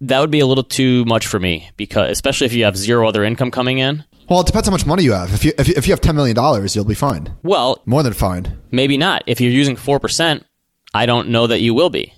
that 0.00 0.20
would 0.20 0.30
be 0.30 0.40
a 0.40 0.46
little 0.46 0.64
too 0.64 1.04
much 1.04 1.26
for 1.26 1.40
me 1.40 1.70
because 1.76 2.10
especially 2.10 2.46
if 2.46 2.52
you 2.52 2.64
have 2.64 2.76
zero 2.76 3.08
other 3.08 3.24
income 3.24 3.50
coming 3.50 3.78
in. 3.78 4.04
Well, 4.28 4.40
it 4.40 4.46
depends 4.46 4.68
how 4.68 4.72
much 4.72 4.84
money 4.84 5.04
you 5.04 5.12
have. 5.12 5.32
If 5.32 5.44
you 5.44 5.52
if 5.58 5.68
you, 5.68 5.74
if 5.76 5.86
you 5.86 5.92
have 5.92 6.00
ten 6.00 6.16
million 6.16 6.36
dollars, 6.36 6.76
you'll 6.76 6.84
be 6.84 6.94
fine. 6.94 7.34
Well, 7.42 7.82
more 7.86 8.02
than 8.02 8.12
fine. 8.12 8.58
Maybe 8.70 8.96
not. 8.96 9.22
If 9.26 9.40
you're 9.40 9.50
using 9.52 9.76
four 9.76 9.98
percent, 9.98 10.44
I 10.92 11.06
don't 11.06 11.28
know 11.30 11.46
that 11.46 11.60
you 11.60 11.74
will 11.74 11.90
be. 11.90 12.12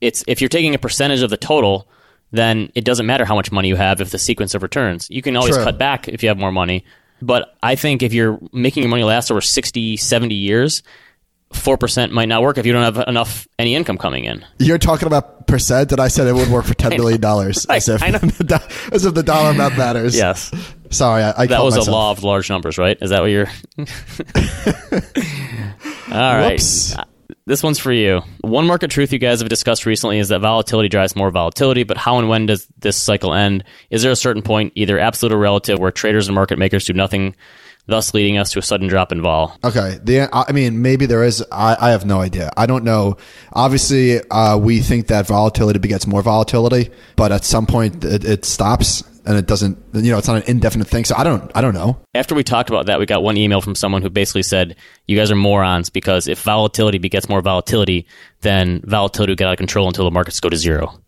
It's 0.00 0.24
if 0.26 0.40
you're 0.40 0.48
taking 0.48 0.74
a 0.74 0.78
percentage 0.78 1.22
of 1.22 1.30
the 1.30 1.36
total, 1.36 1.88
then 2.32 2.70
it 2.74 2.84
doesn't 2.84 3.06
matter 3.06 3.24
how 3.24 3.34
much 3.34 3.52
money 3.52 3.68
you 3.68 3.76
have 3.76 4.00
if 4.00 4.10
the 4.10 4.18
sequence 4.18 4.54
of 4.54 4.62
returns. 4.62 5.08
You 5.10 5.22
can 5.22 5.36
always 5.36 5.54
True. 5.54 5.64
cut 5.64 5.78
back 5.78 6.08
if 6.08 6.22
you 6.22 6.28
have 6.28 6.38
more 6.38 6.52
money. 6.52 6.84
But 7.20 7.54
I 7.62 7.76
think 7.76 8.02
if 8.02 8.12
you're 8.12 8.38
making 8.52 8.82
your 8.82 8.90
money 8.90 9.04
last 9.04 9.30
over 9.30 9.40
60, 9.40 9.96
70 9.96 10.34
years, 10.34 10.82
four 11.52 11.76
percent 11.76 12.12
might 12.12 12.28
not 12.28 12.42
work 12.42 12.58
if 12.58 12.66
you 12.66 12.72
don't 12.72 12.82
have 12.82 13.06
enough 13.08 13.46
any 13.58 13.74
income 13.74 13.98
coming 13.98 14.24
in. 14.24 14.44
You're 14.58 14.78
talking 14.78 15.06
about 15.06 15.41
percent, 15.52 15.92
and 15.92 16.00
I 16.00 16.08
said 16.08 16.26
it 16.26 16.34
would 16.34 16.48
work 16.48 16.64
for 16.64 16.74
ten 16.84 16.90
billion 16.90 17.20
dollars. 17.20 17.66
as 17.70 17.88
if 17.88 18.02
as 18.92 19.04
if 19.04 19.14
the 19.14 19.22
dollar 19.22 19.50
amount 19.50 19.76
matters. 19.76 20.16
Yes. 20.16 20.50
Sorry, 20.90 21.22
I, 21.22 21.42
I 21.42 21.46
that 21.46 21.62
was 21.62 21.74
myself. 21.74 21.88
a 21.88 21.90
law 21.90 22.10
of 22.10 22.24
large 22.24 22.50
numbers, 22.50 22.78
right? 22.78 22.98
Is 23.00 23.10
that 23.10 23.20
what 23.20 23.26
you're? 23.30 23.48
All 26.10 26.34
right. 26.34 26.52
Whoops. 26.52 26.96
Uh, 26.96 27.04
this 27.46 27.62
one's 27.62 27.78
for 27.78 27.92
you. 27.92 28.22
One 28.42 28.66
market 28.66 28.90
truth 28.90 29.12
you 29.12 29.18
guys 29.18 29.40
have 29.40 29.48
discussed 29.48 29.84
recently 29.84 30.18
is 30.18 30.28
that 30.28 30.40
volatility 30.40 30.88
drives 30.88 31.16
more 31.16 31.30
volatility, 31.30 31.82
but 31.82 31.96
how 31.96 32.18
and 32.18 32.28
when 32.28 32.46
does 32.46 32.66
this 32.78 32.96
cycle 32.96 33.34
end? 33.34 33.64
Is 33.90 34.02
there 34.02 34.12
a 34.12 34.16
certain 34.16 34.42
point, 34.42 34.72
either 34.76 34.98
absolute 34.98 35.34
or 35.34 35.38
relative, 35.38 35.78
where 35.78 35.90
traders 35.90 36.28
and 36.28 36.34
market 36.34 36.58
makers 36.58 36.84
do 36.84 36.92
nothing 36.92 37.34
thus 37.86 38.14
leading 38.14 38.38
us 38.38 38.50
to 38.52 38.58
a 38.58 38.62
sudden 38.62 38.86
drop 38.88 39.12
in 39.12 39.20
vol. 39.22 39.56
Okay. 39.64 39.98
The, 40.02 40.28
I 40.32 40.52
mean, 40.52 40.82
maybe 40.82 41.06
there 41.06 41.24
is. 41.24 41.44
I, 41.50 41.76
I 41.80 41.90
have 41.90 42.04
no 42.04 42.20
idea. 42.20 42.50
I 42.56 42.66
don't 42.66 42.84
know. 42.84 43.16
Obviously, 43.52 44.20
uh, 44.30 44.56
we 44.56 44.80
think 44.80 45.08
that 45.08 45.26
volatility 45.26 45.78
begets 45.78 46.06
more 46.06 46.22
volatility, 46.22 46.90
but 47.16 47.32
at 47.32 47.44
some 47.44 47.66
point 47.66 48.04
it, 48.04 48.24
it 48.24 48.44
stops. 48.44 49.02
and 49.24 49.36
it 49.36 49.46
doesn't. 49.46 49.78
You 49.94 50.12
know, 50.12 50.18
it's 50.18 50.28
not 50.28 50.38
an 50.38 50.50
indefinite 50.50 50.88
thing. 50.88 51.04
So 51.04 51.14
I 51.16 51.24
don't. 51.24 51.50
I 51.54 51.60
don't 51.60 51.74
know. 51.74 51.98
After 52.14 52.34
we 52.34 52.42
talked 52.44 52.70
about 52.70 52.86
that, 52.86 52.98
we 52.98 53.06
got 53.06 53.22
one 53.22 53.36
email 53.36 53.60
from 53.60 53.74
someone 53.74 54.02
who 54.02 54.10
basically 54.10 54.42
said, 54.42 54.76
"You 55.06 55.16
guys 55.16 55.30
are 55.30 55.36
morons 55.36 55.90
because 55.90 56.28
if 56.28 56.40
volatility 56.42 56.98
begets 56.98 57.28
more 57.28 57.40
volatility, 57.40 58.06
then 58.40 58.80
volatility 58.84 59.32
will 59.32 59.36
get 59.36 59.46
out 59.48 59.52
of 59.52 59.58
control 59.58 59.86
until 59.88 60.04
the 60.04 60.10
markets 60.10 60.40
go 60.40 60.48
to 60.48 60.56
zero 60.56 61.00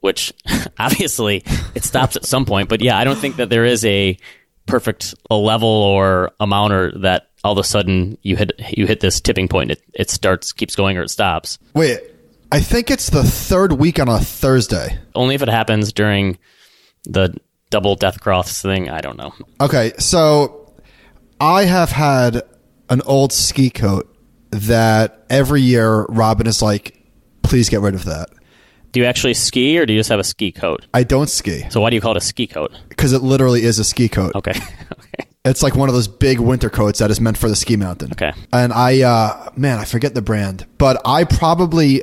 Which 0.00 0.32
obviously 0.78 1.44
it 1.74 1.84
stops 1.84 2.16
at 2.16 2.24
some 2.24 2.44
point. 2.46 2.68
But 2.68 2.80
yeah, 2.80 2.98
I 2.98 3.04
don't 3.04 3.18
think 3.18 3.36
that 3.36 3.48
there 3.50 3.64
is 3.64 3.84
a 3.84 4.18
perfect 4.66 5.14
a 5.30 5.36
level 5.36 5.68
or 5.68 6.32
amount 6.40 6.72
or 6.72 6.98
that 7.00 7.28
all 7.44 7.52
of 7.52 7.58
a 7.58 7.64
sudden 7.64 8.16
you 8.22 8.36
hit 8.36 8.52
you 8.76 8.86
hit 8.86 9.00
this 9.00 9.20
tipping 9.20 9.48
point. 9.48 9.70
It 9.70 9.82
it 9.94 10.10
starts 10.10 10.52
keeps 10.52 10.76
going 10.76 10.96
or 10.96 11.02
it 11.02 11.10
stops. 11.10 11.58
Wait, 11.74 12.00
I 12.50 12.60
think 12.60 12.90
it's 12.90 13.10
the 13.10 13.22
third 13.22 13.72
week 13.72 13.98
on 13.98 14.08
a 14.08 14.18
Thursday. 14.18 14.98
Only 15.14 15.34
if 15.34 15.42
it 15.42 15.48
happens 15.48 15.92
during 15.92 16.38
the 17.04 17.34
double 17.70 17.96
death 17.96 18.20
cross 18.20 18.62
thing. 18.62 18.88
I 18.88 19.00
don't 19.00 19.16
know. 19.16 19.32
Okay, 19.60 19.92
so 19.98 20.74
I 21.40 21.64
have 21.64 21.90
had 21.90 22.42
an 22.88 23.02
old 23.02 23.32
ski 23.32 23.70
coat 23.70 24.08
that 24.50 25.24
every 25.30 25.62
year 25.62 26.02
Robin 26.04 26.46
is 26.46 26.60
like, 26.60 27.02
please 27.42 27.68
get 27.68 27.80
rid 27.80 27.94
of 27.94 28.04
that. 28.04 28.28
Do 28.92 29.00
you 29.00 29.06
actually 29.06 29.34
ski 29.34 29.78
or 29.78 29.86
do 29.86 29.92
you 29.92 29.98
just 29.98 30.10
have 30.10 30.20
a 30.20 30.24
ski 30.24 30.52
coat? 30.52 30.86
I 30.92 31.02
don't 31.02 31.28
ski 31.30 31.64
So 31.70 31.80
why 31.80 31.90
do 31.90 31.96
you 31.96 32.00
call 32.02 32.12
it 32.12 32.18
a 32.18 32.20
ski 32.20 32.46
coat? 32.46 32.72
because 32.88 33.12
it 33.12 33.22
literally 33.22 33.62
is 33.64 33.78
a 33.78 33.84
ski 33.84 34.08
coat. 34.08 34.34
Okay. 34.34 34.50
okay. 34.92 35.28
It's 35.44 35.62
like 35.62 35.74
one 35.74 35.88
of 35.88 35.94
those 35.94 36.06
big 36.08 36.38
winter 36.38 36.70
coats 36.70 37.00
that 37.00 37.10
is 37.10 37.20
meant 37.20 37.36
for 37.36 37.48
the 37.48 37.56
ski 37.56 37.76
mountain. 37.76 38.12
Okay. 38.12 38.32
And 38.52 38.72
I, 38.72 39.02
uh, 39.02 39.50
man, 39.56 39.78
I 39.78 39.84
forget 39.84 40.14
the 40.14 40.22
brand, 40.22 40.66
but 40.78 41.00
I 41.04 41.24
probably, 41.24 42.02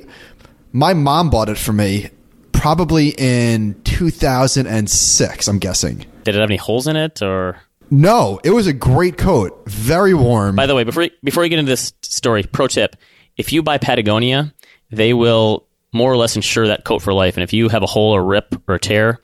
my 0.74 0.94
mom 0.94 1.30
bought 1.30 1.48
it 1.48 1.58
for 1.58 1.72
me 1.72 2.10
probably 2.52 3.14
in 3.18 3.82
2006, 3.84 5.48
I'm 5.48 5.60
guessing. 5.60 6.06
Did 6.24 6.36
it 6.36 6.40
have 6.40 6.50
any 6.50 6.58
holes 6.58 6.88
in 6.88 6.96
it 6.96 7.22
or 7.22 7.62
No, 7.90 8.40
it 8.44 8.50
was 8.50 8.68
a 8.68 8.74
great 8.74 9.18
coat. 9.18 9.64
Very 9.68 10.14
warm. 10.14 10.56
By 10.56 10.66
the 10.66 10.76
way, 10.76 10.84
before 10.84 11.08
before 11.24 11.44
you 11.44 11.50
get 11.50 11.60
into 11.60 11.70
this 11.70 11.94
story, 12.02 12.44
pro 12.44 12.68
tip: 12.68 12.96
if 13.38 13.54
you 13.54 13.64
buy 13.64 13.78
Patagonia, 13.78 14.54
they 14.92 15.14
will 15.14 15.66
more 15.92 16.12
or 16.12 16.18
less 16.18 16.36
insure 16.36 16.68
that 16.68 16.86
coat 16.86 17.02
for 17.02 17.14
life. 17.14 17.36
And 17.36 17.44
if 17.44 17.54
you 17.54 17.70
have 17.70 17.84
a 17.84 17.88
hole 17.88 18.16
or 18.16 18.24
rip 18.24 18.56
or 18.68 18.78
tear, 18.78 19.20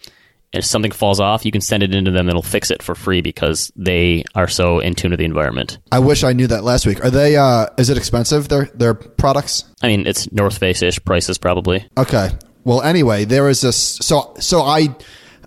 and 0.53 0.63
if 0.63 0.65
something 0.65 0.91
falls 0.91 1.19
off, 1.19 1.43
you 1.45 1.51
can 1.51 1.61
send 1.61 1.83
it 1.83 1.93
into 1.93 2.11
them; 2.11 2.27
and 2.27 2.29
it'll 2.29 2.41
fix 2.41 2.71
it 2.71 2.81
for 2.81 2.95
free 2.95 3.21
because 3.21 3.71
they 3.75 4.23
are 4.35 4.47
so 4.47 4.79
in 4.79 4.95
tune 4.95 5.11
with 5.11 5.19
the 5.19 5.25
environment. 5.25 5.79
I 5.91 5.99
wish 5.99 6.23
I 6.23 6.31
knew 6.33 6.47
that 6.47 6.63
last 6.63 6.85
week. 6.85 7.03
Are 7.03 7.09
they, 7.09 7.35
uh, 7.35 7.67
is 7.77 7.89
it 7.89 7.97
expensive, 7.97 8.47
their, 8.47 8.65
their 8.73 8.93
products? 8.93 9.65
I 9.81 9.87
mean, 9.87 10.07
it's 10.07 10.31
North 10.31 10.57
Face 10.57 10.81
ish 10.81 11.03
prices 11.03 11.37
probably. 11.37 11.85
Okay. 11.97 12.29
Well, 12.63 12.81
anyway, 12.81 13.25
there 13.25 13.49
is 13.49 13.61
this. 13.61 13.75
So, 13.77 14.33
so 14.39 14.61
I, 14.61 14.95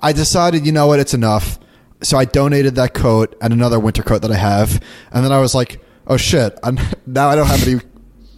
I 0.03 0.13
decided, 0.13 0.67
you 0.67 0.73
know 0.73 0.87
what, 0.87 1.01
it's 1.01 1.15
enough. 1.15 1.59
So 2.03 2.19
I 2.19 2.27
donated 2.27 2.75
that 2.75 2.95
coat 2.95 3.35
and 3.41 3.53
another 3.53 3.81
winter 3.81 4.03
coat 4.03 4.23
that 4.23 4.31
I 4.31 4.37
have, 4.37 4.81
and 5.11 5.25
then 5.25 5.33
I 5.33 5.41
was 5.41 5.55
like, 5.55 5.81
oh 6.07 6.17
shit, 6.17 6.57
I'm, 6.63 6.79
now 7.07 7.29
I 7.29 7.37
don't 7.37 7.47
have 7.47 7.67
any. 7.67 7.81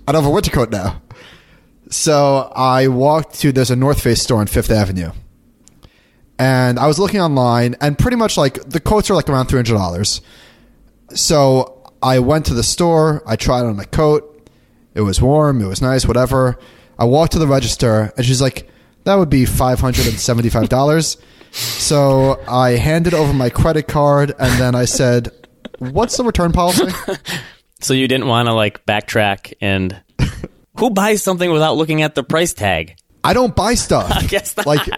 I 0.07 0.13
don't 0.13 0.23
have 0.23 0.31
a 0.31 0.35
winter 0.35 0.51
coat 0.51 0.71
now. 0.71 1.03
So 1.91 2.53
I 2.55 2.89
walked 2.89 3.41
to 3.41 3.53
there's 3.53 3.71
a 3.71 3.77
North 3.77 4.01
Face 4.01 4.23
store 4.23 4.41
on 4.41 4.47
Fifth 4.47 4.71
Avenue, 4.71 5.11
and 6.39 6.79
I 6.79 6.87
was 6.87 6.99
looking 6.99 7.21
online, 7.21 7.77
and 7.81 7.99
pretty 7.99 8.17
much 8.17 8.37
like 8.37 8.55
the 8.69 8.81
coats 8.81 9.11
are 9.11 9.15
like 9.15 9.29
around 9.29 9.47
three 9.47 9.59
hundred 9.59 9.75
dollars. 9.75 10.21
So 11.15 11.93
I 12.01 12.21
went 12.21 12.47
to 12.47 12.55
the 12.55 12.63
store. 12.63 13.23
I 13.27 13.35
tried 13.37 13.65
on 13.65 13.79
a 13.81 13.85
coat. 13.85 14.49
It 14.95 15.01
was 15.01 15.21
warm. 15.21 15.61
It 15.61 15.67
was 15.67 15.83
nice. 15.83 16.07
Whatever. 16.07 16.59
I 16.99 17.05
walked 17.05 17.33
to 17.33 17.39
the 17.39 17.49
register, 17.49 18.13
and 18.17 18.25
she's 18.25 18.41
like, 18.41 18.71
"That 19.05 19.17
would 19.17 19.31
be 19.31 19.45
five 19.45 19.81
hundred 19.81 20.07
and 20.07 20.19
seventy-five 20.19 20.69
dollars." 20.69 21.17
so 21.53 22.41
I 22.47 22.77
handed 22.77 23.13
over 23.13 23.33
my 23.33 23.51
credit 23.51 23.89
card, 23.89 24.33
and 24.39 24.61
then 24.61 24.77
I 24.77 24.85
said, 24.85 25.33
"What's 25.81 26.17
the 26.17 26.25
return 26.25 26.53
policy?" 26.53 26.87
So 27.83 27.95
you 27.95 28.09
didn't 28.09 28.27
want 28.27 28.47
to 28.47 28.53
like 28.53 28.85
backtrack 28.85 29.55
and 29.61 29.99
who 30.79 30.91
buys 30.91 31.23
something 31.23 31.51
without 31.51 31.77
looking 31.77 32.03
at 32.03 32.15
the 32.15 32.23
price 32.23 32.55
tag? 32.55 32.97
I 33.23 33.33
don't 33.33 33.55
buy 33.55 33.75
stuff. 33.75 34.11
I 34.15 34.23
guess 34.27 34.57
not. 34.57 34.67
Like 34.67 34.89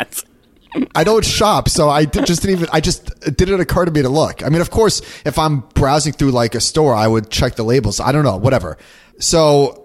I 0.94 1.04
don't 1.04 1.24
shop, 1.24 1.68
so 1.68 1.90
I 1.90 2.04
did, 2.06 2.26
just 2.26 2.42
didn't 2.42 2.56
even. 2.56 2.68
I 2.72 2.80
just 2.80 3.10
it 3.26 3.36
didn't 3.36 3.60
occur 3.60 3.84
to 3.84 3.90
me 3.90 4.02
to 4.02 4.08
look. 4.08 4.42
I 4.42 4.48
mean, 4.48 4.60
of 4.60 4.70
course, 4.70 5.02
if 5.24 5.38
I'm 5.38 5.60
browsing 5.74 6.12
through 6.12 6.30
like 6.30 6.54
a 6.54 6.60
store, 6.60 6.94
I 6.94 7.06
would 7.06 7.30
check 7.30 7.56
the 7.56 7.62
labels. 7.62 8.00
I 8.00 8.12
don't 8.12 8.24
know, 8.24 8.36
whatever. 8.36 8.78
So 9.18 9.84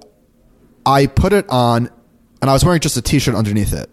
I 0.86 1.08
put 1.08 1.34
it 1.34 1.46
on, 1.50 1.90
and 2.42 2.50
I 2.50 2.54
was 2.54 2.64
wearing 2.64 2.80
just 2.80 2.96
a 2.96 3.02
t-shirt 3.02 3.36
underneath 3.36 3.74
it, 3.74 3.90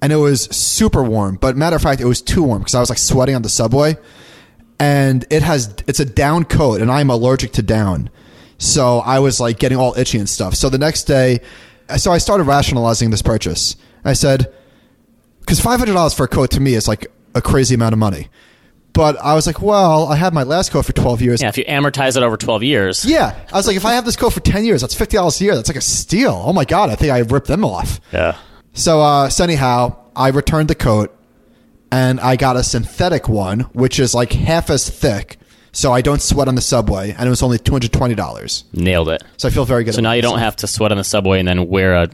and 0.00 0.12
it 0.12 0.16
was 0.16 0.44
super 0.44 1.02
warm. 1.02 1.36
But 1.36 1.56
matter 1.56 1.76
of 1.76 1.82
fact, 1.82 2.00
it 2.00 2.06
was 2.06 2.22
too 2.22 2.42
warm 2.42 2.60
because 2.60 2.74
I 2.74 2.80
was 2.80 2.88
like 2.88 2.98
sweating 2.98 3.34
on 3.34 3.42
the 3.42 3.50
subway, 3.50 3.96
and 4.80 5.26
it 5.28 5.42
has 5.42 5.74
it's 5.86 6.00
a 6.00 6.06
down 6.06 6.44
coat, 6.44 6.80
and 6.80 6.90
I'm 6.90 7.10
allergic 7.10 7.52
to 7.52 7.62
down, 7.62 8.08
so 8.62 8.98
I 8.98 9.18
was 9.18 9.40
like 9.40 9.58
getting 9.58 9.78
all 9.78 9.94
itchy 9.98 10.18
and 10.18 10.28
stuff. 10.28 10.54
So 10.54 10.68
the 10.68 10.78
next 10.78 11.04
day, 11.04 11.40
so 11.96 12.12
I 12.12 12.18
started 12.18 12.44
rationalizing 12.44 13.10
this 13.10 13.22
purchase. 13.22 13.76
I 14.04 14.12
said 14.12 14.52
because 15.40 15.60
five 15.60 15.78
hundred 15.78 15.94
dollars 15.94 16.14
for 16.14 16.24
a 16.24 16.28
coat 16.28 16.50
to 16.52 16.60
me 16.60 16.74
is 16.74 16.86
like 16.86 17.06
a 17.34 17.42
crazy 17.42 17.74
amount 17.74 17.92
of 17.92 17.98
money. 17.98 18.28
But 18.92 19.16
I 19.22 19.34
was 19.34 19.46
like, 19.46 19.62
well, 19.62 20.06
I 20.06 20.16
had 20.16 20.34
my 20.34 20.42
last 20.42 20.70
coat 20.70 20.84
for 20.84 20.92
twelve 20.92 21.22
years. 21.22 21.40
Yeah, 21.42 21.48
if 21.48 21.56
you 21.56 21.64
amortize 21.64 22.16
it 22.16 22.22
over 22.22 22.36
12 22.36 22.62
years. 22.62 23.04
Yeah. 23.06 23.34
I 23.50 23.56
was 23.56 23.66
like, 23.66 23.76
if 23.76 23.86
I 23.86 23.94
have 23.94 24.04
this 24.04 24.16
coat 24.16 24.30
for 24.34 24.40
ten 24.40 24.64
years, 24.64 24.82
that's 24.82 24.94
fifty 24.94 25.16
dollars 25.16 25.40
a 25.40 25.44
year. 25.44 25.54
That's 25.54 25.68
like 25.68 25.76
a 25.76 25.80
steal. 25.80 26.42
Oh 26.44 26.52
my 26.52 26.64
god, 26.64 26.90
I 26.90 26.94
think 26.94 27.10
I 27.10 27.18
ripped 27.20 27.48
them 27.48 27.64
off. 27.64 28.00
Yeah. 28.12 28.36
So, 28.74 29.00
uh, 29.00 29.28
so 29.28 29.44
anyhow, 29.44 29.96
I 30.14 30.28
returned 30.28 30.68
the 30.68 30.74
coat, 30.74 31.14
and 31.90 32.20
I 32.20 32.36
got 32.36 32.56
a 32.56 32.62
synthetic 32.62 33.28
one, 33.28 33.60
which 33.72 33.98
is 33.98 34.14
like 34.14 34.32
half 34.32 34.70
as 34.70 34.88
thick, 34.88 35.38
so 35.72 35.92
I 35.92 36.00
don't 36.02 36.20
sweat 36.22 36.48
on 36.48 36.54
the 36.54 36.60
subway, 36.60 37.12
and 37.12 37.26
it 37.26 37.30
was 37.30 37.42
only 37.42 37.58
two 37.58 37.72
hundred 37.72 37.92
twenty 37.92 38.14
dollars. 38.14 38.64
Nailed 38.72 39.08
it. 39.08 39.22
So 39.36 39.48
I 39.48 39.50
feel 39.50 39.64
very 39.64 39.84
good. 39.84 39.94
So 39.94 40.00
now 40.00 40.12
you 40.12 40.22
don't 40.22 40.38
have 40.38 40.56
to 40.56 40.66
sweat 40.66 40.92
on 40.92 40.98
the 40.98 41.04
subway 41.04 41.38
and 41.38 41.48
then 41.48 41.68
wear 41.68 41.94
a 41.94 42.08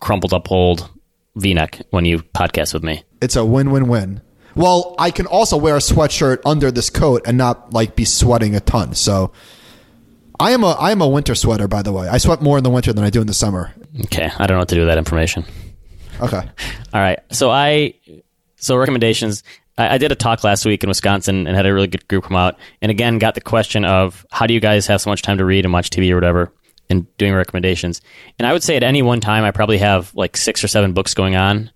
crumpled 0.00 0.32
up 0.32 0.50
old 0.50 0.88
V-neck 1.36 1.82
when 1.90 2.04
you 2.04 2.18
podcast 2.18 2.74
with 2.74 2.82
me. 2.82 3.04
It's 3.20 3.36
a 3.36 3.44
win-win-win. 3.44 4.20
Well, 4.56 4.94
I 4.98 5.10
can 5.10 5.26
also 5.26 5.56
wear 5.56 5.76
a 5.76 5.80
sweatshirt 5.80 6.40
under 6.44 6.70
this 6.70 6.90
coat 6.90 7.22
and 7.26 7.38
not 7.38 7.72
like 7.72 7.94
be 7.94 8.04
sweating 8.04 8.56
a 8.56 8.60
ton. 8.60 8.94
So 8.94 9.32
I 10.38 10.52
am 10.52 10.64
a 10.64 10.72
I 10.72 10.90
am 10.90 11.00
a 11.00 11.08
winter 11.08 11.34
sweater, 11.34 11.68
by 11.68 11.82
the 11.82 11.92
way. 11.92 12.08
I 12.08 12.18
sweat 12.18 12.40
more 12.40 12.58
in 12.58 12.64
the 12.64 12.70
winter 12.70 12.92
than 12.92 13.04
I 13.04 13.10
do 13.10 13.20
in 13.20 13.26
the 13.26 13.34
summer. 13.34 13.72
Okay, 14.04 14.30
I 14.38 14.46
don't 14.46 14.56
know 14.56 14.60
what 14.60 14.68
to 14.70 14.74
do 14.74 14.80
with 14.80 14.88
that 14.88 14.98
information. 14.98 15.44
Okay. 16.20 16.38
All 16.94 17.00
right, 17.00 17.20
so 17.30 17.50
I 17.50 17.94
so 18.56 18.76
recommendations. 18.76 19.42
I, 19.80 19.94
I 19.94 19.98
did 19.98 20.12
a 20.12 20.14
talk 20.14 20.44
last 20.44 20.64
week 20.64 20.82
in 20.84 20.88
Wisconsin 20.88 21.46
and 21.46 21.56
had 21.56 21.66
a 21.66 21.72
really 21.74 21.86
good 21.86 22.06
group 22.08 22.24
come 22.24 22.36
out, 22.36 22.58
and 22.82 22.90
again 22.90 23.18
got 23.18 23.34
the 23.34 23.40
question 23.40 23.84
of 23.84 24.26
how 24.30 24.46
do 24.46 24.54
you 24.54 24.60
guys 24.60 24.86
have 24.86 25.00
so 25.00 25.10
much 25.10 25.22
time 25.22 25.38
to 25.38 25.44
read 25.44 25.64
and 25.64 25.72
watch 25.72 25.90
TV 25.90 26.10
or 26.10 26.16
whatever, 26.16 26.52
and 26.88 27.06
doing 27.16 27.34
recommendations. 27.34 28.00
And 28.38 28.46
I 28.46 28.52
would 28.52 28.62
say 28.62 28.76
at 28.76 28.82
any 28.82 29.02
one 29.02 29.20
time 29.20 29.44
I 29.44 29.50
probably 29.50 29.78
have 29.78 30.14
like 30.14 30.36
six 30.36 30.62
or 30.62 30.68
seven 30.68 30.92
books 30.92 31.14
going 31.14 31.36
on 31.36 31.70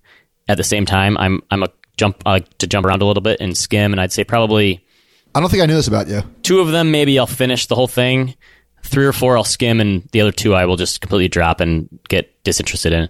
at 0.47 0.57
the 0.57 0.63
same 0.63 0.85
time. 0.85 1.17
I'm 1.17 1.41
I'm 1.49 1.63
a 1.63 1.69
jump 1.97 2.21
I 2.25 2.31
like 2.31 2.57
to 2.59 2.67
jump 2.67 2.85
around 2.85 3.01
a 3.01 3.05
little 3.05 3.21
bit 3.21 3.39
and 3.41 3.57
skim, 3.57 3.91
and 3.91 3.99
I'd 3.99 4.11
say 4.13 4.23
probably 4.23 4.85
I 5.33 5.39
don't 5.39 5.49
think 5.49 5.63
I 5.63 5.65
knew 5.65 5.75
this 5.75 5.87
about 5.87 6.07
you. 6.07 6.21
two 6.43 6.59
of 6.59 6.71
them 6.71 6.91
maybe 6.91 7.17
I'll 7.19 7.27
finish 7.27 7.65
the 7.67 7.75
whole 7.75 7.87
thing. 7.87 8.35
Three 8.83 9.05
or 9.05 9.13
four 9.13 9.35
I'll 9.35 9.43
skim, 9.43 9.81
and 9.81 10.07
the 10.11 10.21
other 10.21 10.31
two 10.31 10.53
I 10.53 10.65
will 10.65 10.77
just 10.77 11.01
completely 11.01 11.27
drop 11.27 11.59
and 11.59 11.89
get 12.07 12.43
disinterested 12.43 12.93
in. 12.93 13.09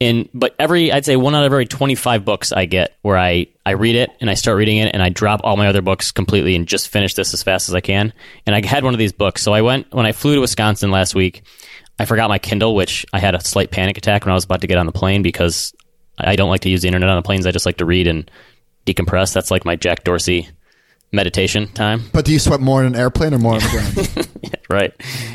In 0.00 0.28
but 0.32 0.54
every 0.58 0.90
I'd 0.90 1.04
say 1.04 1.16
one 1.16 1.34
out 1.34 1.44
of 1.44 1.52
every 1.52 1.66
twenty 1.66 1.94
five 1.94 2.24
books 2.24 2.50
I 2.52 2.64
get 2.64 2.96
where 3.02 3.18
I 3.18 3.48
I 3.66 3.72
read 3.72 3.96
it 3.96 4.10
and 4.20 4.30
I 4.30 4.34
start 4.34 4.56
reading 4.56 4.76
it 4.76 4.94
and 4.94 5.02
I 5.02 5.08
drop 5.08 5.40
all 5.42 5.56
my 5.56 5.66
other 5.66 5.82
books 5.82 6.12
completely 6.12 6.54
and 6.54 6.68
just 6.68 6.86
finish 6.86 7.14
this 7.14 7.34
as 7.34 7.42
fast 7.42 7.68
as 7.68 7.74
I 7.74 7.80
can. 7.80 8.12
And 8.46 8.54
I 8.54 8.64
had 8.64 8.84
one 8.84 8.94
of 8.94 8.98
these 8.98 9.12
books, 9.12 9.42
so 9.42 9.52
I 9.52 9.62
went 9.62 9.92
when 9.92 10.06
I 10.06 10.12
flew 10.12 10.36
to 10.36 10.40
Wisconsin 10.40 10.92
last 10.92 11.16
week. 11.16 11.42
I 11.98 12.04
forgot 12.04 12.28
my 12.28 12.38
Kindle, 12.38 12.76
which 12.76 13.04
I 13.12 13.18
had 13.18 13.34
a 13.34 13.40
slight 13.40 13.72
panic 13.72 13.98
attack 13.98 14.24
when 14.24 14.30
I 14.30 14.36
was 14.36 14.44
about 14.44 14.60
to 14.60 14.68
get 14.68 14.78
on 14.78 14.86
the 14.86 14.92
plane 14.92 15.22
because 15.22 15.74
I 16.16 16.36
don't 16.36 16.48
like 16.48 16.60
to 16.60 16.70
use 16.70 16.82
the 16.82 16.86
internet 16.86 17.08
on 17.08 17.16
the 17.16 17.22
planes. 17.22 17.44
I 17.44 17.50
just 17.50 17.66
like 17.66 17.78
to 17.78 17.84
read 17.84 18.06
and 18.06 18.30
decompress. 18.86 19.34
That's 19.34 19.50
like 19.50 19.64
my 19.64 19.74
Jack 19.74 20.04
Dorsey 20.04 20.48
meditation 21.10 21.66
time. 21.66 22.04
But 22.12 22.24
do 22.24 22.32
you 22.32 22.38
sweat 22.38 22.60
more 22.60 22.82
in 22.84 22.86
an 22.86 22.94
airplane 22.94 23.34
or 23.34 23.38
more 23.38 23.54
on 23.54 23.60
the 23.60 24.28
ground? 24.44 24.58
right 24.70 24.92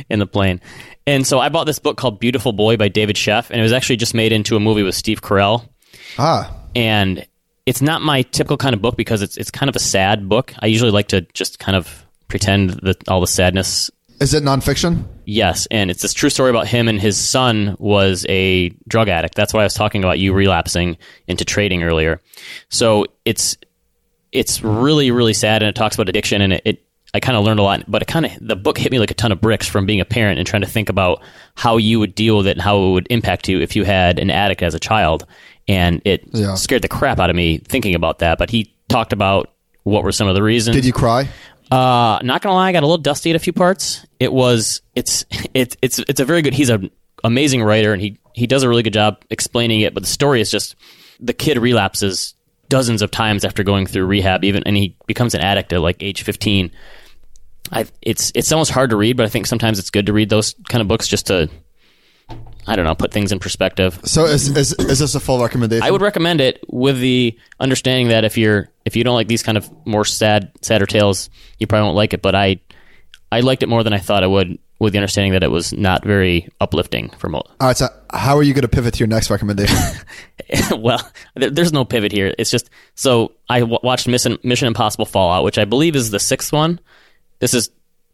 in 0.10 0.20
the 0.20 0.28
plane. 0.28 0.62
And 1.06 1.28
so 1.28 1.38
I 1.40 1.50
bought 1.50 1.66
this 1.66 1.80
book 1.80 1.98
called 1.98 2.22
Beautiful 2.22 2.54
Boy 2.54 2.78
by 2.78 2.88
David 2.88 3.18
Sheff, 3.18 3.50
and 3.50 3.60
it 3.60 3.64
was 3.64 3.74
actually 3.74 3.98
just 3.98 4.14
made 4.14 4.32
into 4.32 4.56
a 4.56 4.60
movie 4.62 4.84
with 4.84 4.96
Steve 4.96 5.22
Carell. 5.22 5.68
ah. 6.18 6.56
And 6.74 7.28
it's 7.66 7.82
not 7.82 8.02
my 8.02 8.24
typical 8.24 8.58
kind 8.58 8.74
of 8.74 8.82
book 8.82 8.98
because 8.98 9.22
it's 9.22 9.38
it's 9.38 9.52
kind 9.52 9.70
of 9.70 9.76
a 9.76 9.80
sad 9.80 10.28
book. 10.28 10.54
I 10.60 10.68
usually 10.68 10.92
like 10.92 11.10
to 11.10 11.22
just 11.34 11.60
kind 11.60 11.76
of 11.76 12.06
pretend 12.28 12.72
that 12.82 13.08
all 13.08 13.22
the 13.22 13.28
sadness. 13.28 13.92
Is 14.20 14.34
it 14.34 14.44
nonfiction? 14.44 15.04
Yes, 15.26 15.68
and 15.72 15.90
it's 15.90 16.02
this 16.02 16.14
true 16.14 16.30
story 16.30 16.50
about 16.50 16.68
him 16.68 16.88
and 16.88 17.00
his 17.00 17.18
son 17.18 17.76
was 17.80 18.26
a 18.30 18.70
drug 18.88 19.10
addict. 19.10 19.36
That's 19.36 19.54
why 19.54 19.62
I 19.62 19.64
was 19.64 19.74
talking 19.74 20.04
about 20.04 20.20
you 20.20 20.34
relapsing 20.34 20.98
into 21.28 21.46
trading 21.46 21.84
earlier. 21.84 22.22
So 22.70 23.06
it's 23.26 23.58
it's 24.32 24.64
really 24.64 25.12
really 25.12 25.34
sad 25.34 25.62
and 25.62 25.70
it 25.70 25.76
talks 25.76 25.96
about 25.96 26.08
addiction 26.10 26.42
and 26.42 26.54
it, 26.54 26.62
it 26.66 26.86
I 27.14 27.20
kind 27.20 27.38
of 27.38 27.44
learned 27.44 27.60
a 27.60 27.64
lot, 27.64 27.84
but 27.90 28.02
it 28.02 28.08
kind 28.08 28.26
of 28.26 28.32
the 28.40 28.56
book 28.56 28.78
hit 28.78 28.92
me 28.92 29.00
like 29.00 29.12
a 29.12 29.16
ton 29.16 29.34
of 29.34 29.42
bricks 29.42 29.68
from 29.68 29.86
being 29.86 30.00
a 30.00 30.06
parent 30.06 30.40
and 30.40 30.48
trying 30.48 30.62
to 30.62 30.68
think 30.68 30.88
about 30.88 31.22
how 31.56 31.78
you 31.78 32.00
would 32.00 32.16
deal 32.16 32.38
with 32.38 32.48
it 32.48 32.52
and 32.52 32.62
how 32.62 32.82
it 32.84 32.92
would 32.92 33.08
impact 33.10 33.50
you 33.50 33.60
if 33.60 33.76
you 33.76 33.84
had 33.84 34.18
an 34.18 34.32
addict 34.32 34.64
as 34.64 34.74
a 34.74 34.80
child. 34.80 35.26
And 35.68 36.02
it 36.06 36.24
Yeah. 36.34 36.56
scared 36.56 36.82
the 36.82 36.88
crap 36.88 37.20
out 37.20 37.30
of 37.30 37.36
me 37.36 37.58
thinking 37.60 37.96
about 37.96 38.20
that. 38.20 38.38
But 38.38 38.50
he 38.50 38.74
talked 38.90 39.14
about 39.14 39.52
what 39.84 40.04
were 40.04 40.12
some 40.12 40.28
of 40.28 40.36
the 40.36 40.44
reasons. 40.44 40.76
Did 40.76 40.86
you 40.86 40.94
cry? 40.94 41.30
Uh, 41.72 42.20
not 42.24 42.42
gonna 42.42 42.54
lie, 42.56 42.68
I 42.70 42.72
got 42.74 42.84
a 42.84 42.86
little 42.86 42.98
dusty 42.98 43.30
at 43.30 43.36
a 43.36 43.40
few 43.40 43.54
parts. 43.54 44.06
It 44.20 44.34
was 44.34 44.82
it's 44.96 45.26
it's 45.54 45.78
it's 45.82 46.00
it's 46.00 46.20
a 46.20 46.26
very 46.26 46.42
good. 46.42 46.54
He's 46.54 46.70
an 46.70 46.92
amazing 47.24 47.64
writer, 47.64 47.94
and 47.94 48.02
he 48.02 48.18
he 48.34 48.46
does 48.48 48.64
a 48.64 48.70
really 48.70 48.84
good 48.84 48.94
job 48.94 49.24
explaining 49.30 49.82
it. 49.82 49.94
But 49.94 50.04
the 50.04 50.10
story 50.10 50.42
is 50.42 50.52
just 50.52 50.76
the 51.20 51.34
kid 51.34 51.58
relapses 51.58 52.34
dozens 52.68 53.02
of 53.02 53.12
times 53.12 53.46
after 53.46 53.64
going 53.64 53.86
through 53.86 54.06
rehab, 54.06 54.44
even 54.44 54.64
and 54.66 54.76
he 54.76 54.96
becomes 55.08 55.34
an 55.34 55.42
addict 55.42 55.72
at 55.72 55.80
like 55.82 56.04
age 56.04 56.24
fifteen. 56.24 56.72
I 57.72 57.86
it's 58.02 58.32
it's 58.36 58.52
almost 58.52 58.72
hard 58.72 58.90
to 58.90 58.98
read, 58.98 59.16
but 59.16 59.26
I 59.26 59.30
think 59.30 59.46
sometimes 59.48 59.80
it's 59.80 59.90
good 59.92 60.08
to 60.08 60.14
read 60.14 60.30
those 60.30 60.56
kind 60.68 60.82
of 60.82 60.88
books 60.90 61.08
just 61.08 61.28
to 61.28 61.50
I 62.72 62.76
don't 62.78 62.86
know 62.86 62.96
put 62.96 63.12
things 63.12 63.32
in 63.32 63.40
perspective. 63.40 64.00
So 64.06 64.26
is, 64.26 64.48
is 64.56 64.74
is 64.74 65.00
this 65.00 65.14
a 65.14 65.20
full 65.20 65.42
recommendation? 65.42 65.84
I 65.84 65.92
would 65.92 66.02
recommend 66.02 66.40
it 66.40 66.64
with 66.70 67.00
the 67.00 67.38
understanding 67.60 68.08
that 68.08 68.24
if 68.24 68.38
you're 68.38 68.70
if 68.86 68.96
you 68.96 69.04
don't 69.04 69.16
like 69.16 69.28
these 69.28 69.44
kind 69.44 69.58
of 69.58 69.70
more 69.86 70.06
sad 70.06 70.52
sadder 70.62 70.86
tales, 70.86 71.30
you 71.60 71.68
probably 71.68 71.86
won't 71.86 71.98
like 71.98 72.14
it. 72.14 72.22
But 72.22 72.34
I 72.34 72.62
I 73.32 73.42
liked 73.42 73.62
it 73.62 73.68
more 73.68 73.84
than 73.84 73.94
I 73.94 73.98
thought 74.00 74.24
I 74.24 74.28
would, 74.28 74.58
with 74.80 74.94
the 74.94 75.00
understanding 75.00 75.34
that 75.34 75.44
it 75.44 75.52
was 75.52 75.74
not 75.74 76.04
very 76.04 76.50
uplifting 76.60 77.10
for 77.18 77.30
most. 77.30 77.50
All 77.60 77.68
right. 77.68 77.78
So 77.78 77.88
how 78.12 78.38
are 78.38 78.44
you 78.44 78.54
going 78.54 78.64
to 78.64 78.68
pivot 78.68 78.94
to 78.96 79.00
your 79.00 79.08
next 79.08 79.30
recommendation? 79.30 79.78
well, 80.72 81.00
there, 81.36 81.50
there's 81.50 81.72
no 81.72 81.86
pivot 81.86 82.12
here. 82.12 82.34
It's 82.40 82.50
just 82.50 82.70
so 82.96 83.34
I 83.50 83.60
w- 83.60 83.80
watched 83.84 84.08
Mission, 84.08 84.38
Mission 84.44 84.68
Impossible 84.68 85.06
Fallout, 85.06 85.44
which 85.44 85.58
I 85.58 85.66
believe 85.66 85.96
is 85.96 86.10
the 86.10 86.20
sixth 86.20 86.52
one. 86.52 86.80
This 87.40 87.54
is 87.54 87.70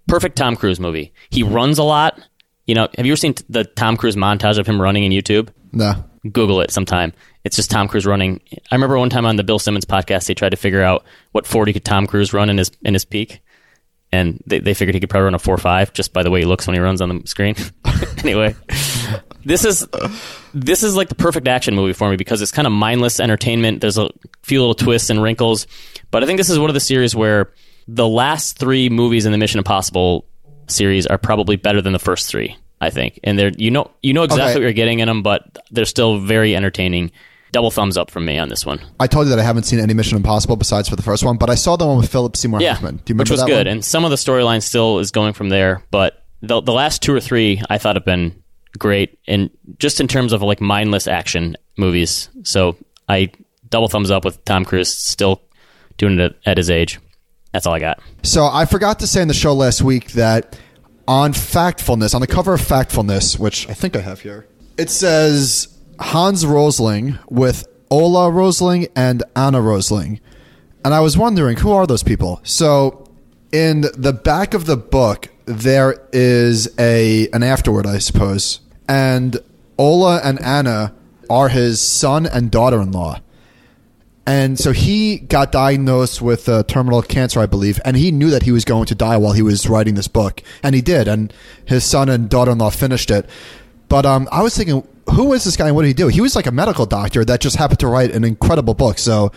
perfect 0.07 0.35
Tom 0.35 0.55
Cruise 0.55 0.79
movie. 0.79 1.13
He 1.29 1.43
runs 1.43 1.77
a 1.77 1.83
lot. 1.83 2.19
You 2.67 2.75
know, 2.75 2.87
have 2.97 3.05
you 3.05 3.13
ever 3.13 3.17
seen 3.17 3.33
the 3.49 3.63
Tom 3.63 3.97
Cruise 3.97 4.15
montage 4.15 4.59
of 4.59 4.67
him 4.67 4.79
running 4.81 5.03
in 5.03 5.11
YouTube? 5.11 5.49
no. 5.71 6.03
Google 6.31 6.59
it 6.59 6.71
sometime. 6.71 7.13
It's 7.45 7.55
just 7.55 7.71
Tom 7.71 7.87
Cruise 7.87 8.05
running. 8.05 8.41
I 8.69 8.75
remember 8.75 8.97
one 8.97 9.09
time 9.09 9.25
on 9.25 9.37
the 9.37 9.43
Bill 9.45 9.59
Simmons 9.59 9.85
podcast, 9.85 10.27
they 10.27 10.33
tried 10.33 10.49
to 10.49 10.57
figure 10.57 10.83
out 10.83 11.05
what 11.31 11.47
40 11.47 11.71
could 11.71 11.85
Tom 11.85 12.05
Cruise 12.05 12.33
run 12.33 12.49
in 12.49 12.57
his 12.57 12.69
in 12.81 12.93
his 12.93 13.05
peak, 13.05 13.41
and 14.11 14.41
they, 14.45 14.59
they 14.59 14.73
figured 14.73 14.93
he 14.93 14.99
could 14.99 15.09
probably 15.09 15.25
run 15.25 15.35
a 15.35 15.39
four 15.39 15.57
five 15.57 15.93
just 15.93 16.11
by 16.11 16.23
the 16.23 16.31
way 16.31 16.41
he 16.41 16.45
looks 16.45 16.67
when 16.67 16.73
he 16.73 16.81
runs 16.81 16.99
on 16.99 17.09
the 17.09 17.27
screen. 17.27 17.55
anyway, 18.17 18.55
this 19.45 19.63
is 19.63 19.87
this 20.53 20.83
is 20.83 20.97
like 20.97 21.07
the 21.07 21.15
perfect 21.15 21.47
action 21.47 21.75
movie 21.75 21.93
for 21.93 22.09
me 22.09 22.17
because 22.17 22.41
it's 22.41 22.51
kind 22.51 22.65
of 22.65 22.73
mindless 22.73 23.21
entertainment. 23.21 23.79
There's 23.79 23.97
a 23.97 24.09
few 24.43 24.59
little 24.59 24.75
twists 24.75 25.09
and 25.09 25.23
wrinkles, 25.23 25.65
but 26.11 26.23
I 26.23 26.25
think 26.25 26.37
this 26.37 26.49
is 26.49 26.59
one 26.59 26.69
of 26.69 26.73
the 26.73 26.81
series 26.81 27.15
where 27.15 27.53
the 27.87 28.07
last 28.07 28.59
three 28.59 28.89
movies 28.89 29.25
in 29.25 29.31
the 29.31 29.37
Mission 29.37 29.59
Impossible 29.59 30.25
series 30.67 31.07
are 31.07 31.17
probably 31.17 31.55
better 31.55 31.81
than 31.81 31.93
the 31.93 31.99
first 31.99 32.29
three. 32.29 32.55
I 32.79 32.91
think, 32.91 33.19
and 33.23 33.39
they're 33.39 33.51
you 33.57 33.71
know 33.71 33.89
you 34.03 34.13
know 34.13 34.21
exactly 34.21 34.43
Okay. 34.51 34.53
what 34.55 34.61
you're 34.61 34.73
getting 34.73 34.99
in 34.99 35.07
them, 35.07 35.23
but 35.23 35.57
they're 35.71 35.83
still 35.85 36.19
very 36.19 36.55
entertaining. 36.55 37.11
Double 37.51 37.71
thumbs 37.71 37.97
up 37.97 38.11
from 38.11 38.23
me 38.25 38.37
on 38.37 38.49
this 38.49 38.65
one. 38.67 38.79
I 38.99 39.07
told 39.07 39.25
you 39.25 39.29
that 39.31 39.39
I 39.39 39.43
haven't 39.43 39.63
seen 39.63 39.79
any 39.79 39.95
Mission 39.95 40.15
Impossible 40.17 40.57
besides 40.57 40.87
for 40.89 40.95
the 40.95 41.01
first 41.01 41.23
one, 41.23 41.37
but 41.37 41.49
I 41.49 41.55
saw 41.55 41.75
the 41.75 41.87
one 41.87 41.97
with 41.97 42.11
Philip 42.11 42.35
Seymour 42.37 42.61
Yeah, 42.61 42.73
Hoffman. 42.73 42.97
Do 42.97 43.01
you 43.07 43.13
remember 43.15 43.21
which 43.23 43.31
was 43.31 43.39
that 43.39 43.47
good, 43.47 43.65
one? 43.65 43.67
and 43.77 43.85
some 43.85 44.03
of 44.05 44.11
the 44.11 44.15
storyline 44.17 44.61
still 44.61 44.99
is 44.99 45.09
going 45.11 45.33
from 45.33 45.49
there. 45.49 45.81
But 45.89 46.23
the 46.43 46.61
the 46.61 46.73
last 46.73 47.01
two 47.01 47.13
or 47.15 47.19
three 47.19 47.61
I 47.67 47.79
thought 47.79 47.95
have 47.95 48.05
been 48.05 48.43
great, 48.77 49.17
and 49.27 49.49
just 49.79 49.99
in 49.99 50.07
terms 50.07 50.31
of 50.31 50.43
like 50.43 50.61
mindless 50.61 51.07
action 51.07 51.55
movies. 51.77 52.29
So 52.43 52.77
I 53.09 53.31
double 53.69 53.87
thumbs 53.87 54.11
up 54.11 54.23
with 54.23 54.43
Tom 54.45 54.65
Cruise 54.65 54.95
still 54.95 55.41
doing 55.97 56.19
it 56.19 56.37
at 56.45 56.57
his 56.57 56.69
age. 56.69 56.99
That's 57.57 57.65
all 57.65 57.73
I 57.73 57.79
got. 57.79 57.99
So 58.21 58.45
I 58.45 58.65
forgot 58.65 58.99
to 58.99 59.07
say 59.07 59.19
in 59.19 59.27
the 59.27 59.33
show 59.33 59.51
last 59.51 59.81
week 59.81 60.11
that 60.11 60.59
on 61.07 61.33
Factfulness, 61.33 62.13
on 62.13 62.21
the 62.21 62.27
cover 62.27 62.53
of 62.53 62.61
Factfulness, 62.61 63.39
which 63.39 63.67
I 63.67 63.73
think 63.73 63.95
I 63.95 64.01
have 64.01 64.21
here, 64.21 64.47
it 64.77 64.91
says 64.91 65.75
Hans 65.99 66.45
Rosling 66.45 67.17
with 67.31 67.67
Ola 67.89 68.29
Rosling 68.29 68.89
and 68.95 69.23
Anna 69.35 69.59
Rosling. 69.59 70.19
And 70.85 70.93
I 70.93 70.99
was 70.99 71.17
wondering, 71.17 71.57
who 71.57 71.71
are 71.71 71.87
those 71.87 72.03
people? 72.03 72.41
So 72.43 73.09
in 73.51 73.85
the 73.95 74.13
back 74.13 74.53
of 74.53 74.67
the 74.67 74.77
book, 74.77 75.29
there 75.45 76.07
is 76.13 76.71
a 76.77 77.27
an 77.29 77.41
afterword, 77.41 77.87
I 77.87 77.97
suppose. 77.97 78.59
And 78.87 79.35
Ola 79.79 80.21
and 80.23 80.39
Anna 80.43 80.93
are 81.27 81.49
his 81.49 81.81
son 81.81 82.27
and 82.27 82.51
daughter-in-law. 82.51 83.19
And 84.27 84.59
so 84.59 84.73
he 84.73 85.19
got 85.19 85.53
diagnosed 85.53 86.21
with 86.21 86.49
uh, 86.49 86.63
terminal 86.63 87.01
cancer, 87.01 87.39
I 87.39 87.45
believe, 87.45 87.79
and 87.85 87.95
he 87.95 88.11
knew 88.11 88.29
that 88.29 88.43
he 88.43 88.51
was 88.51 88.65
going 88.65 88.85
to 88.87 88.93
die 88.95 89.15
while 89.15 89.31
he 89.31 89.41
was 89.41 89.69
writing 89.69 89.95
this 89.95 90.09
book, 90.09 90.43
and 90.61 90.75
he 90.75 90.81
did. 90.81 91.07
And 91.07 91.33
his 91.63 91.85
son 91.85 92.09
and 92.09 92.29
daughter-in-law 92.29 92.71
finished 92.71 93.09
it. 93.09 93.29
But 93.87 94.05
um, 94.05 94.27
I 94.29 94.43
was 94.43 94.55
thinking, 94.55 94.85
who 95.11 95.31
is 95.31 95.45
this 95.45 95.55
guy 95.55 95.67
and 95.67 95.75
what 95.77 95.83
did 95.83 95.87
he 95.87 95.93
do? 95.93 96.09
He 96.09 96.19
was 96.19 96.35
like 96.35 96.45
a 96.45 96.51
medical 96.51 96.85
doctor 96.85 97.23
that 97.23 97.39
just 97.39 97.55
happened 97.55 97.79
to 97.79 97.87
write 97.87 98.11
an 98.11 98.25
incredible 98.25 98.73
book. 98.73 98.97
So 98.97 99.31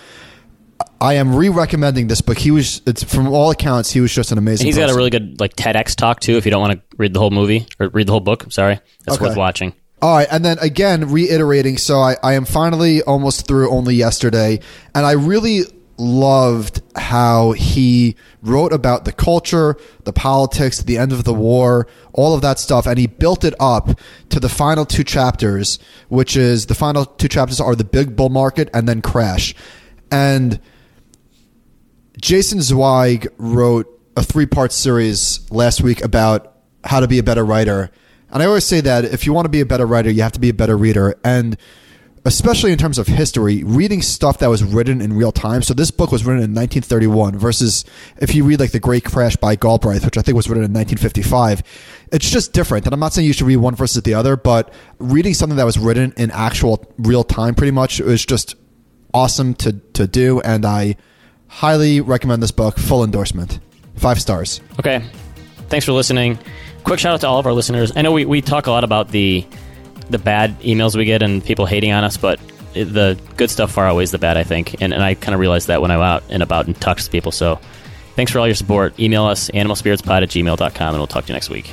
I 1.00 1.14
am 1.14 1.36
re-recommending 1.36 2.08
this 2.08 2.20
book. 2.20 2.36
He 2.38 2.50
was, 2.50 2.82
it's, 2.84 3.04
from 3.04 3.28
all 3.28 3.52
accounts, 3.52 3.92
he 3.92 4.00
was 4.00 4.12
just 4.12 4.32
an 4.32 4.38
amazing. 4.38 4.66
And 4.66 4.74
he's 4.74 4.84
got 4.84 4.90
a 4.90 4.96
really 4.96 5.10
good 5.10 5.38
like 5.38 5.54
TEDx 5.54 5.94
talk 5.94 6.18
too. 6.18 6.36
If 6.36 6.44
you 6.44 6.50
don't 6.50 6.60
want 6.60 6.72
to 6.72 6.96
read 6.96 7.14
the 7.14 7.20
whole 7.20 7.30
movie 7.30 7.68
or 7.78 7.90
read 7.90 8.08
the 8.08 8.12
whole 8.12 8.20
book, 8.20 8.50
sorry, 8.50 8.80
that's 9.04 9.18
Okay. 9.18 9.26
worth 9.28 9.36
watching. 9.36 9.72
All 10.02 10.16
right, 10.16 10.28
and 10.30 10.44
then 10.44 10.58
again, 10.60 11.10
reiterating. 11.10 11.76
So 11.76 12.00
I, 12.00 12.16
I 12.22 12.32
am 12.32 12.46
finally 12.46 13.02
almost 13.02 13.46
through 13.46 13.70
only 13.70 13.94
yesterday, 13.94 14.60
and 14.94 15.04
I 15.04 15.12
really 15.12 15.62
loved 15.98 16.80
how 16.96 17.52
he 17.52 18.16
wrote 18.40 18.72
about 18.72 19.04
the 19.04 19.12
culture, 19.12 19.76
the 20.04 20.12
politics, 20.12 20.82
the 20.82 20.96
end 20.96 21.12
of 21.12 21.24
the 21.24 21.34
war, 21.34 21.86
all 22.14 22.34
of 22.34 22.40
that 22.40 22.58
stuff, 22.58 22.86
and 22.86 22.98
he 22.98 23.06
built 23.06 23.44
it 23.44 23.52
up 23.60 23.90
to 24.30 24.40
the 24.40 24.48
final 24.48 24.86
two 24.86 25.04
chapters, 25.04 25.78
which 26.08 26.34
is 26.34 26.66
the 26.66 26.74
final 26.74 27.04
two 27.04 27.28
chapters 27.28 27.60
are 27.60 27.74
the 27.74 27.84
big 27.84 28.16
bull 28.16 28.30
market 28.30 28.70
and 28.72 28.88
then 28.88 29.02
crash, 29.02 29.54
and 30.10 30.58
Jason 32.18 32.60
Zweig 32.62 33.28
wrote 33.36 33.86
a 34.16 34.22
three 34.22 34.46
part 34.46 34.72
series 34.72 35.50
last 35.50 35.82
week 35.82 36.02
about 36.02 36.54
how 36.84 37.00
to 37.00 37.08
be 37.08 37.18
a 37.18 37.22
better 37.22 37.44
writer. 37.44 37.90
And 38.32 38.42
I 38.42 38.46
always 38.46 38.64
say 38.64 38.80
that 38.80 39.04
if 39.04 39.26
you 39.26 39.32
want 39.32 39.46
to 39.46 39.50
be 39.50 39.60
a 39.60 39.66
better 39.66 39.86
writer, 39.86 40.10
you 40.10 40.22
have 40.22 40.32
to 40.32 40.40
be 40.40 40.48
a 40.48 40.54
better 40.54 40.76
reader. 40.76 41.18
And 41.24 41.56
especially 42.24 42.70
in 42.70 42.78
terms 42.78 42.98
of 42.98 43.06
history, 43.06 43.64
reading 43.64 44.02
stuff 44.02 44.38
that 44.38 44.48
was 44.48 44.62
written 44.62 45.00
in 45.00 45.14
real 45.14 45.32
time. 45.32 45.62
So 45.62 45.72
this 45.72 45.90
book 45.90 46.12
was 46.12 46.24
written 46.24 46.42
in 46.42 46.54
1931 46.54 47.38
versus 47.38 47.84
if 48.18 48.34
you 48.34 48.44
read 48.44 48.60
like 48.60 48.72
The 48.72 48.80
Great 48.80 49.04
Crash 49.04 49.36
by 49.36 49.56
Galbraith, 49.56 50.04
which 50.04 50.18
I 50.18 50.22
think 50.22 50.36
was 50.36 50.48
written 50.48 50.64
in 50.64 50.72
1955, 50.72 51.62
it's 52.12 52.30
just 52.30 52.52
different. 52.52 52.84
And 52.84 52.92
I'm 52.92 53.00
not 53.00 53.12
saying 53.12 53.26
you 53.26 53.32
should 53.32 53.46
read 53.46 53.56
one 53.56 53.74
versus 53.74 54.02
the 54.02 54.14
other, 54.14 54.36
but 54.36 54.72
reading 54.98 55.34
something 55.34 55.56
that 55.56 55.64
was 55.64 55.78
written 55.78 56.12
in 56.16 56.30
actual 56.30 56.84
real 56.98 57.24
time 57.24 57.54
pretty 57.54 57.72
much 57.72 58.00
is 58.00 58.24
just 58.24 58.54
awesome 59.14 59.54
to, 59.54 59.72
to 59.72 60.06
do. 60.06 60.40
And 60.40 60.66
I 60.66 60.96
highly 61.46 62.00
recommend 62.00 62.42
this 62.42 62.52
book. 62.52 62.78
Full 62.78 63.02
endorsement. 63.02 63.60
Five 63.96 64.20
stars. 64.20 64.60
Okay. 64.78 65.02
Thanks 65.68 65.86
for 65.86 65.92
listening. 65.92 66.38
Quick 66.84 66.98
shout 66.98 67.14
out 67.14 67.20
to 67.20 67.28
all 67.28 67.38
of 67.38 67.46
our 67.46 67.52
listeners. 67.52 67.92
I 67.94 68.02
know 68.02 68.12
we, 68.12 68.24
we 68.24 68.40
talk 68.40 68.66
a 68.66 68.70
lot 68.70 68.84
about 68.84 69.08
the 69.08 69.46
the 70.08 70.18
bad 70.18 70.58
emails 70.60 70.96
we 70.96 71.04
get 71.04 71.22
and 71.22 71.44
people 71.44 71.66
hating 71.66 71.92
on 71.92 72.02
us, 72.02 72.16
but 72.16 72.40
the 72.72 73.18
good 73.36 73.48
stuff 73.50 73.72
far 73.72 73.86
outweighs 73.86 74.10
the 74.10 74.18
bad, 74.18 74.36
I 74.36 74.42
think. 74.42 74.80
And, 74.80 74.92
and 74.92 75.02
I 75.02 75.14
kind 75.14 75.34
of 75.34 75.40
realized 75.40 75.68
that 75.68 75.80
when 75.80 75.90
I'm 75.90 76.00
out 76.00 76.24
and 76.28 76.42
about 76.42 76.66
and 76.66 76.78
talk 76.80 76.98
to 76.98 77.10
people. 77.10 77.32
So 77.32 77.60
thanks 78.16 78.32
for 78.32 78.38
all 78.40 78.46
your 78.46 78.56
support. 78.56 78.98
Email 78.98 79.24
us, 79.24 79.50
animalspiritspod 79.50 80.22
at 80.22 80.28
gmail.com, 80.28 80.88
and 80.88 80.98
we'll 80.98 81.06
talk 81.06 81.26
to 81.26 81.28
you 81.28 81.34
next 81.34 81.50
week. 81.50 81.70